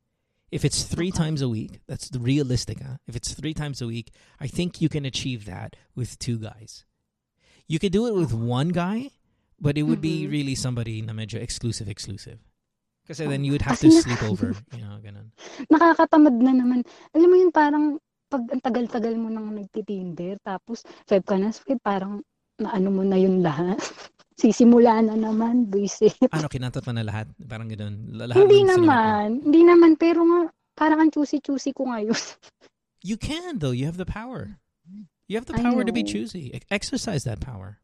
If 0.51 0.65
it's 0.65 0.85
three 0.85 1.11
times 1.13 1.43
a 1.45 1.49
week, 1.49 1.81
that's 1.87 2.09
the 2.09 2.19
realistic. 2.19 2.81
Huh? 2.81 2.97
If 3.07 3.17
it's 3.17 3.35
three 3.37 3.53
times 3.53 3.83
a 3.83 3.87
week, 3.87 4.13
I 4.41 4.49
think 4.49 4.81
you 4.81 4.89
can 4.89 5.05
achieve 5.05 5.45
that 5.45 5.77
with 5.95 6.19
two 6.19 6.39
guys. 6.41 6.85
You 7.69 7.77
could 7.79 7.93
do 7.93 8.09
it 8.09 8.17
with 8.17 8.33
one 8.33 8.73
guy, 8.73 9.13
but 9.61 9.77
it 9.77 9.85
would 9.85 10.01
be 10.01 10.25
Mhm. 10.25 10.31
really 10.33 10.57
somebody 10.57 11.05
na 11.05 11.13
medyo 11.13 11.37
exclusive, 11.37 11.85
exclusive. 11.89 12.41
Kasi 13.05 13.29
then 13.29 13.45
you 13.45 13.53
would 13.53 13.65
have 13.65 13.77
Kasi 13.77 13.89
to 13.93 14.01
sleep 14.01 14.23
over, 14.25 14.57
you 14.73 14.85
know, 14.85 14.97
ganun. 15.01 15.33
Nakakatamad 15.73 16.33
na 16.41 16.53
naman. 16.57 16.81
Alam 17.13 17.29
mo 17.29 17.37
yun, 17.37 17.53
parang 17.53 17.85
pag 18.29 18.45
ang 18.53 18.61
tagal-tagal 18.61 19.17
mo 19.17 19.29
nang 19.33 19.53
nagtitinder, 19.53 20.37
tapos 20.45 20.85
swipe 21.09 21.25
ka 21.25 21.37
na 21.41 21.49
swipe, 21.53 21.81
parang 21.81 22.21
naano 22.61 22.89
mo 22.93 23.01
na 23.05 23.17
yun 23.17 23.41
lahat. 23.41 23.81
Sisimula 24.39 25.03
na 25.03 25.19
naman, 25.19 25.67
buisit. 25.67 26.15
Ano, 26.37 26.47
kinatat 26.47 26.87
mo 26.87 26.95
na 26.95 27.03
lahat? 27.03 27.27
Parang 27.43 27.67
ganun. 27.67 28.15
Lahat 28.15 28.39
Hindi 28.39 28.63
ng 28.63 28.71
sinulat 28.71 28.79
mo. 28.79 28.87
naman. 28.87 29.27
Hindi 29.43 29.63
naman, 29.67 29.91
pero 29.99 30.21
nga, 30.23 30.41
parang 30.79 30.99
ang 31.03 31.11
choosy-choosy 31.11 31.75
ko 31.75 31.91
ngayon. 31.91 32.15
You 33.03 33.17
can 33.19 33.59
though. 33.59 33.75
You 33.75 33.87
have 33.87 33.99
the 33.99 34.07
power. 34.07 34.59
You 35.27 35.37
have 35.37 35.47
the 35.47 35.55
power 35.59 35.85
to 35.85 35.93
be 35.93 36.03
choosy. 36.03 36.55
Exercise 36.71 37.23
that 37.25 37.39
power. 37.39 37.79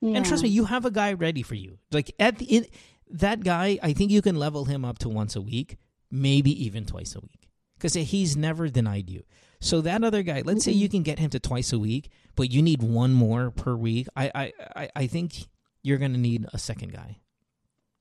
yeah. 0.00 0.16
And 0.16 0.26
trust 0.26 0.42
me, 0.42 0.48
you 0.50 0.64
have 0.66 0.84
a 0.84 0.90
guy 0.90 1.12
ready 1.12 1.40
for 1.40 1.54
you. 1.54 1.78
Like 1.92 2.12
at 2.18 2.36
the 2.36 2.44
in, 2.44 2.66
that 3.08 3.40
guy, 3.44 3.78
I 3.82 3.92
think 3.92 4.10
you 4.10 4.20
can 4.20 4.36
level 4.36 4.64
him 4.66 4.84
up 4.84 4.98
to 5.00 5.08
once 5.08 5.36
a 5.36 5.40
week, 5.40 5.76
maybe 6.10 6.50
even 6.64 6.84
twice 6.84 7.14
a 7.14 7.20
week, 7.20 7.48
because 7.78 7.94
he's 7.94 8.36
never 8.36 8.68
denied 8.68 9.08
you. 9.08 9.22
So 9.60 9.80
that 9.80 10.02
other 10.04 10.20
guy, 10.22 10.42
let's 10.44 10.64
say 10.64 10.72
you 10.72 10.88
can 10.88 11.02
get 11.04 11.18
him 11.20 11.30
to 11.30 11.38
twice 11.40 11.72
a 11.72 11.78
week, 11.78 12.10
but 12.36 12.50
you 12.50 12.60
need 12.60 12.82
one 12.82 13.12
more 13.14 13.50
per 13.50 13.76
week. 13.76 14.08
I 14.16 14.28
I 14.34 14.44
I, 14.76 14.88
I 14.96 15.06
think 15.06 15.46
you're 15.84 16.00
gonna 16.00 16.18
need 16.18 16.48
a 16.50 16.58
second 16.58 16.90
guy. 16.96 17.20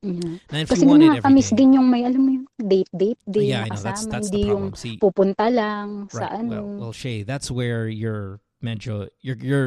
Yeah. 0.03 0.39
And 0.51 0.59
if 0.63 0.67
Kasi 0.67 0.83
you 0.83 0.87
want 0.87 1.03
din 1.03 1.15
it 1.15 1.23
every 1.23 1.43
din 1.55 1.69
yung 1.79 1.87
may, 1.87 2.03
alam 2.03 2.19
mo 2.19 2.29
yung 2.35 2.47
date-date 2.59 3.23
din 3.23 3.55
yeah, 3.55 3.63
I 3.63 3.71
know 3.71 3.79
that's 3.79 4.03
that's 4.07 4.31
the 4.31 4.51
problem. 4.51 4.75
See, 4.75 4.99
pupunta 4.99 5.47
lang 5.47 6.11
right. 6.11 6.43
ano. 6.43 6.49
Well, 6.49 6.67
well, 6.89 6.95
Shay, 6.95 7.23
that's 7.23 7.47
where 7.47 7.87
your 7.87 8.43
medyo 8.59 9.07
your 9.23 9.39
your 9.39 9.65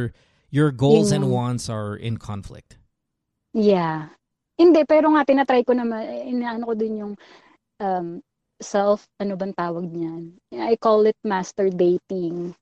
your 0.52 0.68
goals 0.72 1.12
and 1.12 1.32
wants 1.32 1.68
are 1.68 1.96
in 1.96 2.16
conflict. 2.16 2.76
Yeah. 3.56 4.12
Hindi, 4.56 4.84
pero 4.88 5.12
nga, 5.12 5.24
tinatry 5.24 5.64
ko 5.64 5.76
naman, 5.76 6.00
eh, 6.04 6.32
inaano 6.32 6.64
ko 6.64 6.74
din 6.76 7.00
yung 7.00 7.14
um, 7.80 8.24
self, 8.60 9.04
ano 9.20 9.36
bang 9.36 9.52
tawag 9.52 9.84
niyan? 9.84 10.32
I 10.56 10.80
call 10.80 11.04
it 11.04 11.16
master 11.20 11.68
dating. 11.68 12.56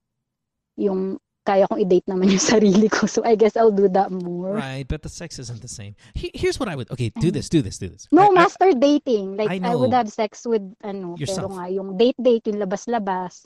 Yung 0.74 1.22
kaya 1.44 1.68
kong 1.68 1.80
i-date 1.84 2.08
naman 2.08 2.32
yung 2.32 2.40
sarili 2.40 2.88
ko. 2.88 3.04
So, 3.04 3.20
I 3.22 3.36
guess 3.36 3.52
I'll 3.56 3.70
do 3.70 3.86
that 3.92 4.08
more. 4.10 4.56
Right, 4.56 4.88
but 4.88 5.04
the 5.04 5.12
sex 5.12 5.38
isn't 5.38 5.60
the 5.60 5.68
same. 5.68 5.92
He- 6.16 6.32
Here's 6.32 6.58
what 6.58 6.68
I 6.68 6.74
would. 6.74 6.88
Okay, 6.90 7.12
do 7.20 7.30
this, 7.30 7.48
do 7.52 7.60
this, 7.60 7.76
do 7.76 7.88
this. 7.88 8.08
No, 8.10 8.22
I- 8.22 8.32
I- 8.32 8.38
master 8.42 8.72
dating. 8.72 9.36
Like, 9.36 9.52
I 9.52 9.60
I, 9.60 9.76
would 9.76 9.92
know. 9.92 10.00
have 10.00 10.08
sex 10.08 10.48
with, 10.48 10.64
ano, 10.80 11.14
Yourself. 11.20 11.52
pero 11.52 11.60
nga, 11.60 11.68
yung 11.68 11.96
date-date, 12.00 12.48
yung 12.48 12.58
labas-labas, 12.64 13.44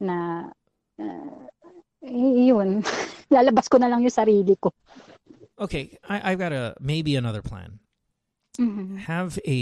na, 0.00 0.48
uh, 0.96 1.38
yun. 2.02 2.80
Lalabas 3.34 3.68
ko 3.68 3.76
na 3.76 3.92
lang 3.92 4.00
yung 4.00 4.14
sarili 4.14 4.56
ko. 4.56 4.72
Okay, 5.58 5.98
I, 6.08 6.32
I've 6.32 6.38
got 6.38 6.52
a 6.54 6.72
maybe 6.80 7.16
another 7.18 7.42
plan. 7.42 7.78
Mhm. 8.58 9.04
Have 9.04 9.38
a 9.46 9.60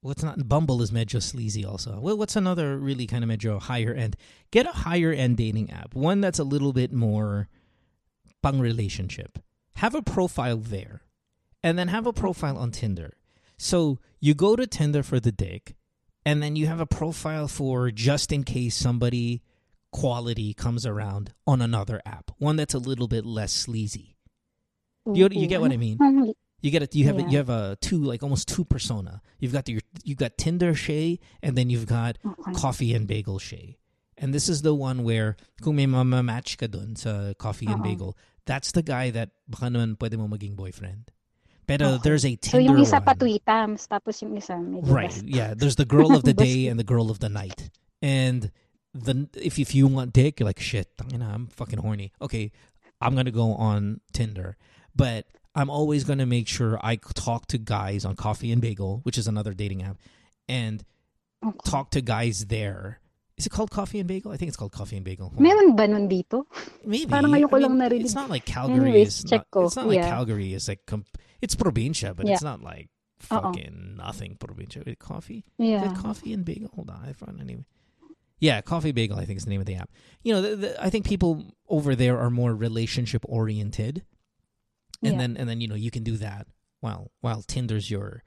what's 0.00 0.22
not 0.22 0.48
Bumble 0.48 0.82
is 0.82 0.90
medyo 0.90 1.22
sleazy 1.22 1.64
also. 1.64 2.00
Well, 2.00 2.16
what's 2.16 2.36
another 2.36 2.78
really 2.78 3.06
kind 3.06 3.24
of 3.24 3.30
medyo 3.30 3.60
higher 3.60 3.94
end? 3.94 4.16
Get 4.50 4.66
a 4.66 4.70
higher 4.72 5.12
end 5.12 5.36
dating 5.36 5.70
app, 5.70 5.94
one 5.94 6.20
that's 6.20 6.38
a 6.38 6.44
little 6.44 6.72
bit 6.72 6.92
more 6.92 7.48
pang 8.42 8.60
relationship. 8.60 9.38
Have 9.76 9.94
a 9.94 10.02
profile 10.02 10.58
there, 10.58 11.02
and 11.62 11.78
then 11.78 11.88
have 11.88 12.06
a 12.06 12.12
profile 12.12 12.58
on 12.58 12.70
Tinder. 12.70 13.14
So 13.56 13.98
you 14.20 14.34
go 14.34 14.56
to 14.56 14.66
Tinder 14.66 15.02
for 15.02 15.20
the 15.20 15.32
dick, 15.32 15.76
and 16.24 16.42
then 16.42 16.56
you 16.56 16.66
have 16.66 16.80
a 16.80 16.86
profile 16.86 17.48
for 17.48 17.90
just 17.90 18.32
in 18.32 18.44
case 18.44 18.74
somebody 18.74 19.42
quality 19.92 20.54
comes 20.54 20.86
around 20.86 21.32
on 21.46 21.60
another 21.60 22.00
app, 22.06 22.30
one 22.38 22.56
that's 22.56 22.74
a 22.74 22.78
little 22.78 23.08
bit 23.08 23.26
less 23.26 23.52
sleazy. 23.52 24.16
You 25.12 25.28
you 25.30 25.46
get 25.46 25.60
what 25.60 25.72
I 25.72 25.76
mean? 25.76 26.34
You 26.60 26.70
get 26.70 26.82
it. 26.82 26.94
You 26.94 27.06
have 27.06 27.18
a, 27.18 27.22
Yeah. 27.22 27.28
you 27.28 27.36
have 27.38 27.48
a 27.50 27.76
two 27.80 27.98
like 28.04 28.22
almost 28.22 28.48
two 28.48 28.64
persona. 28.64 29.22
You've 29.38 29.52
got 29.52 29.68
your 29.68 29.80
you've 30.04 30.18
got 30.18 30.36
Tinder 30.36 30.74
Shay, 30.74 31.18
and 31.42 31.56
then 31.56 31.70
you've 31.70 31.86
got 31.86 32.18
oh, 32.24 32.34
Okay. 32.38 32.52
Coffee 32.52 32.92
and 32.94 33.06
Bagel 33.06 33.38
Shay. 33.38 33.78
And 34.18 34.34
this 34.34 34.48
is 34.48 34.60
the 34.60 34.74
one 34.74 35.02
where 35.02 35.36
kung 35.62 35.76
may 35.76 35.86
match 35.86 36.58
ka 36.58 36.66
dun 36.68 36.94
sa 36.96 37.32
uh, 37.32 37.34
Coffee 37.34 37.64
and 37.66 37.82
Bagel, 37.82 38.16
that's 38.44 38.72
the 38.72 38.82
guy 38.84 39.08
that 39.10 39.30
baka 39.48 39.72
naman 39.72 39.96
pwede 39.96 40.18
mo 40.20 40.28
maging 40.28 40.56
boyfriend. 40.56 41.08
Pero 41.66 41.96
Okay. 41.96 42.00
there's 42.04 42.24
a 42.26 42.36
Tinder 42.36 42.50
So 42.50 42.58
yung 42.60 42.78
isa 42.84 43.00
one. 43.00 43.04
pa 43.08 43.14
tweetams, 43.16 43.88
ah, 43.88 43.96
tapos 43.96 44.20
yung 44.20 44.36
isa 44.36 44.60
medyo 44.60 44.84
Right. 44.92 45.08
basta. 45.08 45.24
Yeah. 45.24 45.54
There's 45.56 45.76
the 45.80 45.88
girl 45.88 46.12
of 46.12 46.24
the 46.28 46.34
day 46.48 46.68
and 46.68 46.76
the 46.76 46.84
girl 46.84 47.08
of 47.08 47.20
the 47.24 47.30
night. 47.32 47.70
And 48.04 48.52
the 48.92 49.30
if 49.40 49.56
if 49.56 49.72
you 49.72 49.86
want 49.88 50.12
dick, 50.12 50.36
you're 50.40 50.50
like 50.50 50.60
shit. 50.60 50.92
I'm 51.00 51.46
fucking 51.48 51.78
horny. 51.80 52.12
Okay, 52.20 52.52
I'm 53.00 53.14
gonna 53.16 53.30
go 53.32 53.54
on 53.56 54.00
Tinder, 54.12 54.58
but 54.92 55.24
I'm 55.60 55.70
always 55.70 56.04
gonna 56.04 56.26
make 56.26 56.48
sure 56.48 56.78
I 56.82 56.96
talk 56.96 57.46
to 57.48 57.58
guys 57.58 58.04
on 58.04 58.16
Coffee 58.16 58.50
and 58.52 58.60
Bagel, 58.62 59.00
which 59.04 59.18
is 59.18 59.26
another 59.28 59.52
dating 59.52 59.82
app, 59.82 59.98
and 60.48 60.82
oh, 61.44 61.48
Okay. 61.48 61.70
talk 61.70 61.90
to 61.92 62.00
guys 62.00 62.46
there. 62.46 63.00
Is 63.36 63.46
it 63.46 63.50
called 63.50 63.70
Coffee 63.70 63.98
and 64.00 64.08
Bagel? 64.08 64.32
I 64.32 64.36
think 64.36 64.48
it's 64.48 64.56
called 64.56 64.72
Coffee 64.72 64.96
and 64.96 65.04
Bagel. 65.04 65.28
Hold 65.32 65.38
on. 65.38 65.42
Meron 65.42 65.76
ba 65.76 65.88
nun 65.88 66.08
dito? 66.08 66.44
Maybe. 66.84 67.06
Parang 67.08 67.32
ngayon 67.32 67.48
ko 67.48 67.56
I 67.56 67.60
lang 67.60 67.78
mean, 67.78 67.88
narinig. 67.88 68.04
It's 68.04 68.14
not 68.14 68.28
like 68.28 68.44
Calgary 68.44 68.90
Anyways, 69.00 69.24
is 69.24 69.30
not, 69.30 69.50
ko. 69.50 69.64
It's 69.64 69.76
not 69.76 69.86
like 69.88 69.96
Yeah. 69.96 70.10
Calgary 70.10 70.52
is 70.52 70.68
like 70.68 70.84
comp- 70.84 71.16
it's 71.40 71.54
provincia, 71.56 72.12
but 72.12 72.26
Yeah. 72.26 72.34
it's 72.36 72.42
not 72.44 72.60
like 72.60 72.88
Uh-uh. 73.30 73.40
fucking 73.52 73.96
nothing 73.96 74.36
provincia. 74.36 74.82
Wait, 74.84 74.98
coffee? 74.98 75.44
Yeah. 75.56 75.84
Is 75.88 75.92
it 75.92 75.96
coffee 76.04 76.32
and 76.36 76.44
bagel? 76.44 76.68
Hold 76.76 76.90
on, 76.90 77.00
I 77.04 77.12
found 77.14 77.40
anyway. 77.40 77.64
Yeah, 78.40 78.60
coffee 78.60 78.92
bagel. 78.92 79.16
I 79.18 79.24
think 79.24 79.38
is 79.38 79.44
the 79.44 79.50
name 79.50 79.60
of 79.60 79.66
the 79.66 79.76
app. 79.76 79.88
You 80.22 80.32
know, 80.34 80.40
the, 80.42 80.56
the, 80.56 80.70
I 80.84 80.88
think 80.90 81.04
people 81.06 81.56
over 81.68 81.94
there 81.96 82.18
are 82.18 82.28
more 82.30 82.54
relationship 82.54 83.24
oriented, 83.28 84.04
and 85.02 85.12
Yeah. 85.14 85.18
then 85.18 85.36
and 85.36 85.48
then 85.48 85.60
you 85.60 85.68
know 85.68 85.74
you 85.76 85.90
can 85.90 86.02
do 86.02 86.16
that 86.18 86.46
while 86.80 87.10
while 87.20 87.42
Tinder's 87.42 87.90
your 87.90 88.22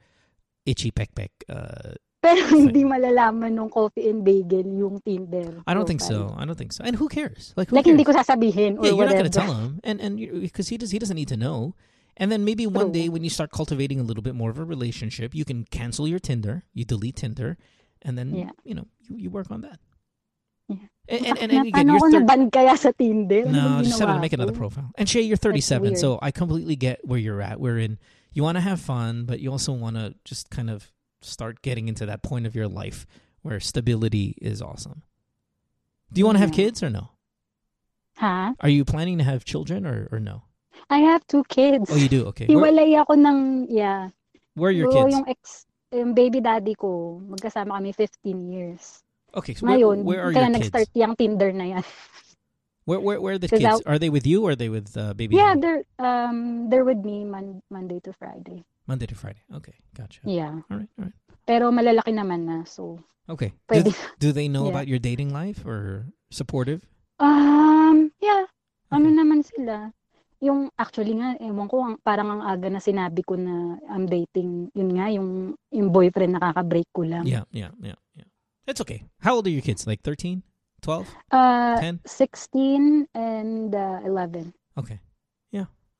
itchy 0.66 0.90
peck 0.90 1.14
peck. 1.14 1.30
Uh, 1.48 1.94
Pero 2.24 2.40
hindi 2.48 2.84
malalaman 2.88 3.52
nung 3.52 3.68
coffee 3.68 4.08
and 4.08 4.24
bagel 4.24 4.64
yung 4.64 4.96
Tinder. 5.04 5.60
I 5.66 5.74
don't 5.76 5.84
think 5.86 6.00
so. 6.00 6.32
I 6.38 6.46
don't 6.48 6.56
think 6.56 6.72
so. 6.72 6.80
And 6.82 6.96
who 6.96 7.06
cares? 7.08 7.52
Like 7.54 7.68
who 7.68 7.76
Like 7.76 7.84
cares? 7.84 8.00
hindi 8.00 8.04
ko 8.04 8.16
sasabihin 8.16 8.78
or 8.80 8.88
yeah, 8.88 8.96
you're 8.96 9.04
not 9.04 9.12
going 9.20 9.28
to 9.28 9.38
tell 9.38 9.52
him, 9.52 9.80
and 9.84 10.00
and 10.00 10.16
because 10.40 10.68
he 10.72 10.78
does, 10.80 10.90
he 10.90 10.98
doesn't 10.98 11.16
need 11.16 11.28
to 11.28 11.36
know. 11.36 11.76
And 12.16 12.30
then 12.32 12.44
maybe 12.46 12.64
one 12.64 12.88
True. 12.88 12.96
day 12.96 13.06
when 13.10 13.24
you 13.26 13.30
start 13.30 13.50
cultivating 13.50 13.98
a 14.00 14.06
little 14.06 14.22
bit 14.22 14.34
more 14.38 14.48
of 14.48 14.56
a 14.56 14.64
relationship, 14.64 15.34
you 15.34 15.44
can 15.44 15.66
cancel 15.68 16.06
your 16.08 16.22
Tinder, 16.22 16.62
you 16.72 16.86
delete 16.86 17.16
Tinder, 17.20 17.58
and 18.00 18.16
then 18.16 18.32
Yeah. 18.32 18.50
you 18.64 18.72
know 18.72 18.86
you, 19.04 19.16
you 19.18 19.28
work 19.30 19.50
on 19.50 19.60
that. 19.66 19.76
Yeah. 21.08 21.16
And, 21.16 21.26
and, 21.26 21.38
and, 21.38 21.52
and 21.52 21.68
again, 21.68 21.88
you're 21.88 22.00
ko 22.00 22.10
thir- 22.10 22.20
naban 22.20 22.52
kaya 22.52 22.76
sa 22.76 22.92
Tinder? 22.92 23.44
Ano 23.44 23.52
no, 23.52 23.68
bang 23.76 23.84
just 23.84 23.98
set 23.98 24.08
it 24.08 24.12
to 24.12 24.20
make 24.20 24.32
another 24.32 24.52
hmm. 24.52 24.58
profile. 24.58 24.90
And 24.96 25.08
Shay, 25.08 25.20
you're 25.20 25.36
37, 25.36 25.96
so 25.96 26.18
I 26.22 26.30
completely 26.30 26.76
get 26.76 27.04
where 27.04 27.18
you're 27.18 27.42
at. 27.42 27.60
We're 27.60 27.78
in. 27.78 27.98
You 28.32 28.42
want 28.42 28.56
to 28.56 28.62
have 28.62 28.80
fun, 28.80 29.24
but 29.24 29.40
you 29.40 29.52
also 29.52 29.72
want 29.72 29.96
to 29.96 30.14
just 30.24 30.50
kind 30.50 30.70
of 30.70 30.90
start 31.20 31.62
getting 31.62 31.88
into 31.88 32.06
that 32.06 32.22
point 32.22 32.46
of 32.46 32.54
your 32.54 32.68
life 32.68 33.06
where 33.42 33.60
stability 33.60 34.34
is 34.40 34.60
awesome. 34.60 35.02
Do 36.12 36.18
you 36.18 36.26
want 36.26 36.36
to 36.36 36.40
have 36.40 36.52
kids 36.52 36.82
or 36.82 36.90
no? 36.90 37.10
Ha? 38.16 38.54
Are 38.60 38.68
you 38.68 38.84
planning 38.84 39.18
to 39.18 39.24
have 39.24 39.44
children 39.44 39.86
or, 39.86 40.08
or 40.10 40.18
no? 40.18 40.42
I 40.88 40.98
have 40.98 41.26
two 41.26 41.44
kids. 41.44 41.90
Oh, 41.90 41.96
you 41.96 42.08
do. 42.08 42.26
Okay. 42.26 42.46
Where, 42.46 42.72
Hiwalay 42.72 42.96
ako 42.96 43.14
ng, 43.14 43.66
yeah. 43.70 44.08
where 44.54 44.68
are 44.68 44.72
your 44.72 44.88
Oo, 44.88 45.04
kids? 45.04 45.14
yung 45.14 45.28
ex, 45.28 45.66
yung 45.92 46.14
baby 46.14 46.40
daddy 46.40 46.74
ko, 46.74 47.20
magkasama 47.28 47.76
kami 47.76 47.92
15 47.92 48.52
years. 48.52 49.03
Okay, 49.34 49.54
so 49.54 49.66
where, 49.66 49.78
Ngayon, 49.78 49.96
where 50.04 50.22
are 50.22 50.32
kaya 50.32 50.46
your 50.46 50.54
nag-start 50.56 50.88
kids? 50.90 51.00
yung 51.02 51.14
Tinder 51.18 51.50
na 51.52 51.64
yan. 51.78 51.84
Where, 52.86 53.00
where, 53.06 53.18
where 53.20 53.34
are 53.34 53.42
the 53.42 53.48
kids? 53.50 53.82
Are 53.86 53.98
they 53.98 54.10
with 54.10 54.26
you 54.26 54.44
or 54.46 54.54
are 54.54 54.58
they 54.58 54.68
with 54.70 54.94
uh, 54.96 55.14
baby? 55.14 55.36
Yeah, 55.36 55.58
they're 55.58 55.82
um 55.98 56.70
they're 56.70 56.86
with 56.86 57.02
me 57.02 57.24
mon- 57.26 57.62
Monday 57.70 57.98
to 58.06 58.12
Friday. 58.14 58.62
Monday 58.86 59.06
to 59.10 59.16
Friday. 59.16 59.42
Okay, 59.50 59.74
gotcha. 59.96 60.20
Yeah. 60.22 60.60
All 60.70 60.78
right, 60.78 60.90
all 61.00 61.08
right. 61.10 61.16
Pero 61.44 61.72
malalaki 61.72 62.12
naman 62.12 62.46
na, 62.46 62.64
so 62.64 63.00
Okay. 63.24 63.56
Do, 63.72 63.80
pwede. 63.80 63.90
do 64.20 64.28
they 64.36 64.48
know 64.52 64.64
Yeah. 64.68 64.76
about 64.76 64.86
your 64.86 65.00
dating 65.00 65.32
life 65.32 65.64
or 65.64 66.04
supportive? 66.28 66.84
Um, 67.16 68.12
yeah. 68.20 68.44
Ano 68.92 69.08
Okay. 69.08 69.16
naman 69.16 69.40
sila? 69.40 69.88
Yung 70.44 70.68
actually 70.76 71.16
nga, 71.16 71.32
ewan 71.40 71.64
ko, 71.72 71.80
ang, 71.80 71.96
parang 72.04 72.28
ang 72.28 72.42
aga 72.44 72.68
na 72.68 72.84
sinabi 72.84 73.24
ko 73.24 73.32
na 73.40 73.80
I'm 73.88 74.04
dating, 74.04 74.68
yun 74.76 74.92
nga, 74.92 75.08
yung, 75.08 75.56
yung 75.72 75.88
boyfriend 75.88 76.36
nakaka-break 76.36 76.84
ko 76.92 77.00
lang. 77.08 77.24
Yeah, 77.24 77.48
yeah, 77.48 77.72
yeah, 77.80 77.96
yeah. 78.12 78.28
It's 78.66 78.80
okay. 78.80 79.04
How 79.20 79.34
old 79.34 79.46
are 79.46 79.50
your 79.50 79.62
kids? 79.62 79.86
Like 79.86 80.02
13? 80.02 80.42
12? 80.82 81.08
Uh, 81.30 81.80
10? 81.80 82.00
16 82.06 83.08
and 83.14 83.74
uh, 83.74 84.00
11. 84.04 84.52
Okay. 84.78 85.00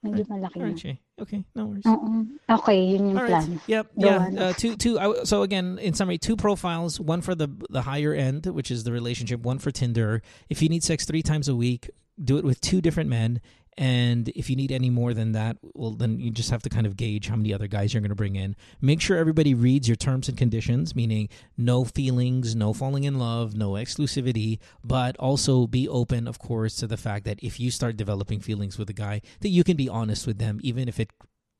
Medyo 0.05 0.27
malaki 0.29 0.57
All 0.57 0.63
na. 0.63 0.69
right, 0.69 0.79
Shay. 0.79 1.01
Okay, 1.21 1.45
no 1.55 1.67
worries. 1.67 1.87
Oo. 1.87 2.27
Okay, 2.51 2.85
yun 2.85 3.09
yung 3.09 3.19
All 3.19 3.27
plan. 3.27 3.51
right. 3.51 3.61
Yep. 3.67 3.87
Go 3.99 4.07
yeah. 4.07 4.19
on. 4.19 4.39
Uh, 4.39 4.53
two. 4.53 4.77
Two. 4.77 4.99
I, 4.99 5.25
so 5.25 5.43
again, 5.43 5.79
in 5.79 5.95
summary, 5.95 6.19
two 6.19 6.37
profiles. 6.37 7.01
One 7.01 7.23
for 7.23 7.35
the 7.35 7.49
the 7.71 7.83
higher 7.83 8.13
end, 8.13 8.47
which 8.47 8.71
is 8.71 8.85
the 8.85 8.93
relationship. 8.93 9.41
One 9.41 9.59
for 9.59 9.71
Tinder. 9.71 10.21
If 10.51 10.61
you 10.61 10.69
need 10.69 10.85
sex 10.85 11.07
three 11.07 11.23
times 11.23 11.49
a 11.49 11.57
week, 11.57 11.89
do 12.23 12.37
it 12.37 12.45
with 12.45 12.61
two 12.61 12.81
different 12.83 13.09
men. 13.09 13.41
And 13.77 14.29
if 14.31 14.49
you 14.49 14.57
need 14.57 14.71
any 14.71 14.91
more 14.91 15.15
than 15.15 15.33
that, 15.33 15.57
well, 15.75 15.91
then 15.91 16.19
you 16.19 16.31
just 16.31 16.51
have 16.51 16.63
to 16.63 16.69
kind 16.69 16.87
of 16.87 16.97
gauge 16.97 17.29
how 17.29 17.37
many 17.37 17.53
other 17.53 17.67
guys 17.67 17.93
you're 17.93 18.01
going 18.01 18.11
to 18.11 18.15
bring 18.15 18.37
in. 18.37 18.57
Make 18.81 19.01
sure 19.01 19.17
everybody 19.17 19.55
reads 19.55 19.89
your 19.89 19.97
terms 19.97 20.29
and 20.29 20.39
conditions, 20.39 20.95
meaning 20.95 21.29
no 21.57 21.85
feelings, 21.85 22.55
no 22.55 22.73
falling 22.73 23.05
in 23.05 23.19
love, 23.19 23.55
no 23.55 23.73
exclusivity, 23.73 24.59
but 24.85 25.17
also 25.17 25.67
be 25.67 25.89
open, 25.89 26.29
of 26.29 26.39
course, 26.39 26.77
to 26.77 26.87
the 26.87 26.97
fact 26.97 27.25
that 27.25 27.43
if 27.43 27.59
you 27.59 27.71
start 27.71 27.97
developing 27.97 28.41
feelings 28.41 28.79
with 28.79 28.89
a 28.91 28.95
guy, 28.95 29.21
that 29.41 29.49
you 29.49 29.65
can 29.65 29.77
be 29.77 29.89
honest 29.89 30.27
with 30.27 30.39
them, 30.39 30.61
even 30.63 30.89
if 30.89 31.01
it 31.01 31.11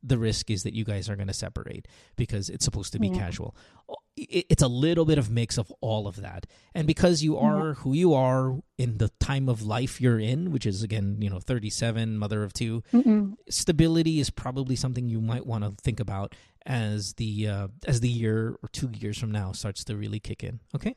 the 0.07 0.19
risk 0.19 0.51
is 0.51 0.63
that 0.65 0.75
you 0.75 0.85
guys 0.85 1.09
are 1.09 1.17
going 1.17 1.29
to 1.29 1.33
separate 1.35 1.89
because 2.17 2.51
it's 2.51 2.65
supposed 2.65 2.93
to 2.93 2.99
be 2.99 3.09
Yeah. 3.09 3.19
casual. 3.19 3.57
It's 4.17 4.63
a 4.63 4.69
little 4.69 5.05
bit 5.05 5.19
of 5.19 5.31
mix 5.31 5.59
of 5.59 5.73
all 5.81 6.07
of 6.07 6.17
that. 6.17 6.47
And 6.75 6.87
because 6.87 7.23
you 7.25 7.37
are 7.39 7.75
who 7.75 7.95
you 7.95 8.15
are 8.15 8.61
in 8.79 8.99
the 8.99 9.09
time 9.19 9.49
of 9.49 9.63
life 9.63 10.01
you're 10.01 10.21
in, 10.21 10.53
which 10.53 10.67
is 10.67 10.83
again, 10.83 11.17
you 11.21 11.29
know, 11.31 11.41
37, 11.41 12.17
mother 12.19 12.45
of 12.45 12.53
two, 12.53 12.83
Mm-mm. 12.93 13.35
stability 13.49 14.21
is 14.21 14.31
probably 14.31 14.77
something 14.77 15.09
you 15.09 15.21
might 15.21 15.47
want 15.47 15.65
to 15.65 15.71
think 15.83 15.99
about 16.01 16.35
as 16.67 17.15
the 17.15 17.49
uh, 17.49 17.69
as 17.87 18.01
the 18.01 18.09
year 18.09 18.57
or 18.63 18.69
2 18.73 18.91
years 18.99 19.19
from 19.19 19.31
now 19.33 19.53
starts 19.53 19.83
to 19.85 19.97
really 19.97 20.21
kick 20.21 20.45
in. 20.45 20.61
Okay? 20.75 20.95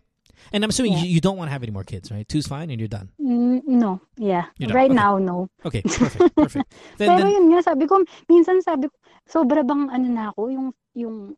And 0.54 0.64
I'm 0.64 0.70
assuming 0.70 0.94
Yeah. 0.94 1.04
you, 1.04 1.10
you 1.18 1.22
don't 1.22 1.38
want 1.38 1.50
to 1.50 1.54
have 1.54 1.64
any 1.64 1.72
more 1.72 1.84
kids, 1.84 2.12
right? 2.12 2.28
Two's 2.28 2.48
fine 2.48 2.70
and 2.70 2.80
you're 2.80 2.88
done. 2.92 3.10
Mm, 3.20 3.64
No, 3.68 4.02
yeah. 4.18 4.46
Done. 4.60 4.72
Right 4.74 4.92
Okay. 4.92 4.96
now, 4.96 5.18
no. 5.18 5.50
Okay, 5.66 5.82
perfect. 5.88 6.36
Perfect. 6.36 6.68
Then, 6.98 7.08
Pero 7.10 7.24
then 7.24 7.32
yun 7.34 7.46
nga, 7.52 7.62
sabi 7.64 7.86
ko, 7.88 8.02
minsan 8.30 8.62
sabi 8.64 8.88
ko, 8.88 8.96
sobra 9.28 9.66
bang 9.66 9.90
ano 9.92 10.08
na 10.08 10.30
ako, 10.32 10.42
yung, 10.50 10.68
yung 10.96 11.36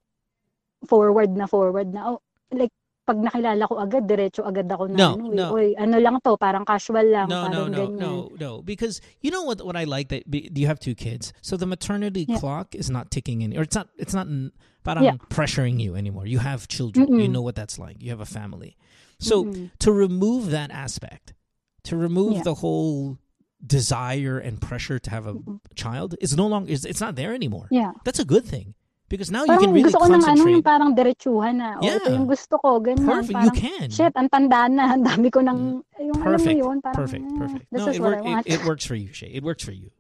forward 0.88 1.32
na 1.36 1.47
forward 1.47 1.91
na, 1.93 2.16
oh, 2.16 2.22
like, 2.52 2.72
pag 3.10 3.18
nakilala 3.18 3.66
ko 3.66 3.82
agad, 3.82 4.06
diretso 4.06 4.45
agad 4.45 4.70
ako 4.70 4.86
na, 4.86 4.97
No, 4.97 5.10
ano, 5.18 5.26
eh, 5.34 5.38
no. 5.41 5.47
oy, 5.50 5.68
ano 5.74 5.97
lang 5.97 6.22
to, 6.22 6.38
parang 6.38 6.62
casual 6.62 7.10
lang, 7.10 7.26
no, 7.28 7.50
no, 7.50 7.50
parang 7.50 7.72
no, 7.74 7.78
ganyan. 7.89 7.97
no, 8.00 8.12
no. 8.38 8.52
Because 8.62 9.02
you 9.26 9.32
know 9.34 9.41
what? 9.41 9.66
What 9.66 9.74
I 9.76 9.86
like 9.89 10.10
that 10.14 10.30
you 10.30 10.68
have 10.70 10.78
two 10.80 10.93
kids, 10.93 11.34
so 11.41 11.58
the 11.58 11.66
maternity 11.66 12.30
Yeah. 12.30 12.38
clock 12.38 12.76
is 12.78 12.89
not 12.93 13.10
ticking 13.10 13.41
in, 13.41 13.58
or 13.58 13.66
it's 13.66 13.74
not. 13.76 13.89
It's 13.97 14.14
not. 14.14 14.28
Parang 14.86 15.04
Yeah. 15.04 15.18
pressuring 15.28 15.82
you 15.82 15.97
anymore. 15.97 16.30
You 16.30 16.38
have 16.39 16.70
children. 16.70 17.10
You 17.10 17.28
Mm-mm. 17.28 17.34
know 17.34 17.41
what 17.41 17.56
that's 17.58 17.76
like. 17.82 17.97
You 18.00 18.14
have 18.14 18.22
a 18.22 18.30
family. 18.30 18.78
So 19.20 19.45
Mm-mm. 19.45 19.72
to 19.80 19.91
remove 19.91 20.51
that 20.51 20.72
aspect, 20.72 21.34
to 21.84 21.95
remove 21.97 22.34
Yeah. 22.39 22.43
the 22.43 22.55
whole 22.55 23.17
desire 23.65 24.39
and 24.39 24.61
pressure 24.61 24.99
to 24.99 25.09
have 25.09 25.28
a 25.28 25.34
Mm-mm. 25.36 25.59
child 25.76 26.15
is 26.22 26.36
no 26.36 26.47
longer. 26.47 26.72
Is 26.72 26.86
it's 26.86 27.01
not 27.01 27.15
there 27.15 27.34
anymore. 27.34 27.67
Yeah. 27.72 27.91
That's 28.05 28.20
a 28.20 28.26
good 28.26 28.45
thing 28.45 28.76
because 29.09 29.30
now 29.32 29.43
you 29.43 29.57
can 29.59 29.74
really 29.74 29.91
gusto 29.91 29.99
ko 29.99 30.05
ng 30.07 30.13
ano, 30.13 30.24
concentrate. 30.24 30.51
yung 30.53 30.63
parang 30.63 30.91
diretsuhan 30.95 31.53
na, 31.59 31.76
oh, 31.76 31.84
ito 31.84 32.07
Yeah. 32.07 32.15
yung 32.15 32.28
gusto 32.30 32.55
ko, 32.63 32.80
ganyan. 32.80 33.05
Perfect. 33.05 33.43
You 33.43 33.51
can. 33.51 33.88
shit, 33.91 34.13
ang 34.15 34.30
tanda 34.30 34.70
na, 34.72 34.84
ang 34.95 35.03
dami 35.03 35.28
ko 35.34 35.41
ng, 35.43 35.59
mm. 35.84 35.99
yung 35.99 36.15
alam 36.24 36.24
mo 36.24 36.38
Perfect. 36.39 36.57
yun, 36.63 36.76
parang, 36.80 36.95
perfect. 36.95 37.26
eh, 37.26 37.38
Perfect. 37.38 37.65
This 37.74 37.82
no, 37.84 37.88
is 37.91 37.95
it, 37.97 38.01
work, 38.01 38.20
it, 38.24 38.47
it 38.47 38.61
works 38.65 38.86
for 38.86 38.95
you, 38.95 39.11
Shay. 39.11 39.32
It 39.34 39.43
works 39.43 39.63
for 39.65 39.74
you. 39.76 39.91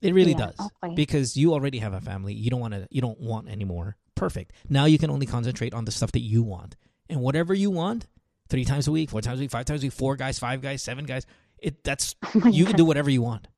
It 0.00 0.14
really 0.14 0.38
Yeah, 0.38 0.54
does 0.54 0.60
okay. 0.62 0.94
because 0.94 1.36
you 1.36 1.52
already 1.54 1.82
have 1.82 1.90
a 1.92 2.00
family. 2.00 2.30
You 2.30 2.50
don't 2.54 2.60
want 2.62 2.74
to. 2.78 2.86
You 2.86 3.00
don't 3.02 3.18
want 3.18 3.48
anymore. 3.50 3.96
Perfect. 4.14 4.52
Now 4.70 4.84
you 4.86 4.94
can 4.96 5.10
only 5.10 5.26
concentrate 5.26 5.74
on 5.74 5.86
the 5.86 5.90
stuff 5.90 6.12
that 6.12 6.22
you 6.22 6.44
want, 6.46 6.76
and 7.10 7.18
whatever 7.20 7.50
you 7.50 7.72
want, 7.74 8.06
three 8.48 8.64
times 8.64 8.88
a 8.88 8.92
week, 8.92 9.10
four 9.10 9.20
times 9.20 9.38
a 9.38 9.42
week, 9.44 9.52
five 9.52 9.64
times 9.64 9.82
a 9.82 9.86
week, 9.86 9.92
four 9.96 10.16
guys, 10.16 10.38
five 10.38 10.60
guys, 10.60 10.82
seven 10.82 11.04
guys. 11.04 11.24
it 11.58 11.82
that's 11.82 12.14
Oh 12.38 12.46
you 12.48 12.64
can 12.66 12.76
do 12.78 12.84
whatever 12.86 13.10
you 13.10 13.22
want. 13.22 13.48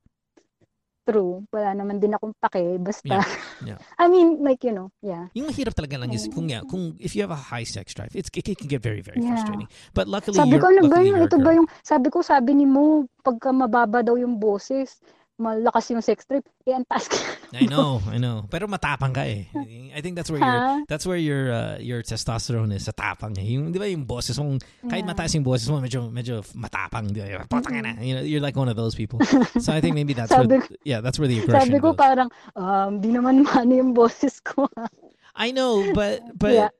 True. 1.01 1.41
Wala 1.49 1.73
naman 1.73 1.97
din 1.97 2.13
akong 2.13 2.33
pake. 2.37 2.77
Basta, 2.77 3.09
Yeah, 3.09 3.25
yeah. 3.73 3.79
I 3.97 4.05
mean, 4.05 4.37
like, 4.45 4.61
you 4.61 4.69
know, 4.69 4.93
yeah. 5.01 5.33
Yung 5.33 5.49
mahirap 5.49 5.73
talaga 5.73 5.97
lang 5.97 6.13
is 6.13 6.29
kung, 6.29 6.45
yeah, 6.45 6.61
kung 6.61 6.93
if 7.01 7.17
you 7.17 7.25
have 7.25 7.33
a 7.33 7.41
high 7.49 7.65
sex 7.65 7.97
drive, 7.97 8.13
it's 8.13 8.29
it 8.37 8.45
can 8.53 8.69
get 8.69 8.85
very 8.85 9.01
very 9.01 9.17
Yeah. 9.17 9.33
frustrating. 9.33 9.65
But 9.97 10.05
luckily 10.05 10.37
Sabi 10.37 10.57
you're 10.57 10.61
ko, 10.61 10.69
ano 10.69 10.81
ba 10.93 11.01
yun? 11.01 11.17
Ito 11.25 11.37
ba 11.41 11.51
yung, 11.57 11.65
sabi 11.81 12.13
ko, 12.13 12.21
sabi 12.21 12.53
ni 12.53 12.69
Mo, 12.69 13.09
pagka 13.25 13.49
mababa 13.49 14.05
daw 14.05 14.13
yung 14.13 14.37
boses, 14.37 15.01
malakas 15.41 15.89
yung 15.89 16.05
sex 16.05 16.23
trip, 16.23 16.45
eh, 16.63 16.77
ang 16.77 16.85
taas 16.85 17.09
ka. 17.09 17.17
I 17.57 17.65
know, 17.67 17.99
I 18.07 18.15
know. 18.15 18.45
Pero 18.47 18.69
matapang 18.69 19.11
ka 19.11 19.25
eh. 19.27 19.49
I 19.91 19.99
think 19.99 20.15
that's 20.15 20.31
where 20.31 20.39
your 20.39 20.55
Ha? 20.61 20.85
that's 20.87 21.03
where 21.03 21.19
your 21.19 21.51
uh, 21.51 21.75
your 21.83 21.99
testosterone 21.99 22.71
is 22.71 22.85
sa 22.87 22.95
tapang 22.95 23.35
eh. 23.35 23.43
Yung 23.57 23.73
'di 23.73 23.79
ba 23.81 23.89
yung 23.91 24.07
boses 24.07 24.39
mong 24.39 24.61
kahit 24.87 25.03
Yeah. 25.03 25.11
mataas 25.11 25.35
yung 25.35 25.43
boses 25.43 25.67
mo 25.67 25.81
medyo 25.83 26.07
medyo 26.07 26.39
matapang. 26.55 27.11
Di 27.11 27.19
ba? 27.25 27.43
Putang 27.49 27.75
ina. 27.81 27.99
You 27.99 28.13
know, 28.15 28.23
you're 28.23 28.39
like 28.39 28.55
one 28.55 28.69
of 28.71 28.77
those 28.79 28.95
people. 28.95 29.19
So 29.59 29.73
I 29.75 29.81
think 29.83 29.97
maybe 29.99 30.13
that's 30.15 30.31
where 30.31 30.47
yeah, 30.87 31.01
that's 31.03 31.19
where 31.19 31.27
the 31.27 31.43
aggression 31.43 31.75
Sabi 31.75 31.83
ko 31.83 31.91
goes. 31.91 31.99
parang, 31.99 32.29
um, 32.55 33.01
di 33.01 33.11
naman 33.11 33.41
mano 33.49 33.73
yung 33.73 33.91
boses 33.91 34.39
ko. 34.39 34.69
I 35.35 35.51
know, 35.51 35.91
but 35.91 36.21
but 36.39 36.53
Yeah. 36.55 36.71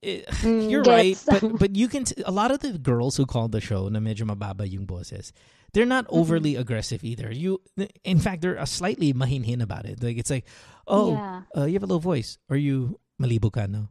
it, 0.00 0.24
Mm, 0.44 0.68
you're 0.72 0.84
right. 0.84 1.12
gets. 1.16 1.28
But 1.28 1.42
but 1.60 1.72
you 1.76 1.84
can 1.88 2.04
t- 2.08 2.16
a 2.24 2.32
lot 2.32 2.48
of 2.52 2.60
the 2.60 2.76
girls 2.76 3.16
who 3.20 3.24
call 3.28 3.48
the 3.52 3.60
show 3.60 3.88
na 3.92 4.00
medyo 4.00 4.24
mababa 4.24 4.64
yung 4.64 4.84
boses. 4.88 5.32
They're 5.72 5.86
not 5.86 6.06
Mm-hmm. 6.10 6.18
overly 6.18 6.54
aggressive 6.56 7.04
either. 7.04 7.30
You 7.30 7.60
in 8.04 8.18
fact 8.18 8.42
they're 8.42 8.58
a 8.58 8.66
slightly 8.66 9.12
mahinhin 9.14 9.62
about 9.62 9.86
it. 9.86 10.02
Like 10.02 10.18
it's 10.18 10.30
like, 10.30 10.44
"Oh, 10.90 11.14
Yeah. 11.14 11.42
uh, 11.56 11.64
you 11.70 11.74
have 11.78 11.86
a 11.86 11.90
low 11.90 12.02
voice. 12.02 12.38
Are 12.50 12.58
you 12.58 12.98
malibo 13.22 13.52
ka 13.52 13.66
no?" 13.70 13.86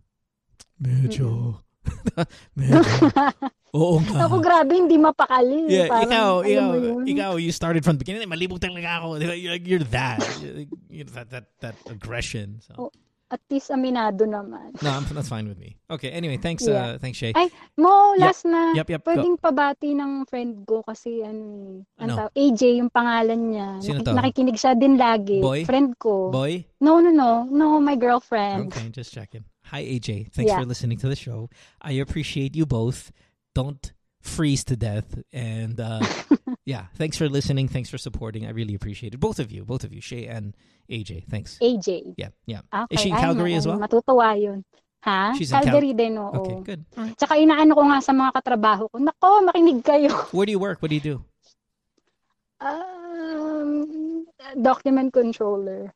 Medyo. 0.82 1.60
medyo. 2.60 2.84
Oo 3.78 4.02
nga. 4.02 4.26
Ako 4.26 4.42
grabe, 4.42 4.74
hindi 4.74 4.98
mapakali. 4.98 5.70
Yeah, 5.70 5.88
Parang, 5.94 6.10
ikaw, 6.10 6.32
ikaw, 6.42 6.70
ikaw, 7.06 7.32
you 7.38 7.54
started 7.54 7.86
from 7.86 7.96
the 7.96 8.02
beginning. 8.02 8.26
Malibog 8.26 8.58
talaga 8.58 8.98
ako. 8.98 9.22
You're, 9.22 9.54
like, 9.54 9.66
you're 9.70 9.86
that. 9.94 10.26
You're, 10.42 10.66
you're 10.90 11.12
that, 11.14 11.30
that, 11.30 11.46
that 11.62 11.76
aggression. 11.86 12.66
So. 12.66 12.90
At 13.30 13.42
least 13.54 13.70
aminado 13.70 14.26
naman. 14.26 14.74
No, 14.82 14.90
I'm, 14.90 15.06
that's 15.14 15.30
fine 15.30 15.46
with 15.46 15.62
me. 15.62 15.78
Okay, 15.86 16.10
anyway, 16.10 16.38
thanks, 16.42 16.66
Yeah. 16.66 16.98
uh, 16.98 16.98
thanks, 16.98 17.14
Shay. 17.22 17.30
Ay, 17.38 17.54
Mo, 17.78 18.18
Yep. 18.18 18.22
last 18.26 18.42
na. 18.50 18.74
Yep, 18.74 18.90
yep, 18.90 19.02
go. 19.06 19.14
Pwedeng 19.14 19.38
pabati 19.38 19.94
ng 19.94 20.26
friend 20.26 20.66
ko 20.66 20.82
kasi 20.82 21.22
ano 21.22 21.46
eh. 21.86 22.02
Ano? 22.02 22.14
Tawag- 22.26 22.34
AJ 22.34 22.62
yung 22.82 22.90
pangalan 22.90 23.40
niya. 23.54 23.68
Sino 23.86 24.02
to? 24.02 24.18
Nakikinig 24.18 24.58
siya 24.58 24.74
din 24.74 24.98
lagi. 24.98 25.46
Boy? 25.46 25.62
Friend 25.62 25.94
ko. 26.02 26.34
Boy? 26.34 26.66
No, 26.82 26.98
no, 26.98 27.14
no. 27.14 27.46
No, 27.46 27.78
my 27.78 27.94
girlfriend. 27.94 28.74
Okay, 28.74 28.90
just 28.90 29.14
checking. 29.14 29.46
Hi, 29.70 29.86
AJ. 29.86 30.34
Thanks 30.34 30.50
Yeah. 30.50 30.58
for 30.58 30.66
listening 30.66 30.98
to 30.98 31.08
the 31.08 31.16
show. 31.16 31.54
I 31.86 32.02
appreciate 32.02 32.58
you 32.58 32.66
both. 32.66 33.14
Don't 33.54 33.94
freeze 34.26 34.66
to 34.66 34.76
death. 34.76 35.22
And 35.30 35.78
uh, 35.78 36.02
yeah, 36.70 36.86
thanks 37.02 37.18
for 37.18 37.26
listening. 37.26 37.66
Thanks 37.66 37.90
for 37.90 37.98
supporting. 37.98 38.46
I 38.46 38.54
really 38.54 38.78
appreciate 38.78 39.18
it. 39.18 39.20
Both 39.20 39.42
of 39.42 39.50
you, 39.50 39.66
both 39.66 39.82
of 39.84 39.90
you, 39.90 40.02
Shay 40.06 40.30
and 40.30 40.54
AJ. 40.86 41.26
Thanks. 41.26 41.58
AJ. 41.58 42.14
Yeah, 42.16 42.30
yeah. 42.46 42.62
Okay. 42.70 42.94
Is 42.94 43.02
she 43.02 43.10
in 43.10 43.18
Calgary 43.18 43.58
as 43.58 43.66
well? 43.66 43.82
Matutuwa 43.82 44.38
yun. 44.38 44.62
Ha? 45.02 45.34
She's 45.34 45.50
in 45.50 45.58
Cal- 45.58 45.66
Calgary 45.66 45.94
din, 45.98 46.14
oo. 46.22 46.30
Okay, 46.30 46.58
good. 46.62 46.86
All 46.94 47.10
right. 47.10 47.18
Tsaka 47.18 47.42
inaano 47.42 47.74
ko 47.74 47.82
nga 47.90 47.98
sa 48.06 48.14
mga 48.14 48.32
katrabaho 48.38 48.86
ko, 48.94 49.02
nako, 49.02 49.50
makinig 49.50 49.82
kayo. 49.82 50.14
Where 50.38 50.46
do 50.46 50.54
you 50.54 50.62
work? 50.62 50.78
What 50.86 50.94
do 50.94 50.96
you 50.96 51.02
do? 51.02 51.18
Um, 52.62 54.28
document 54.62 55.10
controller. 55.10 55.90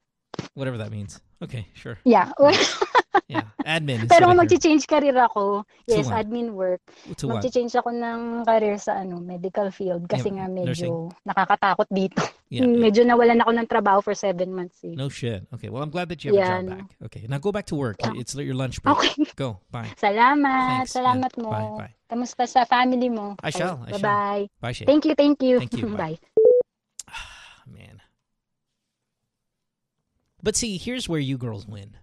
Whatever 0.57 0.77
that 0.81 0.89
means. 0.89 1.21
Okay, 1.43 1.67
sure. 1.77 1.99
Yeah. 2.03 2.33
Yeah, 3.29 3.47
admin. 3.61 4.09
Pero 4.09 4.29
kung 4.29 4.41
mag-change 4.41 4.83
career 4.89 5.15
ako, 5.15 5.63
yes, 5.85 6.09
what? 6.09 6.25
admin 6.25 6.57
work. 6.57 6.81
To 7.21 7.29
what? 7.29 7.45
Mag-change 7.45 7.73
ako 7.77 7.93
ng 7.93 8.41
career 8.43 8.77
sa 8.81 8.99
ano, 9.05 9.21
medical 9.21 9.69
field 9.69 10.09
kasi 10.09 10.33
Yeah, 10.33 10.43
nga 10.43 10.45
medyo 10.49 11.13
nakakatakot 11.23 11.87
dito. 11.93 12.19
Yeah, 12.49 12.65
yeah. 12.65 12.81
Medyo 12.81 13.01
nawalan 13.05 13.41
ako 13.41 13.51
ng 13.53 13.67
trabaho 13.69 13.99
for 14.01 14.13
seven 14.17 14.53
months 14.53 14.81
eh. 14.85 14.93
No 14.97 15.09
shit. 15.09 15.45
Okay, 15.53 15.69
well, 15.69 15.81
I'm 15.81 15.93
glad 15.93 16.09
that 16.09 16.25
you 16.25 16.33
have 16.33 16.41
Yeah, 16.41 16.49
a 16.49 16.53
job 16.57 16.65
no. 16.65 16.71
back. 16.75 16.87
Okay, 17.09 17.23
now 17.29 17.37
go 17.37 17.53
back 17.53 17.65
to 17.69 17.75
work. 17.77 17.97
Yeah. 18.01 18.17
It's 18.17 18.33
your 18.33 18.57
lunch 18.57 18.81
break. 18.81 18.97
Okay. 18.97 19.13
Go. 19.37 19.61
Bye. 19.69 19.89
Salamat. 19.97 20.85
Thanks. 20.85 20.93
Salamat 20.93 21.31
Yeah. 21.37 21.41
mo. 21.41 21.49
Bye, 21.49 21.69
bye. 21.77 21.93
Kamusta 22.09 22.45
sa 22.45 22.65
family 22.65 23.09
mo? 23.09 23.37
I 23.41 23.49
shall, 23.49 23.81
I 23.85 23.97
shall. 23.97 24.01
Bye-bye. 24.01 24.43
Bye, 24.61 24.73
Shay. 24.73 24.85
Thank 24.85 25.05
you, 25.05 25.13
thank 25.17 25.41
you. 25.41 25.57
Thank 25.57 25.73
you, 25.77 25.89
bye. 25.97 26.17
Bye. 26.17 26.19
Man. 27.65 28.01
But 30.43 30.57
see, 30.59 30.77
here's 30.77 31.07
where 31.07 31.23
you 31.23 31.37
girls 31.37 31.65
win. 31.65 31.97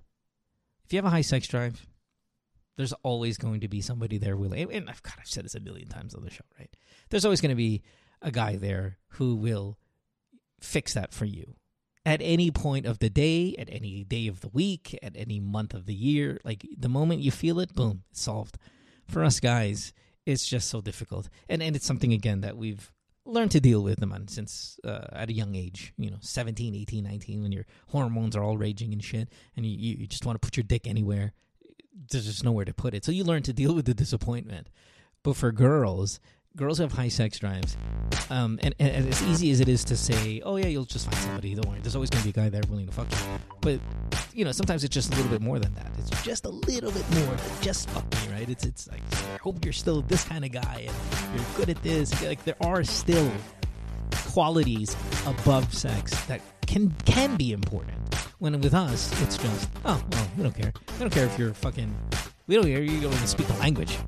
If 0.91 0.95
you 0.95 0.99
have 0.99 1.05
a 1.05 1.11
high 1.11 1.21
sex 1.21 1.47
drive, 1.47 1.87
there's 2.77 2.93
always 3.05 3.39
going 3.39 3.61
to 3.61 3.69
be 3.69 3.81
somebody 3.81 4.19
there 4.19 4.37
willing. 4.37 4.73
And 4.73 4.91
I've 4.91 5.01
God, 5.05 5.15
I've 5.21 5.29
said 5.29 5.45
this 5.45 5.55
a 5.55 5.61
million 5.61 5.87
times 5.87 6.17
on 6.17 6.25
the 6.25 6.33
show, 6.33 6.43
right? 6.59 6.75
There's 7.11 7.25
always 7.25 7.41
going 7.41 7.51
to 7.51 7.57
be 7.57 7.83
a 8.21 8.33
guy 8.33 8.57
there 8.57 8.99
who 9.11 9.37
will 9.37 9.79
fix 10.61 10.95
that 10.95 11.15
for 11.15 11.27
you 11.27 11.55
at 12.05 12.21
any 12.21 12.51
point 12.51 12.87
of 12.87 12.99
the 12.99 13.09
day, 13.09 13.55
at 13.57 13.69
any 13.71 14.03
day 14.03 14.27
of 14.27 14.41
the 14.41 14.49
week, 14.49 14.99
at 15.01 15.17
any 15.17 15.39
month 15.39 15.75
of 15.75 15.87
the 15.87 15.95
year. 15.95 16.41
Like 16.43 16.67
the 16.77 16.89
moment 16.89 17.21
you 17.21 17.31
feel 17.31 17.61
it, 17.61 17.73
boom, 17.73 18.03
it's 18.11 18.23
solved. 18.23 18.59
For 19.07 19.23
us 19.23 19.39
guys, 19.39 19.93
it's 20.27 20.45
just 20.45 20.69
so 20.69 20.81
difficult, 20.81 21.29
and 21.49 21.63
and 21.63 21.77
it's 21.77 21.87
something 21.87 22.13
again 22.13 22.41
that 22.41 22.57
we've 22.57 22.91
learned 23.27 23.51
to 23.51 23.61
deal 23.61 23.83
with 23.83 24.01
naman 24.01 24.29
since 24.29 24.81
uh, 24.85 25.07
at 25.13 25.29
a 25.29 25.33
young 25.33 25.55
age 25.55 25.93
you 25.99 26.11
know 26.11 26.17
17 26.21 26.75
18 26.75 27.05
19 27.05 27.43
when 27.43 27.53
your 27.53 27.67
hormones 27.89 28.35
are 28.35 28.43
all 28.43 28.57
raging 28.57 28.93
and 28.93 29.05
shit 29.05 29.29
and 29.57 29.67
you 29.67 29.97
you 29.99 30.07
just 30.07 30.25
want 30.25 30.41
to 30.41 30.45
put 30.45 30.57
your 30.57 30.65
dick 30.65 30.87
anywhere 30.87 31.35
there's 32.09 32.27
just 32.27 32.45
nowhere 32.45 32.65
to 32.65 32.75
put 32.75 32.95
it. 32.95 33.05
So 33.05 33.13
you 33.13 33.25
learn 33.25 33.43
to 33.45 33.53
deal 33.53 33.75
with 33.75 33.87
the 33.87 33.95
disappointment. 33.95 34.69
But 35.23 35.37
for 35.37 35.53
girls 35.53 36.21
girls 36.57 36.79
have 36.79 36.93
high 36.93 37.09
sex 37.09 37.39
drives 37.39 37.77
um, 38.31 38.59
and, 38.63 38.75
and, 38.79 39.09
as 39.09 39.23
easy 39.23 39.51
as 39.51 39.61
it 39.61 39.69
is 39.69 39.85
to 39.85 39.97
say 39.97 40.43
oh 40.45 40.57
yeah 40.57 40.67
you'll 40.67 40.85
just 40.85 41.07
find 41.07 41.23
somebody 41.23 41.55
don't 41.55 41.69
worry 41.69 41.81
there's 41.81 41.95
always 41.95 42.11
going 42.11 42.23
to 42.23 42.25
be 42.25 42.31
a 42.31 42.43
guy 42.43 42.49
there 42.49 42.63
willing 42.69 42.87
to 42.87 42.93
fuck 42.93 43.11
you 43.11 43.19
but 43.61 43.81
you 44.35 44.45
know 44.45 44.53
sometimes 44.53 44.85
it's 44.85 44.95
just 44.95 45.13
a 45.13 45.17
little 45.17 45.31
bit 45.31 45.41
more 45.41 45.59
than 45.59 45.73
that 45.75 45.91
it's 45.99 46.11
just 46.23 46.45
a 46.45 46.51
little 46.51 46.91
bit 46.91 47.09
more 47.11 47.35
than 47.35 47.63
just 47.63 47.89
fuck 47.91 48.05
me 48.13 48.31
right? 48.41 48.49
It's 48.49 48.65
it's 48.65 48.89
like 48.89 49.03
I 49.13 49.37
hope 49.43 49.65
you're 49.65 49.73
still 49.73 50.03
this 50.03 50.25
kind 50.25 50.45
of 50.45 50.53
guy 50.53 50.87
and 50.87 51.37
you're 51.37 51.47
good 51.57 51.71
at 51.71 51.83
this 51.83 52.23
like 52.23 52.43
there 52.45 52.57
are 52.63 52.83
still 52.85 53.31
qualities 54.29 54.97
above 55.27 55.73
sex 55.75 56.19
that 56.27 56.41
can 56.67 56.91
can 57.05 57.37
be 57.37 57.53
important. 57.53 58.15
When 58.39 58.59
with 58.61 58.75
us 58.75 59.11
it's 59.23 59.37
just 59.37 59.69
oh 59.85 60.03
well 60.11 60.29
we 60.37 60.43
don't 60.43 60.55
care 60.55 60.73
we 60.93 60.99
don't 60.99 61.11
care 61.11 61.27
if 61.27 61.39
you're 61.39 61.53
fucking 61.53 61.95
we 62.47 62.55
don't 62.55 62.65
care 62.65 62.83
you 62.83 63.01
don't 63.01 63.13
even 63.13 63.27
speak 63.27 63.47
the 63.47 63.59
language 63.59 63.99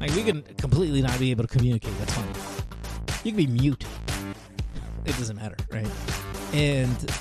like 0.00 0.14
we 0.14 0.22
can 0.22 0.42
completely 0.58 1.02
not 1.02 1.18
be 1.18 1.30
able 1.30 1.44
to 1.44 1.48
communicate 1.48 1.96
that's 1.98 2.12
fine 2.14 2.28
you 3.24 3.32
can 3.32 3.36
be 3.36 3.46
mute 3.46 3.84
it 5.04 5.16
doesn't 5.16 5.36
matter 5.36 5.56
right 5.72 5.88
and 6.52 7.12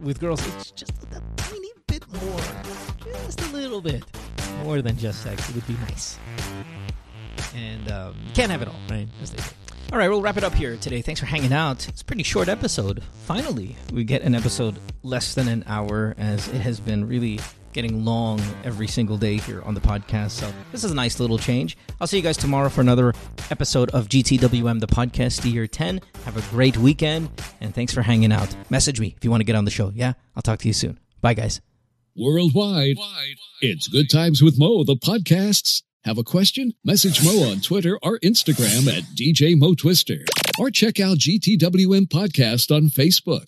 with 0.00 0.20
girls 0.20 0.46
it's 0.56 0.70
just 0.72 0.92
a 1.14 1.22
tiny 1.36 1.70
bit 1.86 2.06
more 2.22 2.40
just 3.26 3.40
a 3.42 3.46
little 3.52 3.80
bit 3.80 4.02
more 4.64 4.82
than 4.82 4.96
just 4.96 5.22
sex 5.22 5.48
it 5.48 5.54
would 5.54 5.66
be 5.66 5.74
nice 5.88 6.18
and 7.56 7.90
um, 7.90 8.14
can't 8.34 8.50
have 8.50 8.62
it 8.62 8.68
all, 8.68 8.76
right? 8.90 9.08
All 9.92 9.98
right, 9.98 10.08
we'll 10.08 10.20
wrap 10.20 10.36
it 10.36 10.44
up 10.44 10.54
here 10.54 10.76
today. 10.76 11.00
Thanks 11.00 11.20
for 11.20 11.26
hanging 11.26 11.52
out. 11.52 11.88
It's 11.88 12.02
a 12.02 12.04
pretty 12.04 12.22
short 12.22 12.48
episode. 12.48 13.02
Finally, 13.24 13.76
we 13.92 14.04
get 14.04 14.22
an 14.22 14.34
episode 14.34 14.78
less 15.02 15.34
than 15.34 15.48
an 15.48 15.64
hour, 15.66 16.14
as 16.18 16.48
it 16.48 16.60
has 16.60 16.80
been 16.80 17.06
really 17.06 17.40
getting 17.76 18.04
long 18.06 18.40
every 18.64 18.88
single 18.88 19.18
day 19.18 19.36
here 19.36 19.62
on 19.62 19.74
the 19.74 19.80
podcast. 19.80 20.30
So 20.30 20.50
this 20.72 20.82
is 20.82 20.90
a 20.90 20.94
nice 20.94 21.20
little 21.20 21.38
change. 21.38 21.76
I'll 22.00 22.06
see 22.06 22.16
you 22.16 22.22
guys 22.22 22.38
tomorrow 22.38 22.70
for 22.70 22.80
another 22.80 23.12
episode 23.50 23.90
of 23.90 24.08
GTWM, 24.08 24.80
the 24.80 24.86
podcast 24.86 25.48
year 25.50 25.66
10. 25.66 26.00
Have 26.24 26.36
a 26.38 26.50
great 26.50 26.78
weekend, 26.78 27.28
and 27.60 27.74
thanks 27.74 27.92
for 27.92 28.00
hanging 28.00 28.32
out. 28.32 28.56
Message 28.70 28.98
me 28.98 29.14
if 29.16 29.22
you 29.22 29.30
want 29.30 29.42
to 29.42 29.44
get 29.44 29.54
on 29.54 29.66
the 29.66 29.70
show. 29.70 29.92
Yeah, 29.94 30.14
I'll 30.34 30.42
talk 30.42 30.58
to 30.60 30.66
you 30.66 30.72
soon. 30.72 30.98
Bye, 31.20 31.34
guys. 31.34 31.60
Worldwide, 32.16 32.96
it's 33.60 33.88
Good 33.88 34.08
Times 34.10 34.42
with 34.42 34.58
Mo, 34.58 34.82
the 34.82 34.96
podcasts. 34.96 35.82
Have 36.04 36.16
a 36.16 36.24
question? 36.24 36.72
Message 36.82 37.22
Mo 37.22 37.50
on 37.50 37.60
Twitter 37.60 37.98
or 38.02 38.18
Instagram 38.20 38.88
at 38.88 39.02
DJ 39.14 39.54
Mo 39.54 39.74
Twister. 39.74 40.24
Or 40.58 40.70
check 40.70 40.98
out 40.98 41.18
GTWM 41.18 42.06
Podcast 42.06 42.74
on 42.74 42.84
Facebook. 42.84 43.44